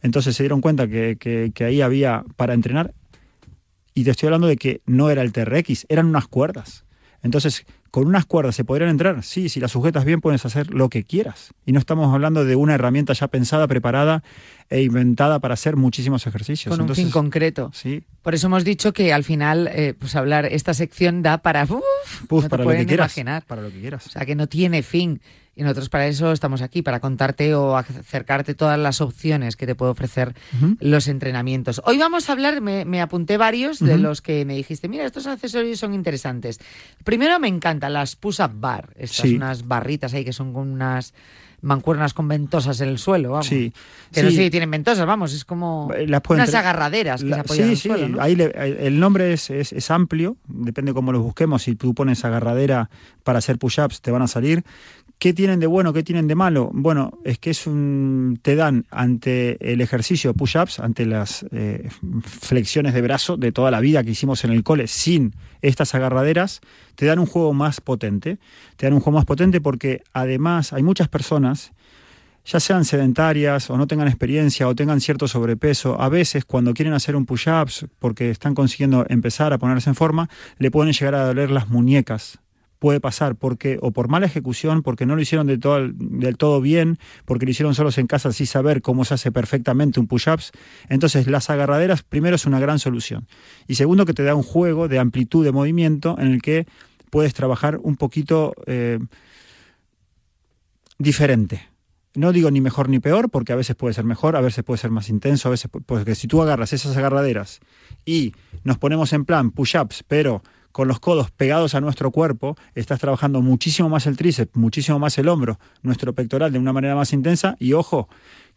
Entonces 0.01 0.35
se 0.35 0.43
dieron 0.43 0.59
cuenta 0.59 0.89
que, 0.89 1.15
que- 1.17 1.53
que 1.55 1.63
ahí 1.63 1.79
había 1.79 2.25
para 2.35 2.53
entrenar, 2.53 2.93
y 3.93 4.03
te 4.03 4.11
estoy 4.11 4.27
hablando 4.27 4.47
de 4.47 4.57
que 4.57 4.81
no 4.85 5.09
era 5.09 5.21
el 5.21 5.31
TRX, 5.31 5.85
eran 5.87 6.07
unas 6.07 6.27
cuerdas. 6.27 6.83
Entonces, 7.23 7.65
con 7.95 8.07
unas 8.07 8.25
cuerdas 8.25 8.57
se 8.57 8.65
podrían 8.65 8.89
entrar, 8.89 9.23
sí, 9.23 9.47
si 9.47 9.61
las 9.61 9.71
sujetas 9.71 10.03
bien 10.03 10.19
puedes 10.19 10.45
hacer 10.45 10.69
lo 10.69 10.89
que 10.89 11.05
quieras. 11.05 11.53
Y 11.65 11.71
no 11.71 11.79
estamos 11.79 12.13
hablando 12.13 12.43
de 12.43 12.57
una 12.57 12.75
herramienta 12.75 13.13
ya 13.13 13.29
pensada, 13.29 13.69
preparada 13.69 14.21
e 14.69 14.81
inventada 14.81 15.39
para 15.39 15.53
hacer 15.53 15.77
muchísimos 15.77 16.27
ejercicios. 16.27 16.73
Con 16.73 16.81
un 16.81 16.87
Entonces, 16.87 17.05
fin 17.05 17.11
concreto. 17.13 17.71
Sí. 17.73 18.03
Por 18.21 18.35
eso 18.35 18.47
hemos 18.47 18.65
dicho 18.65 18.91
que 18.91 19.13
al 19.13 19.23
final, 19.23 19.69
eh, 19.71 19.93
pues 19.97 20.13
hablar, 20.17 20.43
esta 20.43 20.73
sección 20.73 21.21
da 21.21 21.37
para, 21.37 21.63
uf, 21.63 22.29
no 22.29 22.41
te 22.41 22.49
para 22.49 22.65
lo 22.65 22.71
que 22.71 22.85
quieras. 22.85 23.17
imaginar. 23.17 23.45
Para 23.47 23.61
lo 23.61 23.71
que 23.71 23.79
quieras. 23.79 24.05
O 24.07 24.09
sea, 24.09 24.25
que 24.25 24.35
no 24.35 24.47
tiene 24.47 24.83
fin. 24.83 25.21
Y 25.57 25.63
nosotros 25.63 25.87
para 25.87 26.05
eso 26.07 26.33
estamos 26.33 26.61
aquí, 26.61 26.81
para 26.81 26.99
contarte 26.99 27.55
o 27.55 27.77
acercarte 27.77 28.55
todas 28.55 28.77
las 28.77 28.99
opciones 28.99 29.55
que 29.55 29.65
te 29.65 29.73
puede 29.73 29.91
ofrecer 29.91 30.33
los 30.81 31.07
entrenamientos. 31.07 31.81
Hoy 31.85 31.97
vamos 31.97 32.29
a 32.29 32.33
hablar, 32.33 32.59
me, 32.59 32.83
me 32.83 33.01
apunté 33.01 33.37
varios 33.37 33.79
de 33.79 33.97
los 33.97 34.21
que 34.21 34.43
me 34.43 34.55
dijiste, 34.55 34.89
mira, 34.89 35.05
estos 35.05 35.27
accesorios 35.27 35.79
son 35.79 35.93
interesantes. 35.93 36.59
Primero 37.05 37.39
me 37.39 37.47
encantan 37.47 37.93
las 37.93 38.17
push-up 38.17 38.51
bar, 38.53 38.89
estas 38.97 39.29
Sí. 39.29 39.35
unas 39.37 39.65
barritas 39.65 40.13
ahí 40.13 40.25
que 40.25 40.33
son 40.33 40.51
con 40.51 40.67
unas 40.69 41.13
mancuernas 41.61 42.13
con 42.13 42.27
ventosas 42.27 42.79
en 42.81 42.89
el 42.89 42.99
suelo, 42.99 43.31
vamos. 43.31 43.47
Sí. 43.47 43.73
Que 44.11 44.21
no 44.23 44.29
Sí. 44.29 44.35
sé 44.35 44.43
si 44.43 44.49
tienen 44.51 44.69
ventosas, 44.69 45.05
vamos, 45.07 45.33
es 45.33 45.45
como 45.45 45.89
Eh, 45.95 46.05
las 46.05 46.21
unas 46.27 46.49
entre- 46.49 46.59
agarraderas 46.59 47.23
que 47.23 47.29
La- 47.29 47.37
se 47.37 47.41
apoyan 47.41 47.65
sí, 47.65 47.71
al 47.71 47.77
sí, 47.77 47.87
suelo, 47.87 48.09
¿no? 48.09 48.21
ahí 48.21 48.35
le- 48.35 48.51
eh, 48.53 48.77
el 48.87 48.99
nombre 48.99 49.31
es, 49.33 49.49
es- 49.49 49.71
es 49.71 49.89
amplio, 49.89 50.35
depende 50.47 50.93
cómo 50.93 51.11
los 51.13 51.23
busquemos. 51.23 51.63
Si 51.63 51.75
tú 51.75 51.95
pones 51.95 52.23
agarradera 52.25 52.89
para 53.23 53.39
hacer 53.39 53.57
push-ups, 53.57 54.01
te 54.01 54.11
van 54.11 54.21
a 54.21 54.27
salir. 54.27 54.63
¿Qué 55.17 55.33
tienen 55.33 55.59
de 55.59 55.67
bueno? 55.67 55.93
¿Qué 55.93 56.03
tienen 56.03 56.27
de 56.27 56.35
malo? 56.35 56.69
Bueno, 56.73 57.19
es 57.23 57.39
que 57.39 57.49
es 57.49 57.67
un, 57.67 58.37
te 58.41 58.55
dan 58.55 58.85
ante 58.91 59.71
el 59.71 59.81
ejercicio 59.81 60.33
push-ups, 60.33 60.79
ante 60.79 61.05
las 61.05 61.45
eh, 61.51 61.89
flexiones 62.21 62.93
de 62.93 63.01
brazo 63.01 63.37
de 63.37 63.51
toda 63.51 63.71
la 63.71 63.79
vida 63.79 64.03
que 64.03 64.11
hicimos 64.11 64.43
en 64.43 64.51
el 64.51 64.63
cole 64.63 64.87
sin 64.87 65.33
estas 65.61 65.95
agarraderas, 65.95 66.61
te 66.95 67.05
dan 67.05 67.19
un 67.19 67.25
juego 67.25 67.53
más 67.53 67.79
potente. 67.81 68.39
Te 68.75 68.85
dan 68.85 68.93
un 68.93 68.99
juego 68.99 69.17
más 69.17 69.25
potente 69.25 69.61
porque 69.61 70.03
además 70.13 70.73
hay 70.73 70.83
muchas 70.83 71.07
personas 71.07 71.71
ya 72.45 72.59
sean 72.59 72.85
sedentarias 72.85 73.69
o 73.69 73.77
no 73.77 73.87
tengan 73.87 74.07
experiencia 74.07 74.67
o 74.67 74.75
tengan 74.75 75.01
cierto 75.01 75.27
sobrepeso, 75.27 75.99
a 75.99 76.09
veces 76.09 76.45
cuando 76.45 76.73
quieren 76.73 76.93
hacer 76.93 77.15
un 77.15 77.25
push-ups 77.25 77.87
porque 77.99 78.29
están 78.29 78.53
consiguiendo 78.53 79.05
empezar 79.09 79.51
a 79.51 79.57
ponerse 79.57 79.89
en 79.89 79.95
forma, 79.95 80.29
le 80.59 80.69
pueden 80.69 80.93
llegar 80.93 81.15
a 81.15 81.25
doler 81.25 81.49
las 81.49 81.69
muñecas. 81.69 82.39
Puede 82.79 82.99
pasar 82.99 83.35
porque 83.35 83.77
o 83.81 83.91
por 83.91 84.09
mala 84.09 84.25
ejecución, 84.25 84.83
porque 84.83 85.05
no 85.05 85.15
lo 85.15 85.21
hicieron 85.21 85.47
del 85.47 85.59
todo, 85.59 85.87
del 85.93 86.37
todo 86.37 86.61
bien, 86.61 86.99
porque 87.25 87.45
lo 87.45 87.51
hicieron 87.51 87.73
solos 87.73 87.97
en 87.97 88.07
casa 88.07 88.31
sin 88.31 88.47
saber 88.47 88.81
cómo 88.81 89.05
se 89.05 89.13
hace 89.13 89.31
perfectamente 89.31 89.99
un 89.99 90.07
push-ups. 90.07 90.51
Entonces, 90.89 91.27
las 91.27 91.49
agarraderas, 91.49 92.03
primero, 92.03 92.35
es 92.35 92.45
una 92.45 92.59
gran 92.59 92.79
solución. 92.79 93.27
Y 93.67 93.75
segundo, 93.75 94.05
que 94.05 94.13
te 94.13 94.23
da 94.23 94.35
un 94.35 94.43
juego 94.43 94.87
de 94.87 94.99
amplitud 94.99 95.43
de 95.45 95.51
movimiento 95.51 96.17
en 96.19 96.27
el 96.27 96.41
que 96.41 96.67
puedes 97.09 97.33
trabajar 97.33 97.79
un 97.81 97.95
poquito 97.95 98.53
eh, 98.65 98.99
diferente. 100.97 101.69
No 102.13 102.31
digo 102.31 102.49
ni 102.49 102.61
mejor 102.61 102.89
ni 102.89 102.99
peor, 102.99 103.29
porque 103.29 103.51
a 103.51 103.55
veces 103.55 103.75
puede 103.75 103.93
ser 103.93 104.05
mejor, 104.05 104.35
a 104.35 104.41
veces 104.41 104.63
puede 104.63 104.77
ser 104.77 104.89
más 104.89 105.09
intenso, 105.09 105.49
a 105.49 105.51
veces 105.51 105.69
porque 105.85 106.15
si 106.15 106.27
tú 106.27 106.41
agarras 106.41 106.71
esas 106.71 106.95
agarraderas 106.95 107.59
y 108.05 108.33
nos 108.63 108.77
ponemos 108.77 109.11
en 109.11 109.25
plan 109.25 109.51
push-ups, 109.51 110.03
pero 110.07 110.41
con 110.75 110.89
los 110.89 110.99
codos 110.99 111.31
pegados 111.31 111.73
a 111.73 111.79
nuestro 111.79 112.11
cuerpo, 112.11 112.57
estás 112.73 112.99
trabajando 112.99 113.41
muchísimo 113.41 113.87
más 113.87 114.07
el 114.07 114.17
tríceps, 114.17 114.57
muchísimo 114.57 114.99
más 114.99 115.17
el 115.17 115.29
hombro, 115.29 115.57
nuestro 115.83 116.11
pectoral 116.11 116.51
de 116.51 116.59
una 116.59 116.73
manera 116.73 116.95
más 116.95 117.13
intensa 117.13 117.55
y 117.59 117.71
ojo, 117.71 118.09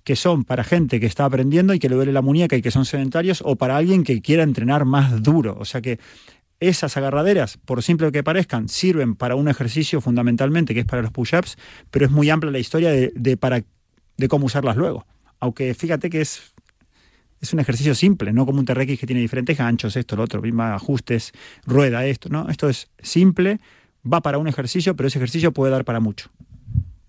que 0.03 0.17
son 0.17 0.43
para 0.43 0.65
gente 0.65 0.99
que 0.99 1.07
está 1.07 1.25
aprendiendo 1.25 1.75
y 1.75 1.79
que 1.79 1.89
le 1.89 1.95
duele 1.95 2.13
la 2.13 2.21
muñeca 2.21 2.57
y 2.57 2.61
que 2.61 2.73
son 2.73 2.87
sedentarios 2.87 3.41
o 3.47 3.55
para 3.55 3.77
alguien 3.77 4.03
que 4.03 4.21
quiera 4.21 4.43
entrenar 4.43 4.85
más 4.85 5.23
duro. 5.23 5.57
O 5.61 5.65
sea 5.65 5.81
que 5.81 6.01
esas 6.59 6.97
agarraderas, 6.97 7.57
por 7.57 7.85
simple 7.85 8.11
que 8.11 8.25
parezcan, 8.25 8.69
sirven 8.69 9.15
para 9.15 9.37
un 9.37 9.47
ejercicio 9.47 10.01
fundamentalmente, 10.01 10.75
que 10.75 10.81
es 10.81 10.87
para 10.87 11.03
los 11.03 11.13
push-ups, 11.13 11.57
pero 11.93 12.05
es 12.05 12.11
muy 12.11 12.31
amplia 12.31 12.51
la 12.51 12.59
historia 12.59 12.91
de, 12.91 13.13
de 13.15 13.37
para, 13.37 13.63
de 14.17 14.29
cómo 14.29 14.47
usarlas 14.47 14.77
luego. 14.77 15.07
Aunque 15.39 15.73
fíjate 15.73 16.11
que 16.11 16.23
es 16.23 16.53
Es 17.41 17.53
un 17.53 17.61
ejercicio 17.61 17.95
simple, 17.95 18.33
no 18.33 18.45
como 18.47 18.59
un 18.59 18.65
TRX 18.65 18.99
que 18.99 19.07
tiene 19.07 19.21
diferentes 19.23 19.57
ganchos, 19.57 19.97
esto, 19.97 20.17
lo 20.17 20.25
otro, 20.25 20.43
misma 20.43 20.75
ajustes, 20.75 21.33
rueda, 21.67 22.05
esto, 22.07 22.29
¿no? 22.29 22.49
Esto 22.49 22.69
es 22.69 22.89
simple, 23.01 23.61
va 24.11 24.21
para 24.21 24.39
un 24.39 24.49
ejercicio, 24.49 24.97
pero 24.97 25.07
ese 25.09 25.19
ejercicio 25.19 25.53
puede 25.53 25.71
dar 25.73 25.85
para 25.85 26.01
mucho. 26.01 26.31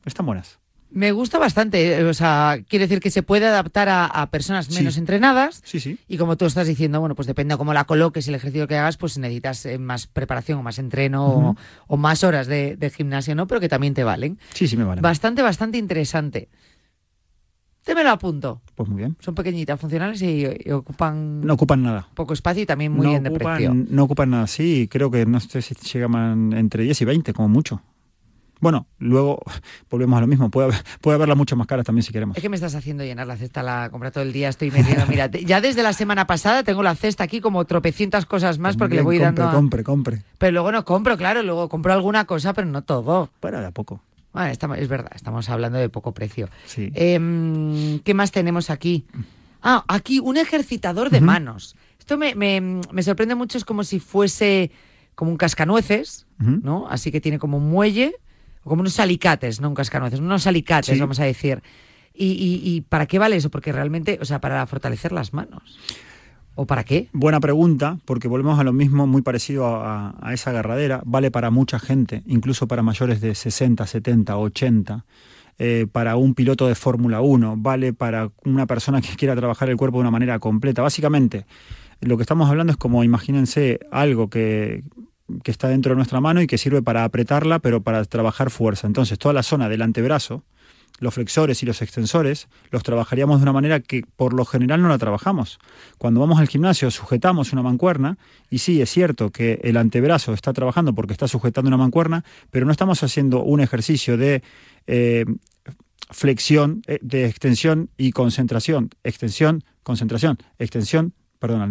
Están 0.05 0.25
buenas. 0.25 0.59
Me 0.91 1.11
gusta 1.11 1.37
bastante, 1.37 1.99
eh, 1.99 2.03
o 2.03 2.15
sea, 2.15 2.57
quiere 2.67 2.85
decir 2.87 2.99
que 2.99 3.11
se 3.11 3.21
puede 3.21 3.45
adaptar 3.45 3.89
a, 3.89 4.05
a 4.07 4.31
personas 4.31 4.71
menos 4.71 4.97
entrenadas. 4.97 5.61
Sí, 5.63 5.79
sí. 5.79 5.99
Y 6.07 6.17
como 6.17 6.35
tú 6.35 6.45
estás 6.47 6.65
diciendo, 6.67 6.99
bueno, 6.99 7.13
pues 7.13 7.27
depende 7.27 7.53
de 7.53 7.57
cómo 7.59 7.75
la 7.75 7.83
coloques 7.83 8.25
y 8.25 8.29
el 8.31 8.35
ejercicio 8.35 8.67
que 8.67 8.75
hagas, 8.75 8.97
pues 8.97 9.15
necesitas 9.19 9.67
eh, 9.67 9.77
más 9.77 10.07
preparación 10.07 10.57
o 10.59 10.63
más 10.63 10.79
entreno 10.79 11.55
o- 11.87 11.97
más 11.97 12.23
horas 12.23 12.47
de, 12.47 12.75
de 12.75 12.89
gimnasio, 12.89 13.35
¿no? 13.35 13.45
Pero 13.45 13.61
que 13.61 13.69
también 13.69 13.93
te 13.93 14.03
valen. 14.03 14.39
Sí, 14.55 14.67
sí 14.67 14.77
me 14.77 14.83
vale. 14.83 15.01
Bastante, 15.01 15.43
bastante 15.43 15.77
interesante. 15.77 16.49
Te 17.83 17.95
me 17.95 18.03
lo 18.03 18.11
apunto. 18.11 18.61
Pues 18.75 18.87
muy 18.89 18.99
bien. 18.99 19.15
Son 19.19 19.33
pequeñitas, 19.35 19.79
funcionales 19.79 20.21
y, 20.21 20.45
y 20.65 20.71
ocupan 20.71 21.41
No 21.41 21.53
ocupan 21.53 21.81
nada. 21.81 22.07
poco 22.13 22.33
espacio 22.33 22.63
y 22.63 22.65
también 22.65 22.91
muy 22.91 23.05
no 23.05 23.09
bien 23.11 23.23
de 23.23 23.31
precio. 23.31 23.73
No 23.73 24.03
ocupan 24.03 24.29
nada, 24.29 24.47
sí, 24.47 24.87
creo 24.91 25.09
que 25.09 25.25
no 25.25 25.39
sé 25.39 25.61
si 25.61 25.73
llegan 25.75 26.53
entre 26.53 26.83
10 26.83 27.01
y 27.01 27.05
20, 27.05 27.33
como 27.33 27.49
mucho. 27.49 27.81
Bueno, 28.61 28.87
luego 28.99 29.39
volvemos 29.89 30.17
a 30.17 30.21
lo 30.21 30.27
mismo, 30.27 30.49
puede, 30.51 30.67
haber- 30.67 30.83
puede 31.01 31.15
haberlas 31.15 31.37
mucho 31.37 31.55
más 31.55 31.65
caras 31.65 31.85
también 31.85 32.03
si 32.03 32.11
queremos. 32.11 32.35
Es 32.37 32.43
que 32.43 32.49
me 32.49 32.57
estás 32.57 32.75
haciendo 32.75 33.03
llenar 33.05 33.25
la 33.25 33.37
cesta, 33.37 33.63
la 33.63 33.89
compra 33.89 34.11
todo 34.11 34.23
el 34.23 34.33
día, 34.33 34.49
estoy 34.49 34.69
metiendo. 34.69 35.05
Mira, 35.07 35.27
ya 35.31 35.61
desde 35.61 35.81
la 35.81 35.93
semana 35.93 36.27
pasada 36.27 36.63
tengo 36.63 36.83
la 36.83 36.93
cesta 36.93 37.23
aquí 37.23 37.39
como 37.39 37.63
tropecientas 37.65 38.25
cosas 38.25 38.59
más 38.59 38.75
porque 38.75 38.95
le 38.95 39.01
voy 39.01 39.17
compre, 39.17 39.25
dando. 39.43 39.47
a- 39.49 39.59
compre, 39.59 39.83
compre. 39.83 40.23
Pero 40.37 40.51
luego 40.51 40.71
no 40.73 40.83
compro, 40.85 41.17
claro, 41.17 41.41
luego 41.41 41.69
compro 41.69 41.93
alguna 41.93 42.25
cosa, 42.25 42.53
pero 42.53 42.67
no 42.67 42.83
todo. 42.83 43.29
Para 43.39 43.61
de 43.61 43.67
a 43.67 43.71
poco. 43.71 44.01
Bueno, 44.33 44.49
estamos, 44.51 44.77
es 44.77 44.87
verdad, 44.87 45.11
estamos 45.15 45.49
hablando 45.49 45.77
de 45.79 45.89
poco 45.89 46.13
precio. 46.13 46.49
Sí. 46.65 46.91
Em, 46.93 47.99
¿Qué 47.99 48.13
más 48.13 48.31
tenemos 48.31 48.69
aquí? 48.69 49.05
Ah, 49.61 49.83
aquí 49.87 50.19
un 50.19 50.37
ejercitador 50.37 51.09
de 51.09 51.19
manos. 51.21 51.75
Esto 51.99 52.17
me, 52.17 52.35
me- 52.35 52.81
me 52.91 53.03
sorprende 53.03 53.35
mucho, 53.35 53.57
es 53.57 53.65
como 53.65 53.83
si 53.83 53.99
fuese 53.99 54.71
como 55.15 55.31
un 55.31 55.37
cascanueces. 55.37 56.25
¿no? 56.37 56.87
Así 56.89 57.11
que 57.11 57.19
tiene 57.19 57.37
como 57.37 57.57
un 57.57 57.69
muelle, 57.69 58.15
o 58.63 58.69
como 58.69 58.79
unos 58.81 58.97
alicates, 58.99 59.59
no 59.59 59.67
un 59.67 59.75
cascanueces, 59.75 60.21
unos 60.21 60.47
alicates, 60.47 60.93
Sí. 60.95 60.99
vamos 60.99 61.19
a 61.19 61.25
decir. 61.25 61.61
¿Y, 62.13 62.27
y, 62.27 62.61
y 62.75 62.81
para 62.81 63.05
qué 63.07 63.19
vale 63.19 63.35
eso? 63.35 63.49
Porque 63.49 63.71
realmente, 63.73 64.17
o 64.21 64.25
sea, 64.25 64.39
para 64.39 64.65
fortalecer 64.67 65.11
las 65.11 65.33
manos. 65.33 65.77
¿O 66.55 66.65
para 66.65 66.83
qué? 66.83 67.07
Buena 67.13 67.39
pregunta, 67.39 67.99
porque 68.05 68.27
volvemos 68.27 68.59
a 68.59 68.63
lo 68.63 68.73
mismo, 68.73 69.07
muy 69.07 69.21
parecido 69.21 69.65
a, 69.67 70.13
esa 70.33 70.49
agarradera. 70.49 71.01
Vale 71.05 71.31
para 71.31 71.51
mucha 71.51 71.79
gente, 71.79 72.21
incluso 72.25 72.67
para 72.67 72.83
mayores 72.83 73.21
de 73.21 73.33
60, 73.35 73.85
70, 73.87 74.37
80. 74.37 75.05
eh, 75.57 75.87
para 75.91 76.15
un 76.15 76.33
piloto 76.35 76.67
de 76.67 76.75
Fórmula 76.75 77.21
1, 77.21 77.55
vale 77.57 77.93
para 77.93 78.31
una 78.45 78.65
persona 78.65 79.01
que 79.01 79.15
quiera 79.17 79.35
trabajar 79.35 79.69
el 79.69 79.77
cuerpo 79.77 79.97
de 79.97 80.01
una 80.01 80.11
manera 80.11 80.39
completa. 80.39 80.81
Básicamente, 80.81 81.45
lo 82.01 82.17
que 82.17 82.23
estamos 82.23 82.49
hablando 82.49 82.71
es 82.71 82.77
como, 82.77 83.03
imagínense, 83.03 83.79
algo 83.91 84.29
que 84.29 84.83
está 85.43 85.67
dentro 85.67 85.91
de 85.91 85.95
nuestra 85.97 86.21
mano 86.21 86.41
y 86.41 86.47
que 86.47 86.57
sirve 86.57 86.81
para 86.81 87.03
apretarla, 87.03 87.59
pero 87.59 87.81
para 87.81 88.03
trabajar 88.05 88.49
fuerza. 88.51 88.87
Entonces, 88.87 89.19
toda 89.19 89.33
la 89.33 89.43
zona 89.43 89.67
del 89.69 89.81
antebrazo, 89.81 90.43
los 90.99 91.13
flexores 91.13 91.63
y 91.63 91.65
los 91.65 91.81
extensores 91.81 92.47
los 92.71 92.83
trabajaríamos 92.83 93.39
de 93.39 93.43
una 93.43 93.53
manera 93.53 93.79
que 93.79 94.03
por 94.15 94.33
lo 94.33 94.45
general 94.45 94.81
no 94.81 94.89
la 94.89 94.97
trabajamos. 94.97 95.59
Cuando 95.97 96.19
vamos 96.19 96.39
al 96.39 96.47
gimnasio 96.47 96.91
sujetamos 96.91 97.51
una 97.53 97.61
mancuerna 97.63 98.17
y 98.49 98.59
sí, 98.59 98.81
es 98.81 98.89
cierto 98.89 99.31
que 99.31 99.59
el 99.63 99.77
antebrazo 99.77 100.33
está 100.33 100.53
trabajando 100.53 100.93
porque 100.93 101.13
está 101.13 101.27
sujetando 101.27 101.67
una 101.69 101.77
mancuerna, 101.77 102.23
pero 102.51 102.65
no 102.65 102.71
estamos 102.71 103.01
haciendo 103.03 103.43
un 103.43 103.61
ejercicio 103.61 104.17
de 104.17 104.43
eh, 104.87 105.25
flexión, 106.11 106.81
eh, 106.87 106.99
de 107.01 107.25
extensión 107.25 107.89
y 107.97 108.11
concentración. 108.11 108.89
Extensión, 109.03 109.63
concentración, 109.83 110.37
extensión. 110.57 111.13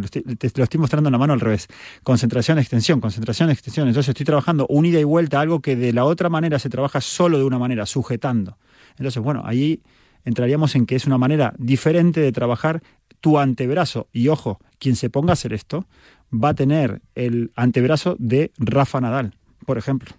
Estoy- 0.02 0.22
te 0.22 0.50
lo 0.56 0.64
estoy 0.64 0.80
mostrando 0.80 1.08
en 1.08 1.12
la 1.12 1.18
mano 1.18 1.34
al 1.34 1.40
revés. 1.40 1.68
Concentración, 2.02 2.58
extensión, 2.58 3.00
concentración, 3.00 3.50
extensión. 3.50 3.86
Entonces 3.86 4.08
estoy 4.08 4.24
trabajando 4.24 4.66
un 4.70 4.86
ida 4.86 4.98
y 4.98 5.04
vuelta, 5.04 5.40
algo 5.40 5.60
que 5.60 5.76
de 5.76 5.92
la 5.92 6.04
otra 6.06 6.30
manera 6.30 6.58
se 6.58 6.70
trabaja 6.70 7.02
solo 7.02 7.36
de 7.36 7.44
una 7.44 7.58
manera, 7.58 7.84
sujetando. 7.84 8.56
Entonces, 8.98 9.22
bueno, 9.22 9.42
ahí 9.44 9.80
entraríamos 10.24 10.74
en 10.74 10.86
que 10.86 10.96
es 10.96 11.06
una 11.06 11.18
manera 11.18 11.54
diferente 11.58 12.20
de 12.20 12.32
trabajar 12.32 12.82
tu 13.20 13.38
antebrazo. 13.38 14.08
Y 14.12 14.28
ojo, 14.28 14.58
quien 14.78 14.96
se 14.96 15.10
ponga 15.10 15.30
a 15.30 15.34
hacer 15.34 15.52
esto 15.52 15.86
va 16.32 16.50
a 16.50 16.54
tener 16.54 17.00
el 17.14 17.50
antebrazo 17.56 18.16
de 18.18 18.52
Rafa 18.58 19.00
Nadal, 19.00 19.34
por 19.66 19.78
ejemplo. 19.78 20.14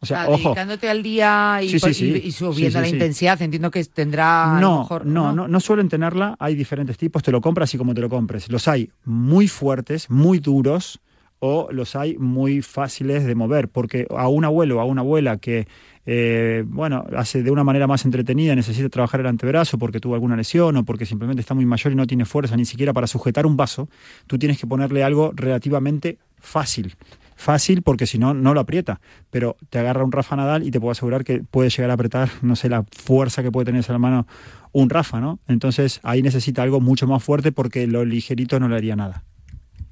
O 0.00 0.06
sea, 0.06 0.22
Ah, 0.22 0.28
ojo. 0.28 0.50
dedicándote 0.50 0.88
al 0.88 1.02
día 1.02 1.58
y, 1.60 1.68
Sí, 1.70 1.74
sí, 1.74 1.80
por- 1.80 1.90
y- 1.90 1.94
sí. 1.94 2.22
y 2.24 2.30
subiendo 2.30 2.80
la 2.80 2.86
intensidad, 2.86 3.42
entiendo 3.42 3.68
que 3.72 3.82
tendrá 3.84 4.56
a 4.56 4.60
lo 4.60 4.68
No, 4.68 4.78
mejor, 4.82 5.04
no, 5.06 5.32
no, 5.32 5.48
no 5.48 5.58
suelen 5.60 5.88
tenerla. 5.88 6.36
Hay 6.38 6.54
diferentes 6.54 6.96
tipos. 6.96 7.24
Te 7.24 7.32
lo 7.32 7.40
compras 7.40 7.74
y 7.74 7.78
como 7.78 7.94
te 7.94 8.00
lo 8.00 8.08
compres. 8.08 8.48
Los 8.48 8.68
hay 8.68 8.92
muy 9.04 9.48
fuertes, 9.48 10.08
muy 10.08 10.38
duros, 10.38 11.00
o 11.40 11.68
los 11.72 11.96
hay 11.96 12.16
muy 12.16 12.62
fáciles 12.62 13.24
de 13.24 13.34
mover. 13.34 13.68
Porque 13.68 14.06
a 14.16 14.28
un 14.28 14.44
abuelo, 14.44 14.80
a 14.80 14.84
una 14.84 15.00
abuela 15.00 15.38
que, 15.38 15.66
eh, 16.10 16.64
bueno, 16.66 17.04
hace 17.18 17.42
de 17.42 17.50
una 17.50 17.64
manera 17.64 17.86
más 17.86 18.06
entretenida, 18.06 18.54
necesita 18.54 18.88
trabajar 18.88 19.20
el 19.20 19.26
antebrazo 19.26 19.76
porque 19.76 20.00
tuvo 20.00 20.14
alguna 20.14 20.36
lesión 20.36 20.74
o 20.78 20.84
porque 20.86 21.04
simplemente 21.04 21.42
está 21.42 21.52
muy 21.52 21.66
mayor 21.66 21.92
y 21.92 21.96
no 21.96 22.06
tiene 22.06 22.24
fuerza 22.24 22.56
ni 22.56 22.64
siquiera 22.64 22.94
para 22.94 23.06
sujetar 23.06 23.44
un 23.44 23.58
vaso, 23.58 23.90
tú 24.26 24.38
tienes 24.38 24.58
que 24.58 24.66
ponerle 24.66 25.04
algo 25.04 25.32
relativamente 25.36 26.16
fácil. 26.38 26.96
Fácil 27.36 27.82
porque 27.82 28.06
si 28.06 28.18
no, 28.18 28.32
no 28.32 28.54
lo 28.54 28.60
aprieta. 28.60 29.02
Pero 29.28 29.58
te 29.68 29.80
agarra 29.80 30.02
un 30.02 30.10
Rafa 30.10 30.34
Nadal 30.34 30.66
y 30.66 30.70
te 30.70 30.80
puedo 30.80 30.92
asegurar 30.92 31.24
que 31.24 31.42
puede 31.42 31.68
llegar 31.68 31.90
a 31.90 31.92
apretar, 31.94 32.30
no 32.40 32.56
sé, 32.56 32.70
la 32.70 32.86
fuerza 32.90 33.42
que 33.42 33.52
puede 33.52 33.66
tener 33.66 33.80
esa 33.80 33.98
mano 33.98 34.26
un 34.72 34.88
Rafa, 34.88 35.20
¿no? 35.20 35.40
Entonces 35.46 36.00
ahí 36.04 36.22
necesita 36.22 36.62
algo 36.62 36.80
mucho 36.80 37.06
más 37.06 37.22
fuerte 37.22 37.52
porque 37.52 37.86
lo 37.86 38.06
ligerito 38.06 38.58
no 38.58 38.68
le 38.68 38.76
haría 38.76 38.96
nada. 38.96 39.24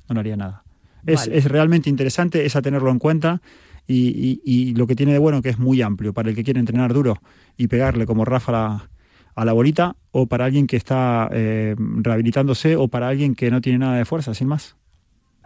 No 0.08 0.14
le 0.14 0.20
haría 0.20 0.36
nada. 0.38 0.64
Es, 1.04 1.26
Vale. 1.26 1.36
es 1.36 1.44
realmente 1.44 1.90
interesante, 1.90 2.46
es 2.46 2.56
a 2.56 2.62
tenerlo 2.62 2.90
en 2.90 2.98
cuenta. 2.98 3.42
Y, 3.86 4.08
y- 4.08 4.40
y 4.44 4.74
lo 4.74 4.86
que 4.86 4.96
tiene 4.96 5.12
de 5.12 5.18
bueno 5.18 5.42
que 5.42 5.48
es 5.50 5.58
muy 5.58 5.80
amplio 5.82 6.12
para 6.12 6.30
el 6.30 6.34
que 6.36 6.42
quiere 6.44 6.58
entrenar 6.60 6.92
duro 6.92 7.20
y 7.56 7.68
pegarle 7.68 8.04
como 8.06 8.24
Rafa 8.24 8.50
a 8.50 8.54
la, 8.54 8.90
a 9.34 9.44
la 9.44 9.52
bolita 9.52 9.96
o 10.10 10.26
para 10.26 10.44
alguien 10.46 10.66
que 10.66 10.76
está 10.76 11.28
eh, 11.32 11.76
rehabilitándose 11.78 12.76
o 12.76 12.88
para 12.88 13.08
alguien 13.08 13.34
que 13.34 13.50
no 13.50 13.60
tiene 13.60 13.78
nada 13.78 13.96
de 13.96 14.04
fuerza, 14.04 14.34
sin 14.34 14.48
más. 14.48 14.76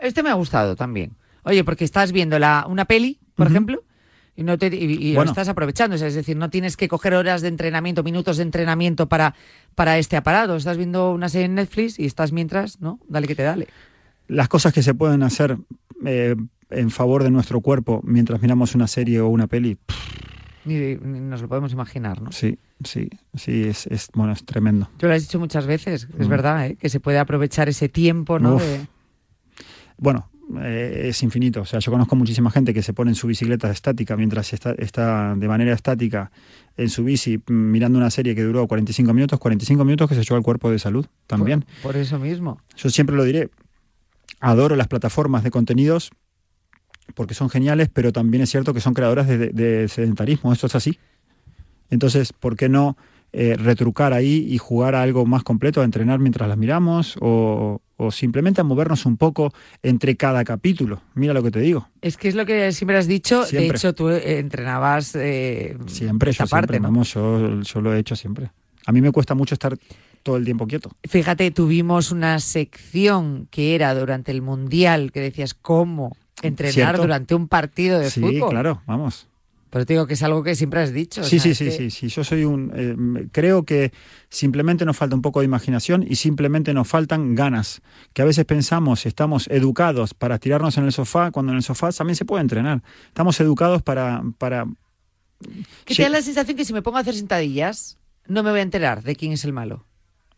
Este 0.00 0.22
me 0.22 0.30
ha 0.30 0.34
gustado 0.34 0.76
también. 0.76 1.12
Oye, 1.42 1.64
porque 1.64 1.84
estás 1.84 2.12
viendo 2.12 2.38
la, 2.38 2.66
una 2.68 2.84
peli, 2.86 3.18
por 3.34 3.46
ejemplo, 3.48 3.82
y, 4.36 4.42
no 4.44 4.56
te, 4.56 4.68
y, 4.68 4.84
y 5.08 5.12
lo 5.12 5.22
estás 5.24 5.48
aprovechando. 5.48 5.96
O 5.96 5.98
sea, 5.98 6.08
es 6.08 6.14
decir, 6.14 6.36
no 6.36 6.48
tienes 6.48 6.76
que 6.76 6.88
coger 6.88 7.14
horas 7.14 7.42
de 7.42 7.48
entrenamiento, 7.48 8.02
minutos 8.02 8.36
de 8.38 8.44
entrenamiento 8.44 9.08
para, 9.08 9.34
para 9.74 9.98
este 9.98 10.16
aparato. 10.16 10.56
Estás 10.56 10.76
viendo 10.78 11.12
una 11.12 11.28
serie 11.28 11.46
en 11.46 11.54
Netflix 11.56 11.98
y 11.98 12.06
estás 12.06 12.32
mientras, 12.32 12.80
¿no? 12.80 13.00
Dale 13.08 13.26
que 13.26 13.34
te 13.34 13.42
dale. 13.42 13.68
Las 14.28 14.48
cosas 14.48 14.72
que 14.72 14.82
se 14.82 14.94
pueden 14.94 15.22
hacer 15.22 15.58
eh, 16.06 16.36
en 16.70 16.90
favor 16.90 17.22
de 17.24 17.30
nuestro 17.30 17.60
cuerpo 17.60 18.00
mientras 18.04 18.40
miramos 18.42 18.74
una 18.74 18.86
serie 18.86 19.20
o 19.20 19.28
una 19.28 19.46
peli, 19.46 19.76
Ni, 20.64 20.74
ni 20.96 21.20
nos 21.20 21.40
lo 21.42 21.48
podemos 21.48 21.72
imaginar, 21.72 22.20
¿no? 22.22 22.32
sí, 22.32 22.58
sí, 22.84 23.08
sí, 23.34 23.64
es, 23.64 23.86
es, 23.86 24.08
bueno, 24.14 24.32
es 24.32 24.44
tremendo. 24.44 24.88
Tú 24.98 25.06
lo 25.06 25.14
has 25.14 25.22
dicho 25.22 25.38
muchas 25.38 25.66
veces, 25.66 26.06
es 26.18 26.26
Mm. 26.26 26.30
verdad, 26.30 26.66
¿eh? 26.66 26.76
que 26.76 26.88
se 26.88 27.00
puede 27.00 27.18
aprovechar 27.18 27.68
ese 27.68 27.88
tiempo, 27.88 28.38
¿no? 28.38 28.56
De- 28.56 28.86
Bueno, 29.98 30.30
eh, 30.62 31.06
es 31.08 31.22
infinito. 31.22 31.60
O 31.60 31.64
sea, 31.64 31.78
yo 31.80 31.92
conozco 31.92 32.16
muchísima 32.16 32.50
gente 32.50 32.72
que 32.74 32.82
se 32.82 32.92
pone 32.92 33.10
en 33.10 33.14
su 33.14 33.26
bicicleta 33.26 33.70
estática 33.70 34.16
mientras 34.16 34.52
está, 34.52 34.72
está 34.72 35.34
de 35.36 35.46
manera 35.48 35.72
estática 35.72 36.30
en 36.76 36.88
su 36.88 37.04
bici 37.04 37.38
mm, 37.38 37.52
mirando 37.52 37.98
una 37.98 38.10
serie 38.10 38.34
que 38.34 38.42
duró 38.42 38.66
45 38.66 39.12
minutos, 39.14 39.38
45 39.38 39.84
minutos 39.84 40.08
que 40.08 40.14
se 40.14 40.22
echó 40.22 40.36
al 40.36 40.42
cuerpo 40.42 40.70
de 40.70 40.78
salud 40.78 41.06
también. 41.26 41.60
Por, 41.82 41.92
por 41.92 41.96
eso 41.96 42.18
mismo. 42.18 42.60
Yo 42.76 42.88
siempre 42.90 43.14
lo 43.16 43.24
diré, 43.24 43.50
adoro 44.40 44.74
las 44.76 44.88
plataformas 44.88 45.44
de 45.44 45.50
contenidos 45.50 46.10
porque 47.14 47.34
son 47.34 47.48
geniales, 47.50 47.88
pero 47.92 48.12
también 48.12 48.42
es 48.42 48.50
cierto 48.50 48.72
que 48.74 48.80
son 48.80 48.94
creadoras 48.94 49.26
de, 49.28 49.38
de- 49.38 49.48
de 49.52 49.88
sedentarismo, 49.88 50.52
esto 50.52 50.66
es 50.66 50.74
así. 50.74 50.98
Entonces, 51.90 52.32
¿por 52.32 52.56
qué 52.56 52.68
no 52.68 52.96
eh, 53.32 53.56
retrucar 53.56 54.12
ahí 54.12 54.46
y 54.48 54.58
jugar 54.58 54.94
a 54.94 55.02
algo 55.02 55.24
más 55.26 55.42
completo, 55.42 55.80
a 55.80 55.84
entrenar 55.84 56.18
mientras 56.18 56.48
las 56.48 56.56
miramos 56.58 57.16
o, 57.20 57.80
o 57.96 58.10
simplemente 58.10 58.60
a 58.60 58.64
movernos 58.64 59.06
un 59.06 59.16
poco 59.16 59.52
entre 59.82 60.16
cada 60.16 60.44
capítulo? 60.44 61.00
Mira 61.14 61.32
lo 61.34 61.42
que 61.42 61.50
te 61.50 61.60
digo. 61.60 61.88
Es 62.00 62.16
que 62.16 62.28
es 62.28 62.34
lo 62.34 62.46
que 62.46 62.72
siempre 62.72 62.96
has 62.96 63.06
dicho. 63.06 63.44
De 63.46 63.66
hecho, 63.66 63.92
tú 63.94 64.08
eh, 64.08 64.38
entrenabas 64.38 65.14
eh, 65.16 65.76
Siempre, 65.86 66.30
esta 66.30 66.44
yo 66.44 66.50
parte, 66.50 66.72
siempre, 66.74 66.80
¿no? 66.80 66.88
vamos, 66.92 67.12
yo, 67.14 67.60
yo 67.62 67.80
lo 67.80 67.94
he 67.94 67.98
hecho 67.98 68.14
siempre. 68.16 68.50
A 68.86 68.92
mí 68.92 69.00
me 69.00 69.12
cuesta 69.12 69.34
mucho 69.34 69.54
estar 69.54 69.76
todo 70.22 70.36
el 70.36 70.44
tiempo 70.44 70.66
quieto. 70.66 70.90
Fíjate, 71.08 71.50
tuvimos 71.50 72.10
una 72.12 72.38
sección 72.40 73.46
que 73.50 73.74
era 73.74 73.94
durante 73.94 74.32
el 74.32 74.42
Mundial 74.42 75.12
que 75.12 75.20
decías 75.20 75.54
cómo 75.54 76.16
entrenar 76.48 76.72
¿Cierto? 76.74 77.02
durante 77.02 77.34
un 77.34 77.48
partido 77.48 77.98
de 77.98 78.10
sí, 78.10 78.20
fútbol. 78.20 78.50
claro, 78.50 78.82
vamos. 78.86 79.26
Pero 79.70 79.86
te 79.86 79.92
digo 79.92 80.06
que 80.08 80.14
es 80.14 80.22
algo 80.24 80.42
que 80.42 80.56
siempre 80.56 80.80
has 80.80 80.92
dicho. 80.92 81.20
o 81.20 81.24
Sí, 81.24 81.38
sea, 81.38 81.54
sí, 81.54 81.54
sí, 81.54 81.64
que- 81.66 81.70
sí, 81.70 81.90
sí. 81.92 82.08
Yo 82.08 82.24
soy 82.24 82.44
un. 82.44 82.72
eh, 82.74 83.28
creo 83.30 83.62
que 83.64 83.92
simplemente 84.28 84.84
nos 84.84 84.96
falta 84.96 85.14
un 85.14 85.22
poco 85.22 85.38
de 85.40 85.44
imaginación 85.46 86.04
y 86.08 86.16
simplemente 86.16 86.74
nos 86.74 86.88
faltan 86.88 87.36
ganas. 87.36 87.80
Que 88.12 88.22
a 88.22 88.24
veces 88.24 88.44
pensamos, 88.46 89.06
estamos 89.06 89.46
educados 89.48 90.12
para 90.12 90.38
tirarnos 90.40 90.76
en 90.76 90.86
el 90.86 90.92
sofá, 90.92 91.30
cuando 91.30 91.52
en 91.52 91.58
el 91.58 91.62
sofá 91.62 91.92
también 91.92 92.16
se 92.16 92.24
puede 92.24 92.42
entrenar. 92.42 92.82
Estamos 93.06 93.38
educados 93.38 93.80
para. 93.82 94.22
para 94.38 94.66
Que 95.84 95.94
Sí. 95.94 95.98
te 95.98 96.02
da 96.02 96.08
la 96.08 96.22
sensación 96.22 96.56
que 96.56 96.64
si 96.64 96.72
me 96.72 96.82
pongo 96.82 96.98
a 96.98 97.02
hacer 97.02 97.14
sentadillas, 97.14 97.96
no 98.26 98.42
me 98.42 98.50
voy 98.50 98.58
a 98.58 98.62
enterar 98.64 99.02
de 99.04 99.14
quién 99.14 99.30
es 99.32 99.44
el 99.44 99.52
malo. 99.52 99.86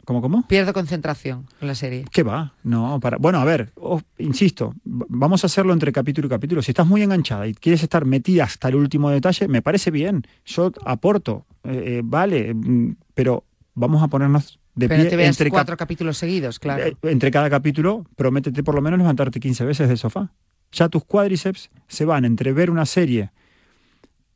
¿Cómo, 0.04 0.20
cómo? 0.20 0.46
Pierdo 0.48 0.72
concentración 0.72 1.46
en 1.60 1.68
la 1.68 1.74
serie. 1.76 2.04
¿Qué 2.10 2.22
va? 2.24 2.54
No, 2.64 2.98
para. 3.00 3.18
Bueno, 3.18 3.38
a 3.38 3.44
ver, 3.44 3.70
os- 3.76 4.02
insisto, 4.18 4.74
vamos 4.84 5.44
a 5.44 5.46
hacerlo 5.46 5.72
entre 5.72 5.92
capítulo 5.92 6.26
y 6.26 6.30
capítulo. 6.30 6.60
Si 6.62 6.72
estás 6.72 6.86
muy 6.86 7.02
enganchada 7.02 7.46
y 7.46 7.54
quieres 7.54 7.82
estar 7.84 8.04
metida 8.04 8.44
hasta 8.44 8.68
el 8.68 8.74
último 8.76 9.10
detalle, 9.10 9.46
me 9.46 9.62
parece 9.62 9.90
bien. 9.92 10.22
Yo 10.44 10.72
aporto, 10.84 11.46
eh, 11.64 11.98
eh, 11.98 12.00
vale, 12.04 12.52
mm, 12.52 12.96
pero 13.14 13.44
vamos 13.74 14.02
a 14.02 14.08
ponernos 14.08 14.58
de 14.74 14.88
Pero 14.88 15.02
pie 15.02 15.10
te 15.16 15.24
entre, 15.26 15.46
cap- 15.46 15.52
cuatro 15.52 15.76
capítulos 15.76 16.18
seguidos, 16.18 16.58
claro. 16.58 16.82
eh, 16.84 16.96
entre 17.02 17.30
cada 17.30 17.48
capítulo. 17.48 18.04
Prométete 18.16 18.62
por 18.64 18.74
lo 18.74 18.82
menos 18.82 18.98
levantarte 18.98 19.38
15 19.38 19.64
veces 19.64 19.86
del 19.88 19.98
sofá. 19.98 20.32
Ya 20.72 20.88
tus 20.88 21.04
cuádriceps 21.04 21.70
se 21.86 22.04
van 22.06 22.24
entre 22.24 22.52
ver 22.52 22.70
una 22.70 22.86
serie 22.86 23.30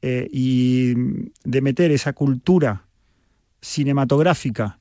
eh, 0.02 0.28
y 0.30 0.94
de 1.42 1.60
meter 1.62 1.90
esa 1.90 2.12
cultura 2.12 2.84
cinematográfica 3.60 4.78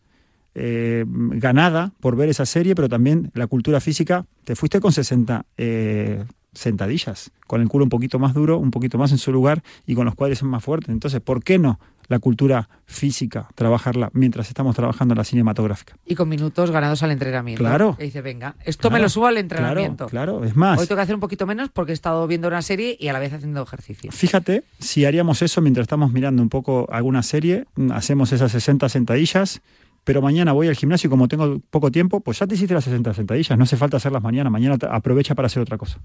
eh, 0.56 1.06
ganada 1.08 1.92
por 2.00 2.16
ver 2.16 2.30
esa 2.30 2.46
serie, 2.46 2.76
pero 2.76 2.90
también 2.90 3.32
la 3.34 3.48
cultura 3.48 3.80
física. 3.80 4.26
Te 4.46 4.56
fuiste 4.56 4.80
con 4.80 4.92
60 4.92 5.46
eh, 5.58 6.24
sentadillas, 6.54 7.32
con 7.48 7.62
el 7.62 7.68
culo 7.68 7.84
un 7.84 7.90
poquito 7.90 8.20
más 8.20 8.34
duro, 8.34 8.58
un 8.58 8.72
poquito 8.72 8.98
más 8.98 9.12
en 9.12 9.18
su 9.18 9.32
lugar 9.32 9.62
y 9.86 9.96
con 9.96 10.06
los 10.06 10.16
cuádriceps 10.16 10.50
más 10.50 10.64
fuertes. 10.64 10.90
Entonces, 10.90 11.22
¿por 11.22 11.44
qué 11.44 11.60
no 11.60 11.80
la 12.08 12.20
cultura 12.20 12.70
física 12.86 13.50
trabajarla 13.56 14.12
mientras 14.14 14.48
estamos 14.48 14.76
trabajando 14.76 15.16
la 15.16 15.24
cinematográfica? 15.24 15.98
Y 16.06 16.16
con 16.16 16.30
minutos 16.30 16.72
ganados 16.72 17.04
al 17.04 17.12
entrenamiento. 17.12 17.64
Claro. 17.64 17.96
Que 17.98 18.06
dice, 18.06 18.22
venga, 18.22 18.56
esto 18.64 18.90
me 18.90 18.94
Claro, 18.94 19.04
lo 19.04 19.10
subo 19.10 19.26
al 19.28 19.34
claro, 19.34 19.42
entrenamiento. 19.42 20.08
claro, 20.08 20.44
es 20.46 20.56
más. 20.56 20.80
Hoy 20.80 20.88
tengo 20.88 20.98
que 20.98 21.04
hacer 21.04 21.16
un 21.16 21.22
poquito 21.22 21.46
menos 21.46 21.70
porque 21.70 21.92
he 21.92 21.96
estado 21.96 22.26
viendo 22.28 22.48
una 22.48 22.62
serie 22.62 22.96
y 23.00 23.08
a 23.10 23.14
la 23.14 23.20
vez 23.20 23.34
haciendo 23.34 23.62
ejercicio. 23.62 24.12
Fíjate, 24.12 24.64
si 24.80 25.04
haríamos 25.06 25.42
eso 25.42 25.62
mientras 25.62 25.84
estamos 25.84 26.14
mirando 26.14 26.42
un 26.42 26.50
poco 26.50 26.88
alguna 26.92 27.24
serie, 27.24 27.66
hacemos 27.92 28.32
esas 28.32 28.52
60 28.52 28.88
sentadillas, 28.88 29.62
pero 30.06 30.22
mañana 30.22 30.54
voy 30.54 30.70
al 30.70 30.76
gimnasio 30.76 31.08
y 31.08 31.12
como 31.12 31.28
tengo 31.28 31.60
poco 31.70 31.92
tiempo, 31.92 32.22
pues 32.22 32.40
ya 32.40 32.48
te 32.48 32.56
hiciste 32.56 32.74
las 32.74 32.86
60 32.86 33.14
sentadillas, 33.14 33.58
no 33.58 33.66
hace 33.66 33.76
falta 33.76 33.98
hacerlas 33.98 34.24
mañana, 34.24 34.50
mañana 34.50 34.78
aprovecha 34.90 35.36
para 35.36 35.48
hacer 35.48 35.62
otra 35.62 35.78
cosa. 35.78 36.00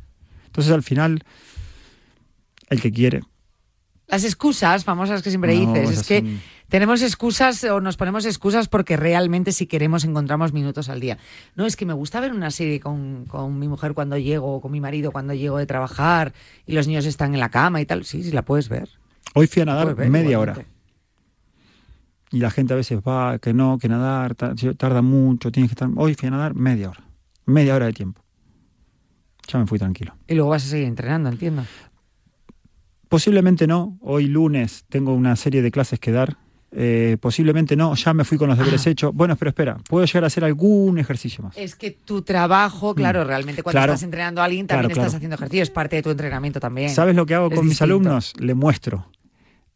Entonces 0.46 0.72
al 0.72 0.82
final, 0.82 1.22
el 2.68 2.80
que 2.80 2.90
quiere. 2.92 3.20
Las 4.08 4.24
excusas 4.24 4.84
famosas 4.84 5.22
que 5.22 5.30
siempre 5.30 5.54
No, 5.54 5.72
dices, 5.72 6.00
es 6.00 6.06
que 6.06 6.18
son- 6.18 6.40
tenemos 6.68 7.00
excusas 7.02 7.62
o 7.64 7.80
nos 7.80 7.96
ponemos 7.96 8.26
excusas 8.26 8.66
porque 8.68 8.96
realmente 8.96 9.52
si 9.52 9.66
queremos 9.66 10.02
encontramos 10.04 10.52
minutos 10.52 10.88
al 10.88 10.98
día. 10.98 11.16
No, 11.54 11.64
es 11.64 11.76
que 11.76 11.86
me 11.86 11.92
gusta 11.92 12.18
ver 12.18 12.32
una 12.32 12.50
serie 12.50 12.80
con, 12.80 13.24
con 13.26 13.56
mi 13.60 13.68
mujer 13.68 13.94
cuando 13.94 14.18
llego, 14.18 14.56
o 14.56 14.60
con 14.60 14.72
mi 14.72 14.80
marido 14.80 15.12
cuando 15.12 15.32
llego 15.34 15.58
de 15.58 15.66
trabajar 15.66 16.32
y 16.66 16.72
los 16.72 16.88
niños 16.88 17.06
están 17.06 17.34
en 17.34 17.40
la 17.40 17.50
cama 17.50 17.80
y 17.80 17.86
tal. 17.86 18.04
Sí, 18.04 18.24
sí, 18.24 18.32
la 18.32 18.42
puedes 18.42 18.68
ver. 18.68 18.88
Hoy 19.34 19.46
fui 19.46 19.62
a 19.62 19.66
nadar 19.66 19.94
ver 19.94 20.10
media 20.10 20.32
igualmente. 20.32 20.60
hora. 20.62 20.68
Y 22.32 22.38
la 22.38 22.50
gente 22.50 22.72
a 22.72 22.76
veces 22.76 23.00
va, 23.00 23.38
que 23.38 23.52
no, 23.52 23.78
que 23.78 23.88
nadar, 23.88 24.34
ta- 24.36 24.54
tarda 24.76 25.02
mucho, 25.02 25.50
tienes 25.50 25.68
que 25.70 25.74
estar... 25.74 25.88
Hoy 25.96 26.14
fui 26.14 26.28
a 26.28 26.30
nadar 26.30 26.54
media 26.54 26.90
hora. 26.90 27.02
Media 27.46 27.74
hora 27.74 27.86
de 27.86 27.92
tiempo. 27.92 28.22
Ya 29.48 29.58
me 29.58 29.66
fui 29.66 29.78
tranquilo. 29.78 30.14
Y 30.28 30.34
luego 30.34 30.50
vas 30.50 30.64
a 30.64 30.68
seguir 30.68 30.86
entrenando, 30.86 31.28
entiendo. 31.28 31.64
Posiblemente 33.08 33.66
no. 33.66 33.98
Hoy 34.00 34.26
lunes 34.26 34.84
tengo 34.88 35.12
una 35.12 35.34
serie 35.34 35.62
de 35.62 35.70
clases 35.72 35.98
que 35.98 36.12
dar. 36.12 36.36
Eh, 36.72 37.16
posiblemente 37.20 37.74
no. 37.74 37.96
Ya 37.96 38.14
me 38.14 38.22
fui 38.24 38.38
con 38.38 38.48
los 38.48 38.56
deberes 38.56 38.86
Ah. 38.86 38.90
hechos. 38.90 39.12
Bueno, 39.12 39.34
pero 39.34 39.48
espera. 39.48 39.76
Puedo 39.88 40.06
llegar 40.06 40.22
a 40.22 40.26
hacer 40.28 40.44
algún 40.44 40.98
ejercicio 40.98 41.42
más. 41.42 41.56
Es 41.56 41.74
que 41.74 41.90
tu 41.90 42.22
trabajo, 42.22 42.94
claro, 42.94 43.24
realmente 43.24 43.64
cuando 43.64 43.76
Mm. 43.78 43.80
Claro. 43.80 43.92
estás 43.94 44.04
entrenando 44.04 44.40
a 44.40 44.44
alguien 44.44 44.66
Claro, 44.68 44.82
también 44.82 45.00
estás 45.00 45.14
haciendo 45.16 45.34
ejercicio, 45.34 45.64
es 45.64 45.70
parte 45.70 45.96
de 45.96 46.02
tu 46.02 46.10
entrenamiento 46.10 46.60
también. 46.60 46.90
¿Sabes 46.90 47.16
lo 47.16 47.26
que 47.26 47.34
hago 47.34 47.48
Es 47.48 47.56
con 47.56 47.66
mis 47.66 47.82
alumnos? 47.82 48.34
Le 48.38 48.54
muestro. 48.54 49.10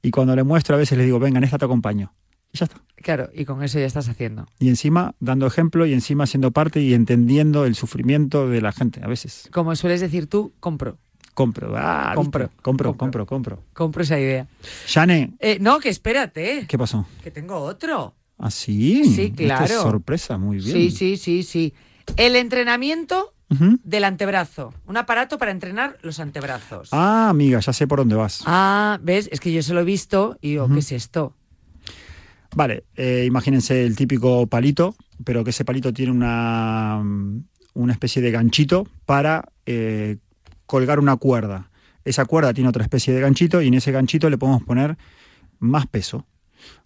Y 0.03 0.13
cuando 0.13 0.37
le 0.37 0.45
muestro 0.45 0.77
a 0.77 0.79
veces 0.79 0.97
les 0.97 1.07
digo, 1.07 1.19
venga, 1.19 1.39
en 1.39 1.45
esta 1.45 1.59
te 1.59 1.65
acompaño. 1.65 2.13
Y 2.55 2.59
ya 2.59 2.65
está. 2.67 2.81
Claro, 2.97 3.29
y 3.35 3.45
con 3.45 3.63
eso 3.63 3.79
ya 3.79 3.85
estás 3.85 4.09
haciendo. 4.09 4.47
Y 4.61 4.69
encima 4.71 5.15
dando 5.21 5.47
ejemplo 5.47 5.85
y 5.85 5.93
encima 5.93 6.27
siendo 6.27 6.53
parte 6.53 6.81
y 6.81 6.95
entendiendo 6.95 7.67
el 7.67 7.75
sufrimiento 7.75 8.49
de 8.49 8.63
la 8.63 8.73
gente. 8.73 9.01
A 9.05 9.09
veces 9.09 9.49
Como 9.53 9.75
sueles 9.77 10.01
decir 10.01 10.27
tú, 10.29 10.55
compro. 10.61 10.97
compro. 11.35 11.75
Ah. 11.77 12.13
Compro. 12.15 12.51
Compro, 12.63 12.97
compro, 12.97 13.27
compro. 13.27 13.63
Compro 13.75 14.03
esa 14.05 14.19
idea. 14.19 14.47
Jane, 14.87 15.35
Eh, 15.41 15.59
no, 15.61 15.81
que 15.81 15.91
espérate, 15.91 16.65
¿qué 16.67 16.79
pasó? 16.79 17.07
que 17.23 17.31
tengo 17.31 17.57
otro. 17.59 18.15
¿Ah, 18.39 18.51
sí? 18.51 19.05
Sí, 19.05 19.33
es 19.37 19.47
claro. 19.47 19.83
sorpresa, 19.83 20.39
muy 20.39 20.57
bien. 20.59 20.73
Sí, 20.73 20.91
sí, 20.91 21.17
sí, 21.19 21.43
sí. 21.43 21.75
El 22.17 22.37
entrenamiento 22.37 23.33
del 23.85 24.03
antebrazo. 24.05 24.73
Un 24.87 24.97
aparato 24.97 25.39
para 25.39 25.51
entrenar 25.53 25.97
los 26.03 26.19
antebrazos. 26.21 26.89
Ah, 26.93 27.29
amiga, 27.29 27.61
ya 27.61 27.73
sé 27.73 27.87
por 27.87 27.99
dónde 28.01 28.17
vas. 28.17 28.43
Ah, 28.47 28.99
¿ves? 29.03 29.29
Es 29.31 29.39
que 29.41 29.53
yo 29.53 29.63
se 29.63 29.75
lo 29.75 29.81
he 29.81 29.85
visto 29.85 30.39
y 30.41 30.51
digo, 30.51 30.69
¿qué 30.73 30.79
es 30.81 30.91
esto? 30.93 31.35
Vale, 32.55 32.85
eh, 32.95 33.25
imagínense 33.27 33.85
el 33.85 33.97
típico 33.97 34.47
palito, 34.47 34.95
pero 35.25 35.43
que 35.43 35.51
ese 35.51 35.65
palito 35.65 35.93
tiene 35.93 36.13
una, 36.13 37.03
una 37.75 37.93
especie 37.93 38.23
de 38.23 38.31
ganchito 38.31 38.87
para 39.07 39.49
eh, 39.67 40.19
colgar 40.67 41.01
una 41.01 41.17
cuerda. 41.17 41.71
Esa 42.05 42.27
cuerda 42.27 42.55
tiene 42.55 42.69
otra 42.69 42.85
especie 42.85 43.13
de 43.13 43.21
ganchito 43.21 43.61
y 43.61 43.69
en 43.69 43.75
ese 43.75 43.91
ganchito 43.91 44.31
le 44.31 44.39
podemos 44.39 44.63
poner 44.63 44.97
más 45.59 45.87
peso. 45.89 46.27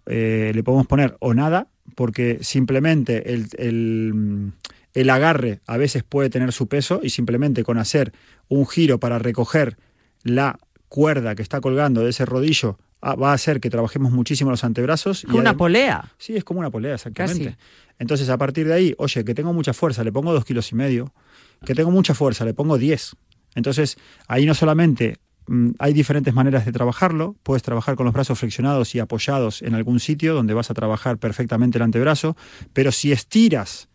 Eh, 0.07 0.53
le 0.55 0.63
podemos 0.63 0.87
poner 0.87 1.17
o 1.21 1.35
nada, 1.35 1.69
porque 1.95 2.39
simplemente 2.41 3.35
el, 3.35 3.49
el, 3.59 4.53
el 4.95 5.11
agarre 5.11 5.61
a 5.67 5.77
veces 5.77 6.03
puede 6.03 6.31
tener 6.31 6.53
su 6.53 6.69
peso 6.69 7.01
y 7.03 7.11
simplemente 7.11 7.63
con 7.63 7.77
hacer 7.77 8.13
un 8.49 8.67
giro 8.67 8.99
para 8.99 9.19
recoger 9.19 9.77
la 10.23 10.59
cuerda 10.89 11.35
que 11.35 11.43
está 11.43 11.61
colgando 11.61 12.03
de 12.03 12.11
ese 12.11 12.25
rodillo 12.25 12.79
va 13.03 13.31
a 13.31 13.35
hacer 13.35 13.61
que 13.61 13.71
trabajemos 13.71 14.13
muchísimo 14.13 14.51
los 14.51 14.65
antebrazos. 14.65 15.25
Como 15.27 15.39
una 15.39 15.57
polea. 15.57 16.13
Sí, 16.19 16.37
es 16.37 16.45
como 16.45 16.61
una 16.61 16.71
polea, 16.71 16.95
exactamente. 16.95 17.45
Casi. 17.45 17.57
Entonces, 17.99 18.29
a 18.29 18.39
partir 18.39 18.67
de 18.67 18.75
ahí, 18.75 18.95
oye, 18.99 19.25
que 19.25 19.35
tengo 19.35 19.53
mucha 19.53 19.73
fuerza, 19.73 20.05
le 20.05 20.13
pongo 20.13 20.33
dos 20.33 20.45
kilos 20.45 20.71
y 20.73 20.75
medio. 20.75 21.13
Que 21.65 21.75
tengo 21.75 21.91
mucha 21.91 22.15
fuerza, 22.15 22.45
le 22.45 22.55
pongo 22.55 22.79
10. 22.79 23.17
Entonces, 23.55 23.99
ahí 24.29 24.47
no 24.47 24.55
solamente 24.55 25.19
mm, 25.49 25.71
hay 25.79 25.93
diferentes 25.93 26.33
maneras 26.35 26.65
de 26.65 26.73
trabajarlo, 26.73 27.37
puedes 27.43 27.63
trabajar 27.63 27.97
con 27.97 28.05
los 28.07 28.15
brazos 28.15 28.39
flexionados 28.39 28.95
y 28.95 29.01
apoyados 29.01 29.63
en 29.63 29.75
algún 29.75 29.99
sitio 29.99 30.35
donde 30.35 30.55
vas 30.55 30.71
a 30.71 30.75
trabajar 30.75 31.19
perfectamente 31.19 31.79
el 31.79 31.83
antebrazo, 31.83 32.37
pero 32.73 32.93
si 32.93 33.11
estiras 33.11 33.89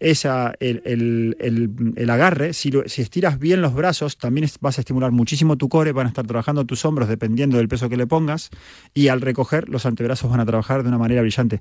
esa, 0.00 0.54
el, 0.60 0.82
el- 0.84 1.94
el- 1.96 2.10
agarre, 2.10 2.52
si, 2.52 2.72
si 2.86 3.02
estiras 3.02 3.38
bien 3.38 3.60
los 3.60 3.74
brazos, 3.74 4.16
también 4.18 4.48
vas 4.60 4.78
a 4.78 4.80
estimular 4.80 5.10
muchísimo 5.12 5.56
tu 5.56 5.68
core, 5.68 5.92
van 5.92 6.06
a 6.06 6.08
estar 6.08 6.26
trabajando 6.26 6.64
tus 6.64 6.84
hombros 6.84 7.08
dependiendo 7.08 7.56
del 7.58 7.68
peso 7.68 7.88
que 7.88 7.96
le 7.96 8.06
pongas, 8.06 8.50
y 8.94 9.08
al 9.08 9.20
recoger 9.20 9.68
los 9.68 9.86
antebrazos 9.86 10.30
van 10.30 10.40
a 10.40 10.46
trabajar 10.46 10.82
de 10.82 10.88
una 10.88 10.98
manera 10.98 11.20
brillante. 11.20 11.60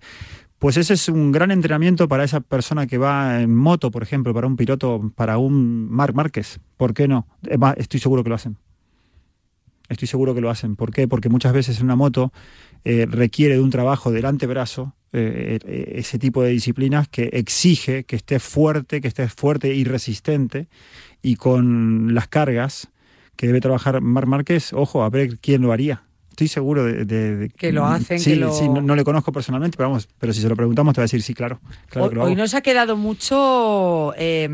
Pues 0.59 0.77
ese 0.77 0.95
es 0.95 1.07
un 1.07 1.31
gran 1.31 1.51
entrenamiento 1.51 2.07
para 2.07 2.23
esa 2.23 2.39
persona 2.39 2.87
que 2.87 2.97
va 2.97 3.41
en 3.41 3.53
moto, 3.55 3.91
por 3.91 4.01
ejemplo, 4.01 4.33
para 4.33 4.47
un 4.47 4.55
piloto, 4.55 5.11
para 5.15 5.37
un 5.37 5.87
Marc 5.89 6.15
Márquez. 6.15 6.59
¿Por 6.77 6.93
qué 6.95 7.07
no? 7.07 7.27
Estoy 7.77 7.99
seguro 7.99 8.23
que 8.23 8.29
lo 8.29 8.35
hacen. 8.35 8.57
Estoy 9.87 10.07
seguro 10.07 10.33
que 10.35 10.41
lo 10.41 10.49
hacen. 10.49 10.75
¿Por 10.75 10.91
qué? 10.91 11.07
Porque 11.07 11.29
muchas 11.29 11.53
veces 11.53 11.77
en 11.79 11.85
una 11.85 11.95
moto 11.95 12.33
eh, 12.85 13.05
requiere 13.09 13.55
de 13.55 13.61
un 13.61 13.69
trabajo 13.69 14.11
del 14.11 14.25
antebrazo, 14.25 14.93
eh, 15.13 15.59
eh, 15.65 15.93
ese 15.95 16.19
tipo 16.19 16.43
de 16.43 16.49
disciplinas 16.51 17.07
que 17.07 17.29
exige 17.33 18.03
que 18.03 18.15
estés 18.15 18.43
fuerte, 18.43 19.01
que 19.01 19.07
estés 19.07 19.33
fuerte 19.33 19.73
y 19.73 19.83
resistente, 19.83 20.67
y 21.21 21.35
con 21.35 22.13
las 22.13 22.27
cargas 22.27 22.89
que 23.35 23.47
debe 23.47 23.61
trabajar 23.61 24.01
Marc 24.01 24.27
Márquez, 24.27 24.73
ojo, 24.73 25.03
a 25.03 25.09
ver 25.09 25.37
quién 25.39 25.61
lo 25.61 25.71
haría. 25.71 26.03
Estoy 26.31 26.47
seguro 26.49 26.83
de, 26.83 27.05
de- 27.05 27.35
de- 27.35 27.49
Que 27.49 27.71
lo 27.71 27.85
hacen, 27.87 28.19
Sí, 28.19 28.31
que 28.31 28.35
lo- 28.35 28.51
sí, 28.51 28.69
no, 28.69 28.81
no 28.81 28.95
le 28.95 29.03
conozco 29.03 29.31
personalmente, 29.31 29.75
pero 29.77 29.89
vamos, 29.89 30.07
pero 30.19 30.33
si 30.33 30.41
se 30.41 30.49
lo 30.49 30.55
preguntamos 30.55 30.93
te 30.93 31.01
va 31.01 31.03
a 31.03 31.05
decir 31.05 31.21
sí, 31.23 31.33
claro. 31.33 31.59
claro 31.89 32.05
Hoy, 32.05 32.09
que 32.09 32.15
lo 32.15 32.23
hoy 32.23 32.35
nos 32.35 32.53
ha 32.53 32.61
quedado 32.61 32.95
mucho 32.95 34.13
eh, 34.17 34.47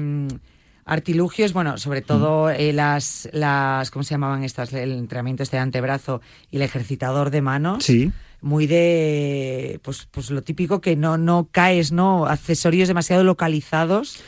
artilugios, 0.86 1.54
bueno, 1.54 1.78
sobre 1.78 2.02
todo 2.02 2.50
eh, 2.50 2.74
las, 2.74 3.30
las, 3.32 3.92
¿cómo 3.92 4.04
se 4.04 4.12
llamaban 4.12 4.44
estas? 4.44 4.74
El 4.74 4.92
entrenamiento 4.94 5.44
este 5.44 5.58
de 5.58 5.62
antebrazo 5.62 6.22
y 6.52 6.58
el 6.58 6.62
ejercitador 6.64 7.30
de 7.30 7.42
manos. 7.42 7.84
Sí. 7.84 8.12
Muy 8.42 8.68
de, 8.68 9.80
pues, 9.84 10.08
pues 10.12 10.30
lo 10.30 10.42
típico 10.42 10.82
que 10.82 10.98
no, 10.98 11.18
no 11.18 11.48
caes, 11.50 11.94
¿no? 11.94 12.26
Accesorios 12.26 12.90
demasiado 12.90 13.24
localizados 13.24 14.20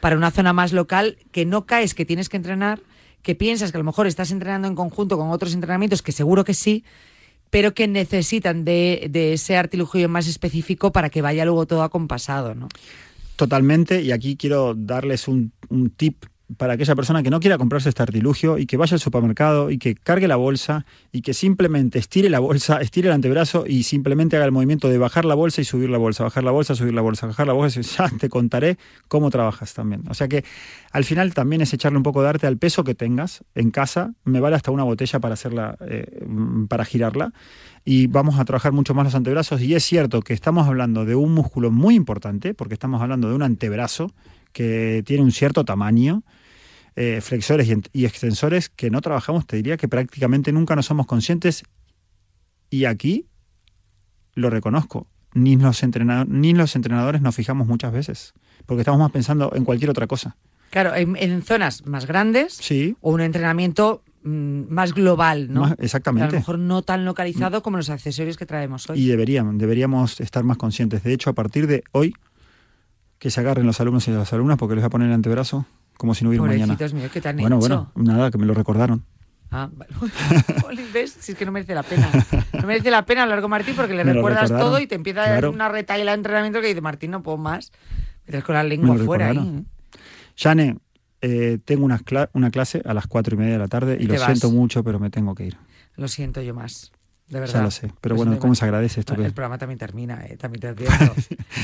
para 0.00 0.16
una 0.16 0.32
zona 0.32 0.52
más 0.52 0.72
local, 0.72 1.18
que 1.30 1.44
no 1.44 1.66
caes, 1.66 1.94
que 1.94 2.04
tienes 2.04 2.28
que 2.28 2.36
entrenar, 2.36 2.80
que 3.22 3.36
piensas 3.36 3.70
que 3.70 3.76
a 3.76 3.80
lo 3.80 3.84
mejor 3.84 4.08
estás 4.08 4.32
entrenando 4.32 4.66
en 4.66 4.74
conjunto 4.74 5.16
con 5.16 5.30
otros 5.30 5.54
entrenamientos, 5.54 6.02
que 6.02 6.10
seguro 6.10 6.44
que 6.44 6.54
sí, 6.54 6.84
pero 7.50 7.72
que 7.74 7.86
necesitan 7.86 8.64
de, 8.64 9.08
de 9.10 9.34
ese 9.34 9.56
artilugio 9.56 10.08
más 10.08 10.26
específico 10.26 10.90
para 10.90 11.10
que 11.10 11.22
vaya 11.22 11.44
luego 11.44 11.66
todo 11.66 11.84
acompasado, 11.84 12.54
¿no? 12.54 12.68
Totalmente, 13.40 14.02
y 14.02 14.12
aquí 14.12 14.36
quiero 14.36 14.74
darles 14.74 15.26
un, 15.26 15.54
un 15.70 15.88
tip 15.88 16.26
para 16.56 16.74
aquella 16.74 16.94
persona 16.94 17.22
que 17.22 17.30
no 17.30 17.40
quiera 17.40 17.58
comprarse 17.58 17.88
este 17.88 18.02
artilugio 18.02 18.58
y 18.58 18.66
que 18.66 18.76
vaya 18.76 18.94
al 18.94 19.00
supermercado 19.00 19.70
y 19.70 19.78
que 19.78 19.94
cargue 19.94 20.28
la 20.28 20.36
bolsa 20.36 20.84
y 21.12 21.22
que 21.22 21.34
simplemente 21.34 21.98
estire 21.98 22.30
la 22.30 22.40
bolsa, 22.40 22.80
estire 22.80 23.08
el 23.08 23.14
antebrazo 23.14 23.64
y 23.66 23.82
simplemente 23.84 24.36
haga 24.36 24.46
el 24.46 24.52
movimiento 24.52 24.88
de 24.88 24.98
bajar 24.98 25.24
la 25.24 25.34
bolsa 25.34 25.60
y 25.60 25.64
subir 25.64 25.90
la 25.90 25.98
bolsa, 25.98 26.24
bajar 26.24 26.44
la 26.44 26.50
bolsa, 26.50 26.74
subir 26.74 26.94
la 26.94 27.02
bolsa, 27.02 27.26
bajar 27.26 27.46
la 27.46 27.52
bolsa, 27.52 27.80
ya 27.98 28.08
te 28.18 28.28
contaré 28.28 28.78
cómo 29.08 29.30
trabajas 29.30 29.74
también. 29.74 30.04
O 30.08 30.14
sea 30.14 30.28
que 30.28 30.44
al 30.92 31.04
final 31.04 31.34
también 31.34 31.62
es 31.62 31.72
echarle 31.72 31.96
un 31.96 32.04
poco 32.04 32.22
de 32.22 32.28
arte 32.28 32.46
al 32.46 32.58
peso 32.58 32.84
que 32.84 32.94
tengas 32.94 33.44
en 33.54 33.70
casa. 33.70 34.14
Me 34.24 34.40
vale 34.40 34.56
hasta 34.56 34.70
una 34.70 34.84
botella 34.84 35.20
para 35.20 35.34
hacerla, 35.34 35.76
eh, 35.86 36.24
para 36.68 36.84
girarla 36.84 37.32
y 37.84 38.06
vamos 38.08 38.38
a 38.38 38.44
trabajar 38.44 38.72
mucho 38.72 38.94
más 38.94 39.04
los 39.04 39.14
antebrazos. 39.14 39.60
Y 39.62 39.74
es 39.74 39.84
cierto 39.84 40.20
que 40.20 40.34
estamos 40.34 40.66
hablando 40.66 41.04
de 41.04 41.14
un 41.14 41.32
músculo 41.32 41.70
muy 41.70 41.94
importante, 41.94 42.54
porque 42.54 42.74
estamos 42.74 43.00
hablando 43.02 43.28
de 43.28 43.34
un 43.34 43.42
antebrazo 43.42 44.12
que 44.52 45.02
tiene 45.06 45.22
un 45.22 45.32
cierto 45.32 45.64
tamaño, 45.64 46.22
eh, 46.96 47.20
flexores 47.20 47.68
y, 47.68 47.76
y 47.92 48.04
extensores 48.04 48.68
que 48.68 48.90
no 48.90 49.00
trabajamos, 49.00 49.46
te 49.46 49.56
diría 49.56 49.76
que 49.76 49.88
prácticamente 49.88 50.52
nunca 50.52 50.76
nos 50.76 50.86
somos 50.86 51.06
conscientes. 51.06 51.62
Y 52.70 52.84
aquí 52.84 53.26
lo 54.34 54.50
reconozco, 54.50 55.06
ni 55.34 55.56
los, 55.56 55.82
entrenadores, 55.82 56.32
ni 56.32 56.52
los 56.54 56.76
entrenadores 56.76 57.20
nos 57.22 57.34
fijamos 57.34 57.66
muchas 57.66 57.92
veces, 57.92 58.32
porque 58.66 58.82
estamos 58.82 59.00
más 59.00 59.10
pensando 59.10 59.52
en 59.54 59.64
cualquier 59.64 59.90
otra 59.90 60.06
cosa. 60.06 60.36
Claro, 60.70 60.94
en, 60.94 61.16
en 61.16 61.42
zonas 61.42 61.84
más 61.86 62.06
grandes 62.06 62.54
Sí. 62.54 62.96
o 63.00 63.10
un 63.12 63.20
entrenamiento 63.20 64.04
mm, 64.22 64.62
más 64.72 64.94
global, 64.94 65.52
¿no? 65.52 65.62
Más- 65.62 65.74
exactamente. 65.80 66.28
A 66.28 66.30
lo 66.30 66.38
mejor 66.38 66.58
no 66.60 66.82
tan 66.82 67.04
localizado 67.04 67.60
como 67.62 67.76
los 67.76 67.90
accesorios 67.90 68.36
que 68.36 68.46
traemos 68.46 68.88
hoy. 68.88 69.00
Y 69.00 69.06
deberíamos, 69.08 69.58
deberíamos 69.58 70.20
estar 70.20 70.44
más 70.44 70.58
conscientes. 70.58 71.02
De 71.02 71.12
hecho, 71.12 71.30
a 71.30 71.32
partir 71.32 71.66
de 71.66 71.82
hoy, 71.90 72.14
que 73.18 73.30
se 73.32 73.40
agarren 73.40 73.66
los 73.66 73.80
alumnos 73.80 74.06
y 74.06 74.12
las 74.12 74.32
alumnas 74.32 74.58
porque 74.58 74.76
les 74.76 74.82
voy 74.82 74.86
a 74.86 74.90
poner 74.90 75.08
el 75.08 75.14
antebrazo 75.14 75.66
como 76.00 76.14
si 76.14 76.24
no 76.24 76.30
hubiera 76.30 76.46
mañana. 76.46 76.76
Míos, 76.94 77.10
¿qué 77.12 77.20
te 77.20 77.28
han 77.28 77.36
bueno, 77.36 77.58
hecho? 77.58 77.90
bueno, 77.94 78.12
nada, 78.14 78.30
que 78.30 78.38
me 78.38 78.46
lo 78.46 78.54
recordaron. 78.54 79.04
Ah, 79.50 79.68
vale. 79.70 79.92
¿ves? 80.94 81.14
Si 81.20 81.32
es 81.32 81.38
que 81.38 81.44
no 81.44 81.52
merece 81.52 81.74
la 81.74 81.82
pena. 81.82 82.08
No 82.54 82.66
merece 82.66 82.90
la 82.90 83.04
pena 83.04 83.24
hablar 83.24 83.42
con 83.42 83.50
Martín 83.50 83.74
porque 83.76 83.92
le 83.92 84.02
Me 84.04 84.14
recuerdas 84.14 84.48
todo 84.48 84.80
y 84.80 84.86
te 84.86 84.94
empieza 84.94 85.20
a 85.20 85.28
dar 85.28 85.32
Claro. 85.40 85.50
una 85.52 85.68
retaila 85.68 86.12
de 86.12 86.16
entrenamiento 86.16 86.62
que 86.62 86.68
dice, 86.68 86.80
Martín, 86.80 87.10
no 87.10 87.22
puedo 87.22 87.36
más. 87.36 87.70
Me 88.24 88.30
traes 88.30 88.44
con 88.44 88.54
la 88.54 88.62
lengua 88.64 88.96
lo 88.96 89.04
fuera 89.04 89.26
ahí. 89.26 89.32
recordaron. 89.34 89.66
Jane, 90.36 90.78
eh, 91.20 91.58
tengo 91.66 91.84
una, 91.84 91.98
cla- 91.98 92.30
una 92.32 92.50
clase 92.50 92.80
a 92.86 92.94
las 92.94 93.06
cuatro 93.06 93.34
y 93.34 93.38
media 93.38 93.52
de 93.52 93.58
la 93.58 93.68
tarde 93.68 93.98
y 94.00 94.04
lo 94.06 94.14
vas. 94.14 94.24
siento 94.24 94.50
mucho, 94.50 94.82
pero 94.82 94.98
me 94.98 95.10
tengo 95.10 95.34
que 95.34 95.44
ir. 95.48 95.58
Lo 95.96 96.08
siento 96.08 96.40
yo 96.40 96.54
más. 96.54 96.92
De 97.30 97.40
verdad. 97.40 97.54
Ya 97.54 97.62
lo 97.62 97.70
sé. 97.70 97.90
Pero 98.00 98.16
bueno, 98.16 98.38
¿cómo 98.38 98.54
se 98.54 98.64
agradece 98.64 99.00
esto? 99.00 99.12
Bueno, 99.14 99.22
que- 99.22 99.28
El 99.28 99.34
programa 99.34 99.56
también 99.56 99.78
termina, 99.78 100.26
¿eh? 100.26 100.36
También 100.36 100.60
te 100.60 100.68
advierto. 100.68 101.14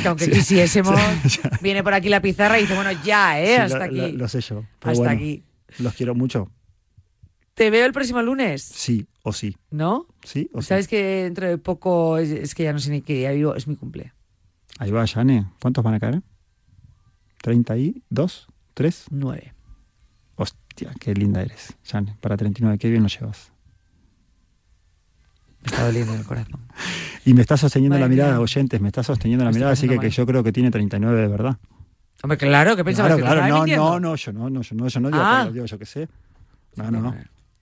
que 0.03 0.09
aunque 0.09 0.25
Sí. 0.27 0.31
quisiésemos, 0.31 0.95
Sí, 1.29 1.41
viene 1.61 1.83
por 1.83 1.93
aquí 1.93 2.09
la 2.09 2.23
pizarra 2.23 2.59
y 2.59 2.63
dice, 2.63 2.75
bueno, 2.75 2.91
ya, 3.05 3.41
¿eh? 3.41 3.57
Sí, 3.57 3.61
Hasta 3.63 3.79
lo, 3.79 3.85
aquí. 3.85 3.97
lo- 3.97 4.09
lo 4.19 4.29
sé 4.29 4.41
yo. 4.41 4.65
Hasta 4.81 4.93
bueno, 4.93 5.11
aquí. 5.11 5.43
Los 5.81 5.93
quiero 5.95 6.15
mucho. 6.15 6.51
Te 7.55 7.71
veo 7.71 7.85
el 7.87 7.93
próximo 7.93 8.23
lunes, 8.23 8.63
Sí 8.63 9.07
o 9.23 9.33
sí. 9.33 9.57
¿no? 9.71 10.07
Sí 10.23 10.49
o 10.53 10.63
sí. 10.63 10.69
Sabes 10.69 10.87
que 10.89 11.25
dentro 11.25 11.49
de 11.49 11.59
poco, 11.59 12.19
es, 12.19 12.31
es 12.31 12.55
que 12.55 12.63
ya 12.65 12.73
no 12.73 12.79
sé 12.79 12.91
ni 12.91 13.01
qué 13.03 13.15
día 13.15 13.33
vivo, 13.33 13.55
es 13.57 13.67
mi 13.67 13.75
cumple. 13.77 14.13
Ahí 14.79 14.91
va, 14.91 15.07
Jane. 15.07 15.47
¿Cuántos 15.61 15.83
van 15.83 15.95
a 15.95 15.99
caer? 16.01 16.23
¿32? 17.43 18.47
¿3? 18.75 19.05
Nueve. 19.11 19.55
Hostia, 20.37 20.93
qué 21.01 21.15
linda 21.15 21.41
eres, 21.43 21.75
Jane. 21.85 22.17
Para 22.21 22.37
39, 22.37 22.79
qué 22.79 22.91
bien 22.91 23.03
lo 23.03 23.09
llevas. 23.09 23.53
Me 25.67 25.71
está 25.73 25.85
doliendo 25.87 26.13
en 26.15 26.21
el 26.21 26.25
corazón. 26.27 26.61
Y 27.25 27.35
me 27.35 27.41
está 27.43 27.57
sosteniendo 27.57 27.95
Madre 27.97 28.05
la 28.05 28.09
mirada, 28.09 28.31
mía. 28.35 28.41
oyentes, 28.41 28.81
me 28.81 28.89
está 28.89 29.03
sosteniendo 29.03 29.45
la 29.45 29.51
Me 29.51 29.57
mirada, 29.57 29.73
así 29.73 29.89
que, 29.89 29.99
que 29.99 30.11
yo 30.11 30.25
creo 30.25 30.43
que 30.45 30.53
tiene 30.53 30.71
39 30.71 31.21
de 31.21 31.27
verdad. 31.29 31.57
Hombre, 32.23 32.39
claro, 32.39 32.77
¿qué 32.77 32.85
pensabas? 32.85 33.17
Claro, 33.17 33.17
que 33.17 33.29
te 33.29 33.35
claro, 33.35 33.49
no, 33.49 33.57
mintiendo? 33.65 33.85
no, 33.85 34.01
no, 34.01 34.17
yo 34.17 34.33
no, 34.33 34.49
no, 34.51 34.63
yo 34.63 34.75
no, 34.77 34.89
yo 34.89 35.01
no 35.01 35.09
digo, 35.09 35.21
Ah. 35.23 35.41
pero 35.43 35.53
digo, 35.53 35.67
yo 35.67 35.79
qué 35.79 35.87
sé. 35.87 36.09
No, 36.77 36.91
no, 36.91 37.01
no. 37.01 37.15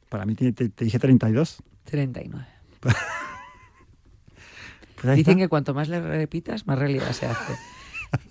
Para 0.08 0.26
mí 0.26 0.34
tiene- 0.34 0.52
te, 0.52 0.68
te 0.68 0.84
dije 0.84 0.98
32. 0.98 1.62
39. 1.84 2.46
Pues 5.00 5.16
Dicen 5.16 5.32
está. 5.32 5.44
que 5.44 5.48
cuanto 5.48 5.74
más 5.74 5.88
le 5.88 6.00
repitas, 6.00 6.66
más 6.66 6.78
realidad 6.78 7.12
se 7.12 7.26
hace. 7.26 7.52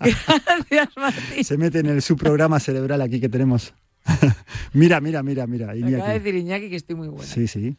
Gracias, 0.00 0.88
Martín. 0.96 1.44
Se 1.44 1.56
mete 1.56 1.78
en 1.80 1.86
el 1.86 2.02
subprograma 2.02 2.58
cerebral 2.58 3.00
aquí 3.00 3.20
que 3.20 3.28
tenemos. 3.28 3.74
mira, 4.72 5.00
mira, 5.00 5.22
mira, 5.22 5.46
mira. 5.46 5.72
Me 5.74 5.94
acaba 5.94 6.08
de 6.12 6.18
decir 6.20 6.34
Iñaki 6.34 6.70
que 6.70 6.76
estoy 6.76 6.96
muy 6.96 7.08
buena. 7.08 7.24
Sí, 7.24 7.46
sí. 7.46 7.76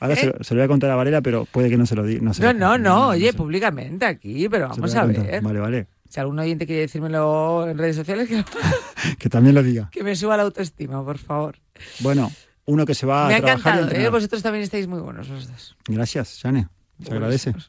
Ahora 0.00 0.14
¿Eh? 0.14 0.16
se, 0.16 0.26
lo- 0.26 0.42
se 0.44 0.54
lo 0.54 0.60
voy 0.60 0.64
a 0.64 0.68
contar 0.68 0.90
a 0.90 0.96
Varela, 0.96 1.20
pero 1.22 1.44
puede 1.46 1.68
que 1.70 1.76
no 1.76 1.86
se 1.86 1.94
lo 1.94 2.04
diga. 2.04 2.22
No, 2.22 2.32
No, 2.38 2.52
no, 2.52 2.78
no, 2.78 3.08
oye, 3.08 3.32
públicamente 3.32 4.04
aquí, 4.06 4.48
pero 4.48 4.68
vamos 4.68 4.94
a 4.94 5.04
ver. 5.06 5.40
Vale, 5.42 5.60
vale. 5.60 5.86
Si 6.08 6.20
algún 6.20 6.38
oyente 6.38 6.66
quiere 6.66 6.82
decírmelo 6.82 7.66
en 7.68 7.78
redes 7.78 7.96
sociales, 7.96 8.28
que, 8.28 8.44
Que 9.18 9.28
también 9.30 9.54
lo 9.54 9.62
diga. 9.62 9.88
que 9.92 10.02
me 10.04 10.14
suba 10.16 10.36
la 10.36 10.42
autoestima, 10.42 11.04
por 11.04 11.18
favor. 11.18 11.56
Bueno, 12.00 12.30
uno 12.66 12.84
que 12.84 12.94
se 12.94 13.06
va 13.06 13.28
me 13.28 13.34
ha 13.34 13.38
a 13.38 13.40
trabajar 13.40 13.48
y 13.48 13.58
encantado, 13.58 13.80
¿eh? 13.80 13.82
entrenar. 13.90 14.10
Vosotros 14.12 14.42
también 14.42 14.62
estáis 14.64 14.86
muy 14.86 15.00
buenos 15.00 15.28
los 15.28 15.48
dos. 15.48 15.76
Gracias, 15.88 16.38
Jane. 16.42 16.68
Se 17.02 17.12
agradece. 17.12 17.54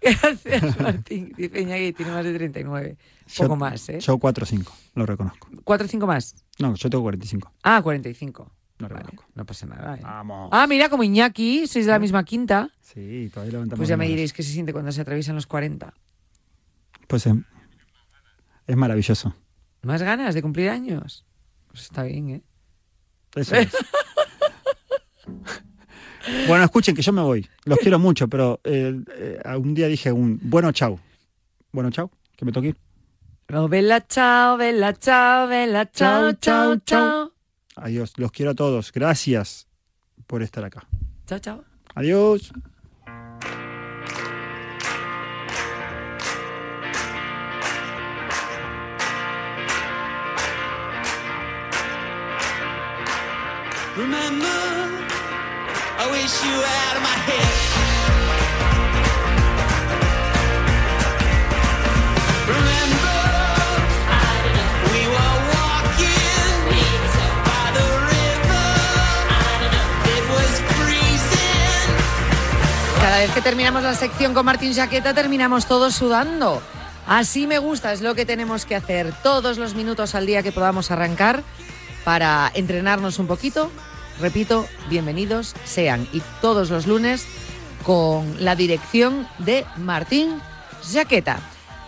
Gracias, 0.00 0.80
Martín. 0.80 1.32
Dice 1.36 1.60
Iñaki 1.62 1.84
que 1.86 1.92
tiene 1.94 2.12
más 2.12 2.24
de 2.24 2.34
39. 2.34 2.96
Poco 3.36 3.48
Yo- 3.48 3.56
más, 3.56 3.88
¿eh? 3.88 4.00
Yo 4.00 4.18
4 4.18 4.42
o 4.42 4.46
5, 4.46 4.72
lo 4.96 5.06
reconozco. 5.06 5.48
¿Cuatro 5.64 5.86
o 5.86 5.88
cinco 5.88 6.06
más? 6.06 6.34
No, 6.58 6.74
yo 6.74 6.90
tengo 6.90 7.02
45. 7.04 7.52
Ah, 7.62 7.80
45. 7.82 8.50
Lo 8.78 8.88
Vale, 8.88 9.06
no 9.34 9.46
pasa 9.46 9.66
nada. 9.66 9.96
¿eh? 9.96 10.00
Vamos. 10.02 10.48
Ah, 10.52 10.66
mira, 10.66 10.88
como 10.88 11.04
Iñaki, 11.04 11.66
sois 11.66 11.86
de 11.86 11.92
la 11.92 12.00
misma 12.00 12.24
quinta. 12.24 12.70
Sí, 12.80 13.30
todavía 13.32 13.52
levantamos 13.52 13.78
Pues 13.78 13.88
ya 13.88 13.96
me 13.96 14.08
diréis 14.08 14.32
qué 14.32 14.42
se 14.42 14.50
siente 14.50 14.72
cuando 14.72 14.90
se 14.90 15.00
atraviesan 15.00 15.36
los 15.36 15.46
40. 15.46 15.94
Pues 17.06 17.26
eh, 17.26 17.34
es 18.66 18.76
maravilloso. 18.76 19.34
¿Más 19.82 20.02
ganas 20.02 20.34
de 20.34 20.42
cumplir 20.42 20.70
años? 20.70 21.24
Pues 21.68 21.82
está 21.82 22.02
bien, 22.02 22.30
¿eh? 22.30 22.42
Eso 23.36 23.54
es. 23.56 23.72
bueno, 26.48 26.64
escuchen 26.64 26.94
que 26.94 27.02
yo 27.02 27.12
me 27.12 27.22
voy. 27.22 27.48
Los 27.64 27.78
quiero 27.78 27.98
mucho, 27.98 28.28
pero 28.28 28.60
eh, 28.64 28.98
eh, 29.16 29.56
un 29.56 29.74
día 29.74 29.86
dije 29.86 30.10
un 30.10 30.40
bueno 30.42 30.72
chau. 30.72 30.98
Bueno 31.72 31.90
chau, 31.90 32.10
que 32.36 32.44
me 32.44 32.52
toque 32.52 32.68
ir. 32.68 32.76
Bella 33.46 34.06
chao, 34.06 34.56
bella 34.56 34.94
chao, 34.94 35.46
bella 35.46 35.90
chao, 35.90 36.32
chao, 36.34 36.76
chao. 36.78 37.33
Adiós, 37.76 38.12
los 38.16 38.30
quiero 38.30 38.52
a 38.52 38.54
todos. 38.54 38.92
Gracias 38.92 39.66
por 40.26 40.42
estar 40.42 40.64
acá. 40.64 40.86
Chao, 41.26 41.38
chao. 41.38 41.64
Adiós. 41.94 42.52
Remember, 53.96 54.46
I 55.96 56.08
wish 56.10 56.44
you 56.44 56.50
were 56.50 56.66
out 56.66 56.96
of 56.96 57.02
my 57.02 57.16
head. 57.30 57.63
Que 73.34 73.42
terminamos 73.42 73.82
la 73.82 73.96
sección 73.96 74.32
con 74.32 74.46
Martín 74.46 74.72
Jaqueta, 74.72 75.12
terminamos 75.12 75.66
todos 75.66 75.96
sudando. 75.96 76.62
Así 77.04 77.48
me 77.48 77.58
gusta, 77.58 77.92
es 77.92 78.00
lo 78.00 78.14
que 78.14 78.24
tenemos 78.24 78.64
que 78.64 78.76
hacer 78.76 79.12
todos 79.24 79.58
los 79.58 79.74
minutos 79.74 80.14
al 80.14 80.24
día 80.24 80.44
que 80.44 80.52
podamos 80.52 80.92
arrancar 80.92 81.42
para 82.04 82.52
entrenarnos 82.54 83.18
un 83.18 83.26
poquito. 83.26 83.72
Repito, 84.20 84.68
bienvenidos 84.88 85.54
sean 85.64 86.06
y 86.12 86.22
todos 86.40 86.70
los 86.70 86.86
lunes 86.86 87.26
con 87.82 88.36
la 88.44 88.54
dirección 88.54 89.26
de 89.38 89.66
Martín 89.78 90.40
Jaqueta. 90.92 91.40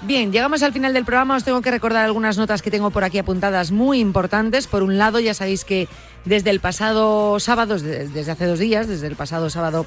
Bien, 0.03 0.31
llegamos 0.31 0.63
al 0.63 0.73
final 0.73 0.93
del 0.93 1.05
programa. 1.05 1.37
Os 1.37 1.45
tengo 1.45 1.63
que 1.63 1.71
recordar 1.71 2.05
algunas 2.05 2.37
notas 2.37 2.61
que 2.61 2.71
tengo 2.71 2.91
por 2.91 3.03
aquí 3.03 3.19
apuntadas 3.19 3.73
muy 3.73 3.99
importantes. 3.99 4.67
Por 4.67 4.83
un 4.83 4.99
lado, 4.99 5.21
ya 5.21 5.33
sabéis 5.33 5.65
que 5.65 5.89
desde 6.25 6.51
el 6.51 6.61
pasado 6.61 7.41
sábado, 7.41 7.79
desde 7.79 8.31
hace 8.31 8.47
dos 8.47 8.59
días, 8.59 8.89
desde 8.89 9.07
el 9.07 9.17
pasado 9.17 9.49
sábado 9.49 9.87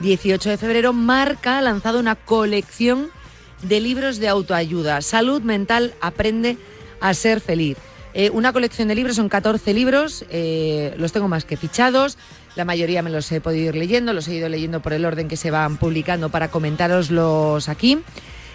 18 0.00 0.48
de 0.48 0.56
febrero, 0.56 0.92
Marca 0.92 1.58
ha 1.58 1.62
lanzado 1.62 2.00
una 2.00 2.14
colección 2.16 3.10
de 3.62 3.80
libros 3.80 4.18
de 4.18 4.28
autoayuda. 4.28 5.02
Salud 5.02 5.42
mental, 5.42 5.94
aprende 6.00 6.56
a 7.00 7.12
ser 7.12 7.40
feliz. 7.40 7.76
Eh, 8.14 8.30
una 8.30 8.52
colección 8.52 8.88
de 8.88 8.94
libros, 8.94 9.16
son 9.16 9.28
14 9.28 9.72
libros, 9.72 10.24
eh, 10.30 10.94
los 10.96 11.12
tengo 11.12 11.28
más 11.28 11.44
que 11.44 11.56
fichados, 11.56 12.18
la 12.56 12.64
mayoría 12.64 13.02
me 13.02 13.10
los 13.10 13.30
he 13.30 13.40
podido 13.40 13.68
ir 13.68 13.76
leyendo, 13.76 14.12
los 14.12 14.26
he 14.26 14.34
ido 14.34 14.48
leyendo 14.48 14.80
por 14.80 14.94
el 14.94 15.04
orden 15.04 15.28
que 15.28 15.36
se 15.36 15.52
van 15.52 15.76
publicando 15.76 16.28
para 16.28 16.50
comentároslos 16.50 17.68
aquí. 17.68 17.98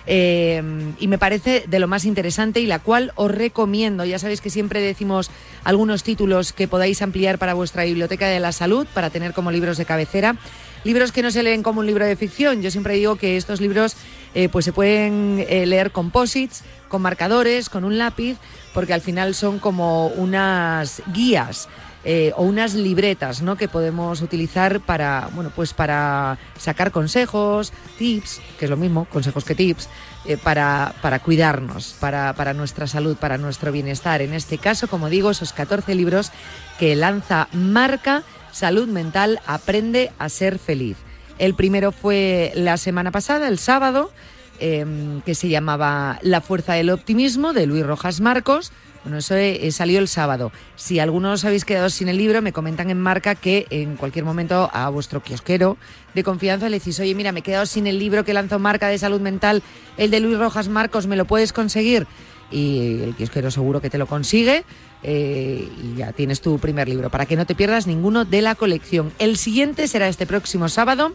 Eh, 0.08 0.62
y 1.00 1.08
me 1.08 1.18
parece 1.18 1.66
de 1.68 1.80
lo 1.80 1.88
más 1.88 2.06
interesante 2.06 2.60
y 2.60 2.66
la 2.66 2.80
cual 2.80 3.12
os 3.16 3.32
recomiendo. 3.32 4.06
Ya 4.06 4.20
sabéis 4.20 4.42
que 4.42 4.50
siempre 4.50 4.82
decimos 4.82 5.30
algunos 5.64 6.04
títulos 6.04 6.54
que 6.54 6.68
podáis 6.68 7.02
ampliar 7.02 7.38
para 7.38 7.54
vuestra 7.54 7.86
biblioteca 7.86 8.28
de 8.28 8.40
la 8.40 8.52
salud, 8.52 8.88
para 8.94 9.10
tener 9.10 9.34
como 9.34 9.52
libros 9.52 9.78
de 9.78 9.86
cabecera. 9.86 10.36
Libros 10.84 11.12
que 11.12 11.24
no 11.24 11.32
se 11.32 11.42
leen 11.42 11.64
como 11.64 11.80
un 11.80 11.88
libro 11.88 12.06
de 12.06 12.16
ficción. 12.16 12.62
Yo 12.62 12.70
siempre 12.70 12.94
digo 12.94 13.16
que 13.16 13.38
estos 13.38 13.60
libros 13.60 13.96
eh, 14.36 14.50
pues 14.50 14.66
se 14.66 14.74
pueden 14.74 15.44
eh, 15.50 15.66
leer 15.66 15.92
composites, 15.92 16.64
con 16.88 17.02
marcadores, 17.02 17.70
con 17.70 17.84
un 17.84 17.98
lápiz, 17.98 18.38
porque 18.74 18.94
al 18.94 19.02
final 19.02 19.34
son 19.34 19.58
como 19.58 20.08
unas 20.08 21.02
guías 21.14 21.68
eh, 22.08 22.32
o 22.38 22.44
unas 22.44 22.76
libretas 22.76 23.42
¿no? 23.42 23.58
que 23.58 23.68
podemos 23.68 24.22
utilizar 24.22 24.80
para, 24.80 25.30
bueno, 25.34 25.52
pues 25.56 25.74
para 25.74 26.38
sacar 26.56 26.92
consejos, 26.92 27.74
tips, 27.98 28.42
que 28.60 28.66
es 28.66 28.72
lo 28.72 28.78
mismo, 28.78 29.06
consejos 29.06 29.44
que 29.44 29.56
tips, 29.56 29.90
eh, 30.26 30.38
para, 30.38 30.94
para 31.02 31.20
cuidarnos, 31.20 31.96
para, 32.00 32.34
para 32.34 32.54
nuestra 32.54 32.86
salud, 32.86 33.18
para 33.18 33.40
nuestro 33.40 33.72
bienestar. 33.72 34.22
En 34.22 34.34
este 34.34 34.60
caso, 34.60 34.88
como 34.88 35.10
digo, 35.10 35.32
esos 35.32 35.52
14 35.52 35.96
libros 35.96 36.32
que 36.78 36.96
lanza 36.96 37.48
Marca 37.54 38.24
Salud 38.52 38.88
Mental, 38.88 39.42
Aprende 39.48 40.12
a 40.20 40.30
ser 40.30 40.60
feliz. 40.60 40.98
El 41.40 41.56
primero 41.56 41.92
fue 41.92 42.54
la 42.56 42.78
semana 42.78 43.12
pasada, 43.12 43.48
el 43.48 43.60
sábado, 43.60 44.12
eh, 44.60 44.86
que 45.26 45.36
se 45.36 45.50
llamaba 45.50 46.20
La 46.22 46.42
fuerza 46.42 46.74
del 46.74 46.90
optimismo, 46.90 47.54
de 47.54 47.66
Luis 47.66 47.86
Rojas 47.86 48.22
Marcos. 48.22 48.72
Bueno, 49.06 49.20
eso 49.20 49.36
eh, 49.36 49.70
salió 49.72 50.00
el 50.00 50.08
sábado. 50.08 50.52
Si 50.76 51.00
algunos 51.00 51.42
os 51.42 51.46
habéis 51.46 51.64
quedado 51.64 51.92
sin 51.92 52.08
el 52.08 52.18
libro, 52.18 52.42
me 52.42 52.52
comentan 52.52 52.90
en 52.90 53.00
marca 53.00 53.36
que 53.36 53.68
en 53.70 53.98
cualquier 53.98 54.26
momento 54.26 54.68
a 54.74 54.90
vuestro 54.90 55.22
kiosquero 55.22 55.78
de 56.16 56.24
confianza 56.24 56.70
le 56.70 56.80
decís, 56.80 57.00
oye, 57.00 57.14
mira, 57.14 57.32
me 57.32 57.42
he 57.42 57.44
quedado 57.44 57.68
sin 57.68 57.86
el 57.86 58.00
libro 58.00 58.26
que 58.26 58.34
lanzó 58.34 58.58
marca 58.58 58.88
de 58.88 58.98
salud 58.98 59.22
mental, 59.22 59.62
el 59.98 60.10
de 60.10 60.20
Luis 60.22 60.40
Rojas 60.40 60.70
Marcos, 60.70 61.06
¿me 61.06 61.16
lo 61.16 61.26
puedes 61.26 61.54
conseguir? 61.54 62.08
Y 62.50 63.02
el 63.04 63.16
kiosquero 63.16 63.52
seguro 63.52 63.80
que 63.80 63.92
te 63.92 64.00
lo 64.00 64.08
consigue 64.08 64.66
eh, 65.04 65.70
y 65.84 65.98
ya 65.98 66.12
tienes 66.12 66.42
tu 66.42 66.58
primer 66.58 66.90
libro, 66.90 67.12
para 67.12 67.28
que 67.28 67.36
no 67.36 67.46
te 67.46 67.54
pierdas 67.54 67.86
ninguno 67.86 68.26
de 68.26 68.42
la 68.42 68.56
colección. 68.56 69.14
El 69.20 69.38
siguiente 69.38 69.88
será 69.88 70.08
este 70.08 70.26
próximo 70.26 70.68
sábado 70.68 71.14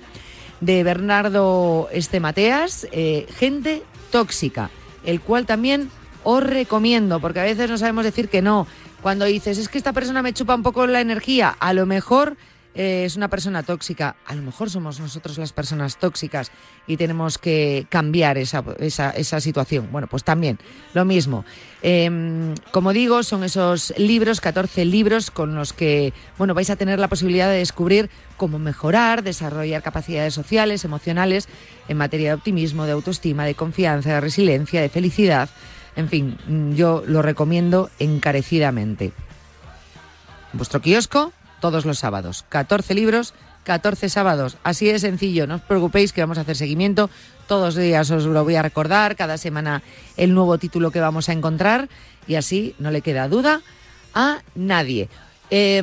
de 0.60 0.82
Bernardo 0.84 1.88
Estemateas, 1.92 2.86
eh, 2.92 3.26
Gente 3.36 3.82
Tóxica, 4.10 4.70
el 5.04 5.20
cual 5.20 5.46
también 5.46 5.90
os 6.22 6.42
recomiendo, 6.42 7.20
porque 7.20 7.40
a 7.40 7.44
veces 7.44 7.70
no 7.70 7.78
sabemos 7.78 8.04
decir 8.04 8.28
que 8.28 8.42
no. 8.42 8.66
Cuando 9.02 9.24
dices, 9.24 9.56
es 9.56 9.68
que 9.68 9.78
esta 9.78 9.94
persona 9.94 10.22
me 10.22 10.34
chupa 10.34 10.54
un 10.54 10.62
poco 10.62 10.86
la 10.86 11.00
energía, 11.00 11.56
a 11.58 11.72
lo 11.72 11.86
mejor 11.86 12.36
eh, 12.80 13.04
es 13.04 13.14
una 13.16 13.28
persona 13.28 13.62
tóxica, 13.62 14.16
a 14.24 14.34
lo 14.34 14.40
mejor 14.40 14.70
somos 14.70 15.00
nosotros 15.00 15.36
las 15.36 15.52
personas 15.52 15.98
tóxicas 15.98 16.50
y 16.86 16.96
tenemos 16.96 17.36
que 17.36 17.86
cambiar 17.90 18.38
esa, 18.38 18.62
situación. 19.38 19.90
Bueno, 19.92 20.06
pues 20.06 20.24
también 20.24 20.58
lo 20.94 21.04
mismo. 21.04 21.44
Eh, 21.82 22.54
como 22.70 22.94
digo, 22.94 23.22
son 23.22 23.44
esos 23.44 23.92
libros, 23.98 24.40
14 24.40 24.86
libros 24.86 25.30
con 25.30 25.54
los 25.54 25.74
que 25.74 26.14
bueno, 26.38 26.54
vais 26.54 26.70
a 26.70 26.76
tener 26.76 26.98
la 26.98 27.08
posibilidad 27.08 27.50
de 27.50 27.58
descubrir 27.58 28.08
cómo 28.38 28.58
mejorar, 28.58 29.22
desarrollar 29.22 29.82
capacidades 29.82 30.32
sociales, 30.32 30.82
emocionales 30.82 31.50
en 31.86 31.98
materia 31.98 32.28
de 32.30 32.34
optimismo, 32.36 32.86
de 32.86 32.92
autoestima, 32.92 33.44
de 33.44 33.56
confianza, 33.56 34.14
de 34.14 34.20
resiliencia, 34.22 34.80
de 34.80 34.88
felicidad. 34.88 35.50
En 35.96 36.08
fin, 36.08 36.38
yo 36.74 37.02
lo 37.06 37.20
recomiendo 37.20 37.90
encarecidamente. 37.98 39.12
Vuestro 40.54 40.80
kiosco, 40.80 41.34
todos 41.60 41.84
los 41.84 41.98
sábados. 41.98 42.44
14 42.48 42.94
libros, 42.94 43.34
14 43.64 44.08
sábados. 44.08 44.56
Así 44.62 44.86
de 44.86 44.98
sencillo, 44.98 45.46
no 45.46 45.56
os 45.56 45.60
preocupéis 45.60 46.12
que 46.12 46.20
vamos 46.20 46.38
a 46.38 46.42
hacer 46.42 46.56
seguimiento. 46.56 47.10
Todos 47.46 47.74
los 47.74 47.84
días 47.84 48.10
os 48.10 48.24
lo 48.24 48.44
voy 48.44 48.56
a 48.56 48.62
recordar, 48.62 49.16
cada 49.16 49.38
semana 49.38 49.82
el 50.16 50.34
nuevo 50.34 50.58
título 50.58 50.90
que 50.90 51.00
vamos 51.00 51.28
a 51.28 51.32
encontrar 51.32 51.88
y 52.26 52.36
así 52.36 52.74
no 52.78 52.90
le 52.90 53.02
queda 53.02 53.28
duda 53.28 53.62
a 54.14 54.42
nadie. 54.54 55.08
Eh, 55.50 55.78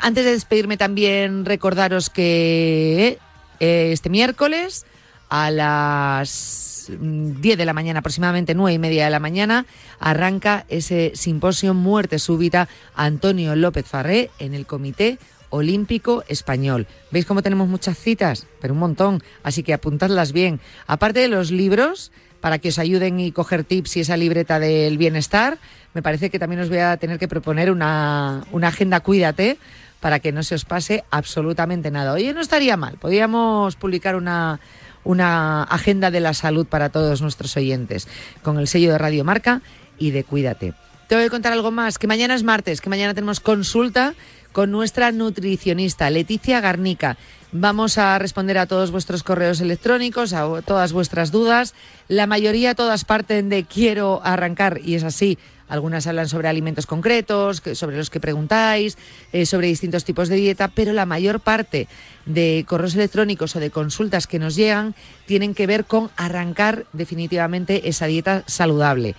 antes 0.00 0.24
de 0.24 0.32
despedirme 0.32 0.76
también 0.76 1.44
recordaros 1.44 2.08
que 2.08 3.18
eh, 3.58 3.90
este 3.92 4.10
miércoles 4.10 4.86
a 5.28 5.50
las 5.50 6.67
10 6.88 7.58
de 7.58 7.64
la 7.64 7.72
mañana, 7.72 8.00
aproximadamente 8.00 8.54
9 8.54 8.74
y 8.74 8.78
media 8.78 9.04
de 9.04 9.10
la 9.10 9.20
mañana, 9.20 9.66
arranca 9.98 10.64
ese 10.68 11.12
simposio 11.14 11.74
Muerte 11.74 12.18
Súbita 12.18 12.68
Antonio 12.94 13.54
López 13.56 13.86
Farré 13.86 14.30
en 14.38 14.54
el 14.54 14.66
Comité 14.66 15.18
Olímpico 15.50 16.24
Español. 16.28 16.86
¿Veis 17.10 17.26
cómo 17.26 17.42
tenemos 17.42 17.68
muchas 17.68 17.98
citas? 17.98 18.46
Pero 18.60 18.74
un 18.74 18.80
montón, 18.80 19.22
así 19.42 19.62
que 19.62 19.72
apuntadlas 19.72 20.32
bien. 20.32 20.60
Aparte 20.86 21.20
de 21.20 21.28
los 21.28 21.50
libros, 21.50 22.12
para 22.40 22.58
que 22.58 22.68
os 22.68 22.78
ayuden 22.78 23.20
y 23.20 23.32
coger 23.32 23.64
tips 23.64 23.96
y 23.96 24.00
esa 24.00 24.16
libreta 24.16 24.58
del 24.58 24.98
bienestar, 24.98 25.58
me 25.94 26.02
parece 26.02 26.30
que 26.30 26.38
también 26.38 26.60
os 26.60 26.68
voy 26.68 26.78
a 26.78 26.96
tener 26.98 27.18
que 27.18 27.28
proponer 27.28 27.70
una 27.70 28.44
agenda 28.62 29.00
Cuídate 29.00 29.58
para 30.00 30.20
que 30.20 30.32
no 30.32 30.42
se 30.42 30.54
os 30.54 30.64
pase 30.64 31.04
absolutamente 31.10 31.90
nada. 31.90 32.12
Oye, 32.12 32.32
no 32.34 32.40
estaría 32.40 32.76
mal, 32.76 32.98
podríamos 32.98 33.76
publicar 33.76 34.16
una 34.16 34.60
una 35.04 35.62
agenda 35.62 36.10
de 36.10 36.20
la 36.20 36.34
salud 36.34 36.66
para 36.66 36.90
todos 36.90 37.22
nuestros 37.22 37.56
oyentes, 37.56 38.08
con 38.42 38.58
el 38.58 38.68
sello 38.68 38.92
de 38.92 38.98
Radio 38.98 39.24
Marca 39.24 39.62
y 39.98 40.10
de 40.10 40.22
Cuídate. 40.22 40.74
Te 41.08 41.14
voy 41.14 41.24
a 41.24 41.30
contar 41.30 41.54
algo 41.54 41.70
más, 41.70 41.98
que 41.98 42.06
mañana 42.06 42.34
es 42.34 42.42
martes, 42.42 42.82
que 42.82 42.90
mañana 42.90 43.14
tenemos 43.14 43.40
consulta 43.40 44.14
con 44.52 44.70
nuestra 44.70 45.10
nutricionista, 45.10 46.10
Leticia 46.10 46.60
Garnica. 46.60 47.16
Vamos 47.50 47.96
a 47.96 48.18
responder 48.18 48.58
a 48.58 48.66
todos 48.66 48.90
vuestros 48.90 49.22
correos 49.22 49.62
electrónicos, 49.62 50.34
a 50.34 50.60
todas 50.60 50.92
vuestras 50.92 51.32
dudas. 51.32 51.72
La 52.06 52.26
mayoría 52.26 52.74
todas 52.74 53.06
parten 53.06 53.48
de 53.48 53.64
quiero 53.64 54.20
arrancar, 54.22 54.80
y 54.84 54.96
es 54.96 55.02
así. 55.02 55.38
Algunas 55.66 56.06
hablan 56.06 56.28
sobre 56.28 56.48
alimentos 56.48 56.84
concretos, 56.84 57.62
sobre 57.72 57.96
los 57.96 58.10
que 58.10 58.20
preguntáis, 58.20 58.98
eh, 59.32 59.46
sobre 59.46 59.68
distintos 59.68 60.04
tipos 60.04 60.28
de 60.28 60.36
dieta, 60.36 60.68
pero 60.68 60.92
la 60.92 61.06
mayor 61.06 61.40
parte 61.40 61.88
de 62.26 62.66
correos 62.68 62.94
electrónicos 62.94 63.56
o 63.56 63.60
de 63.60 63.70
consultas 63.70 64.26
que 64.26 64.38
nos 64.38 64.54
llegan 64.54 64.94
tienen 65.24 65.54
que 65.54 65.66
ver 65.66 65.86
con 65.86 66.10
arrancar 66.16 66.84
definitivamente 66.92 67.88
esa 67.88 68.06
dieta 68.06 68.44
saludable 68.46 69.14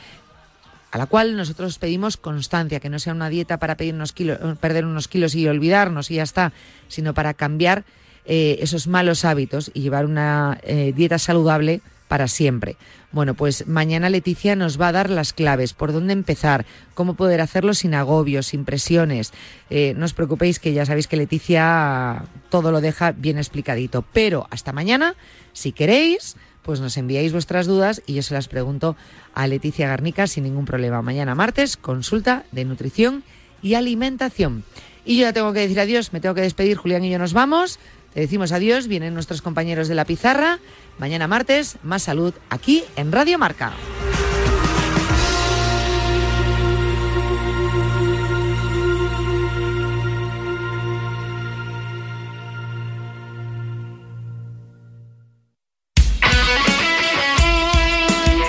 a 0.92 0.98
la 0.98 1.06
cual 1.06 1.38
nosotros 1.38 1.78
pedimos 1.78 2.18
constancia, 2.18 2.80
que 2.80 2.90
no 2.90 2.98
sea 2.98 3.14
una 3.14 3.30
dieta 3.30 3.58
para 3.58 3.76
pedir 3.76 3.94
unos 3.94 4.12
kilos, 4.12 4.40
perder 4.60 4.86
unos 4.86 5.08
kilos 5.08 5.36
y 5.36 5.48
olvidarnos 5.48 6.10
y 6.10 6.16
ya 6.16 6.24
está, 6.24 6.52
sino 6.88 7.14
para 7.14 7.36
cambiar 7.36 7.86
eh, 8.26 8.58
esos 8.62 8.88
malos 8.88 9.26
hábitos 9.26 9.72
y 9.74 9.82
llevar 9.82 10.06
una 10.06 10.60
eh, 10.64 10.94
dieta 10.96 11.20
saludable 11.20 11.82
para 12.08 12.28
siempre. 12.28 12.76
Bueno, 13.12 13.34
pues 13.36 13.68
mañana 13.68 14.10
Leticia 14.10 14.56
nos 14.56 14.80
va 14.80 14.90
a 14.90 14.92
dar 14.92 15.10
las 15.10 15.32
claves, 15.32 15.74
por 15.74 15.94
dónde 15.94 16.14
empezar, 16.14 16.66
cómo 16.94 17.14
poder 17.14 17.40
hacerlo 17.40 17.74
sin 17.74 17.94
agobios, 17.94 18.48
sin 18.48 18.66
presiones. 18.66 19.32
Eh, 19.70 19.94
no 19.96 20.06
os 20.06 20.14
preocupéis 20.14 20.60
que 20.60 20.74
ya 20.74 20.86
sabéis 20.86 21.08
que 21.08 21.18
Leticia 21.18 22.26
todo 22.50 22.72
lo 22.72 22.82
deja 22.82 23.12
bien 23.12 23.38
explicadito. 23.38 24.04
Pero 24.12 24.48
hasta 24.50 24.74
mañana, 24.74 25.16
si 25.54 25.72
queréis, 25.72 26.36
pues 26.64 26.82
nos 26.82 26.98
enviáis 26.98 27.32
vuestras 27.32 27.68
dudas 27.68 28.02
y 28.06 28.16
yo 28.16 28.24
se 28.24 28.34
las 28.34 28.48
pregunto 28.48 28.96
a 29.34 29.48
Leticia 29.48 29.88
Garnica 29.88 30.28
sin 30.28 30.44
ningún 30.44 30.66
problema. 30.66 31.02
Mañana 31.02 31.36
martes, 31.36 31.78
consulta 31.78 32.44
de 32.52 32.66
nutrición 32.66 33.24
y 33.62 33.76
alimentación. 33.76 34.64
Y 35.06 35.18
yo 35.18 35.22
ya 35.24 35.34
tengo 35.34 35.54
que 35.54 35.62
decir 35.62 35.80
adiós, 35.80 36.14
me 36.14 36.20
tengo 36.20 36.36
que 36.36 36.42
despedir, 36.42 36.78
Julián 36.78 37.04
y 37.04 37.10
yo 37.10 37.18
nos 37.18 37.34
vamos. 37.34 37.80
Te 38.14 38.22
decimos 38.22 38.52
adiós, 38.52 38.88
vienen 38.88 39.14
nuestros 39.14 39.42
compañeros 39.42 39.88
de 39.88 39.96
la 39.96 40.06
pizarra. 40.06 40.60
Mañana 40.98 41.28
martes, 41.28 41.78
más 41.84 42.04
salud 42.04 42.34
aquí 42.50 42.84
en 42.96 43.12
Radio 43.12 43.38
Marca. 43.38 43.74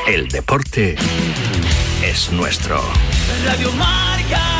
El 0.09 0.27
deporte 0.29 0.97
es 2.03 2.33
nuestro. 2.33 2.83
Radio 3.45 3.71
Marca. 3.73 4.60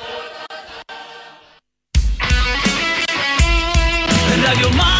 Radio 4.51 4.69
Marca. 4.71 4.90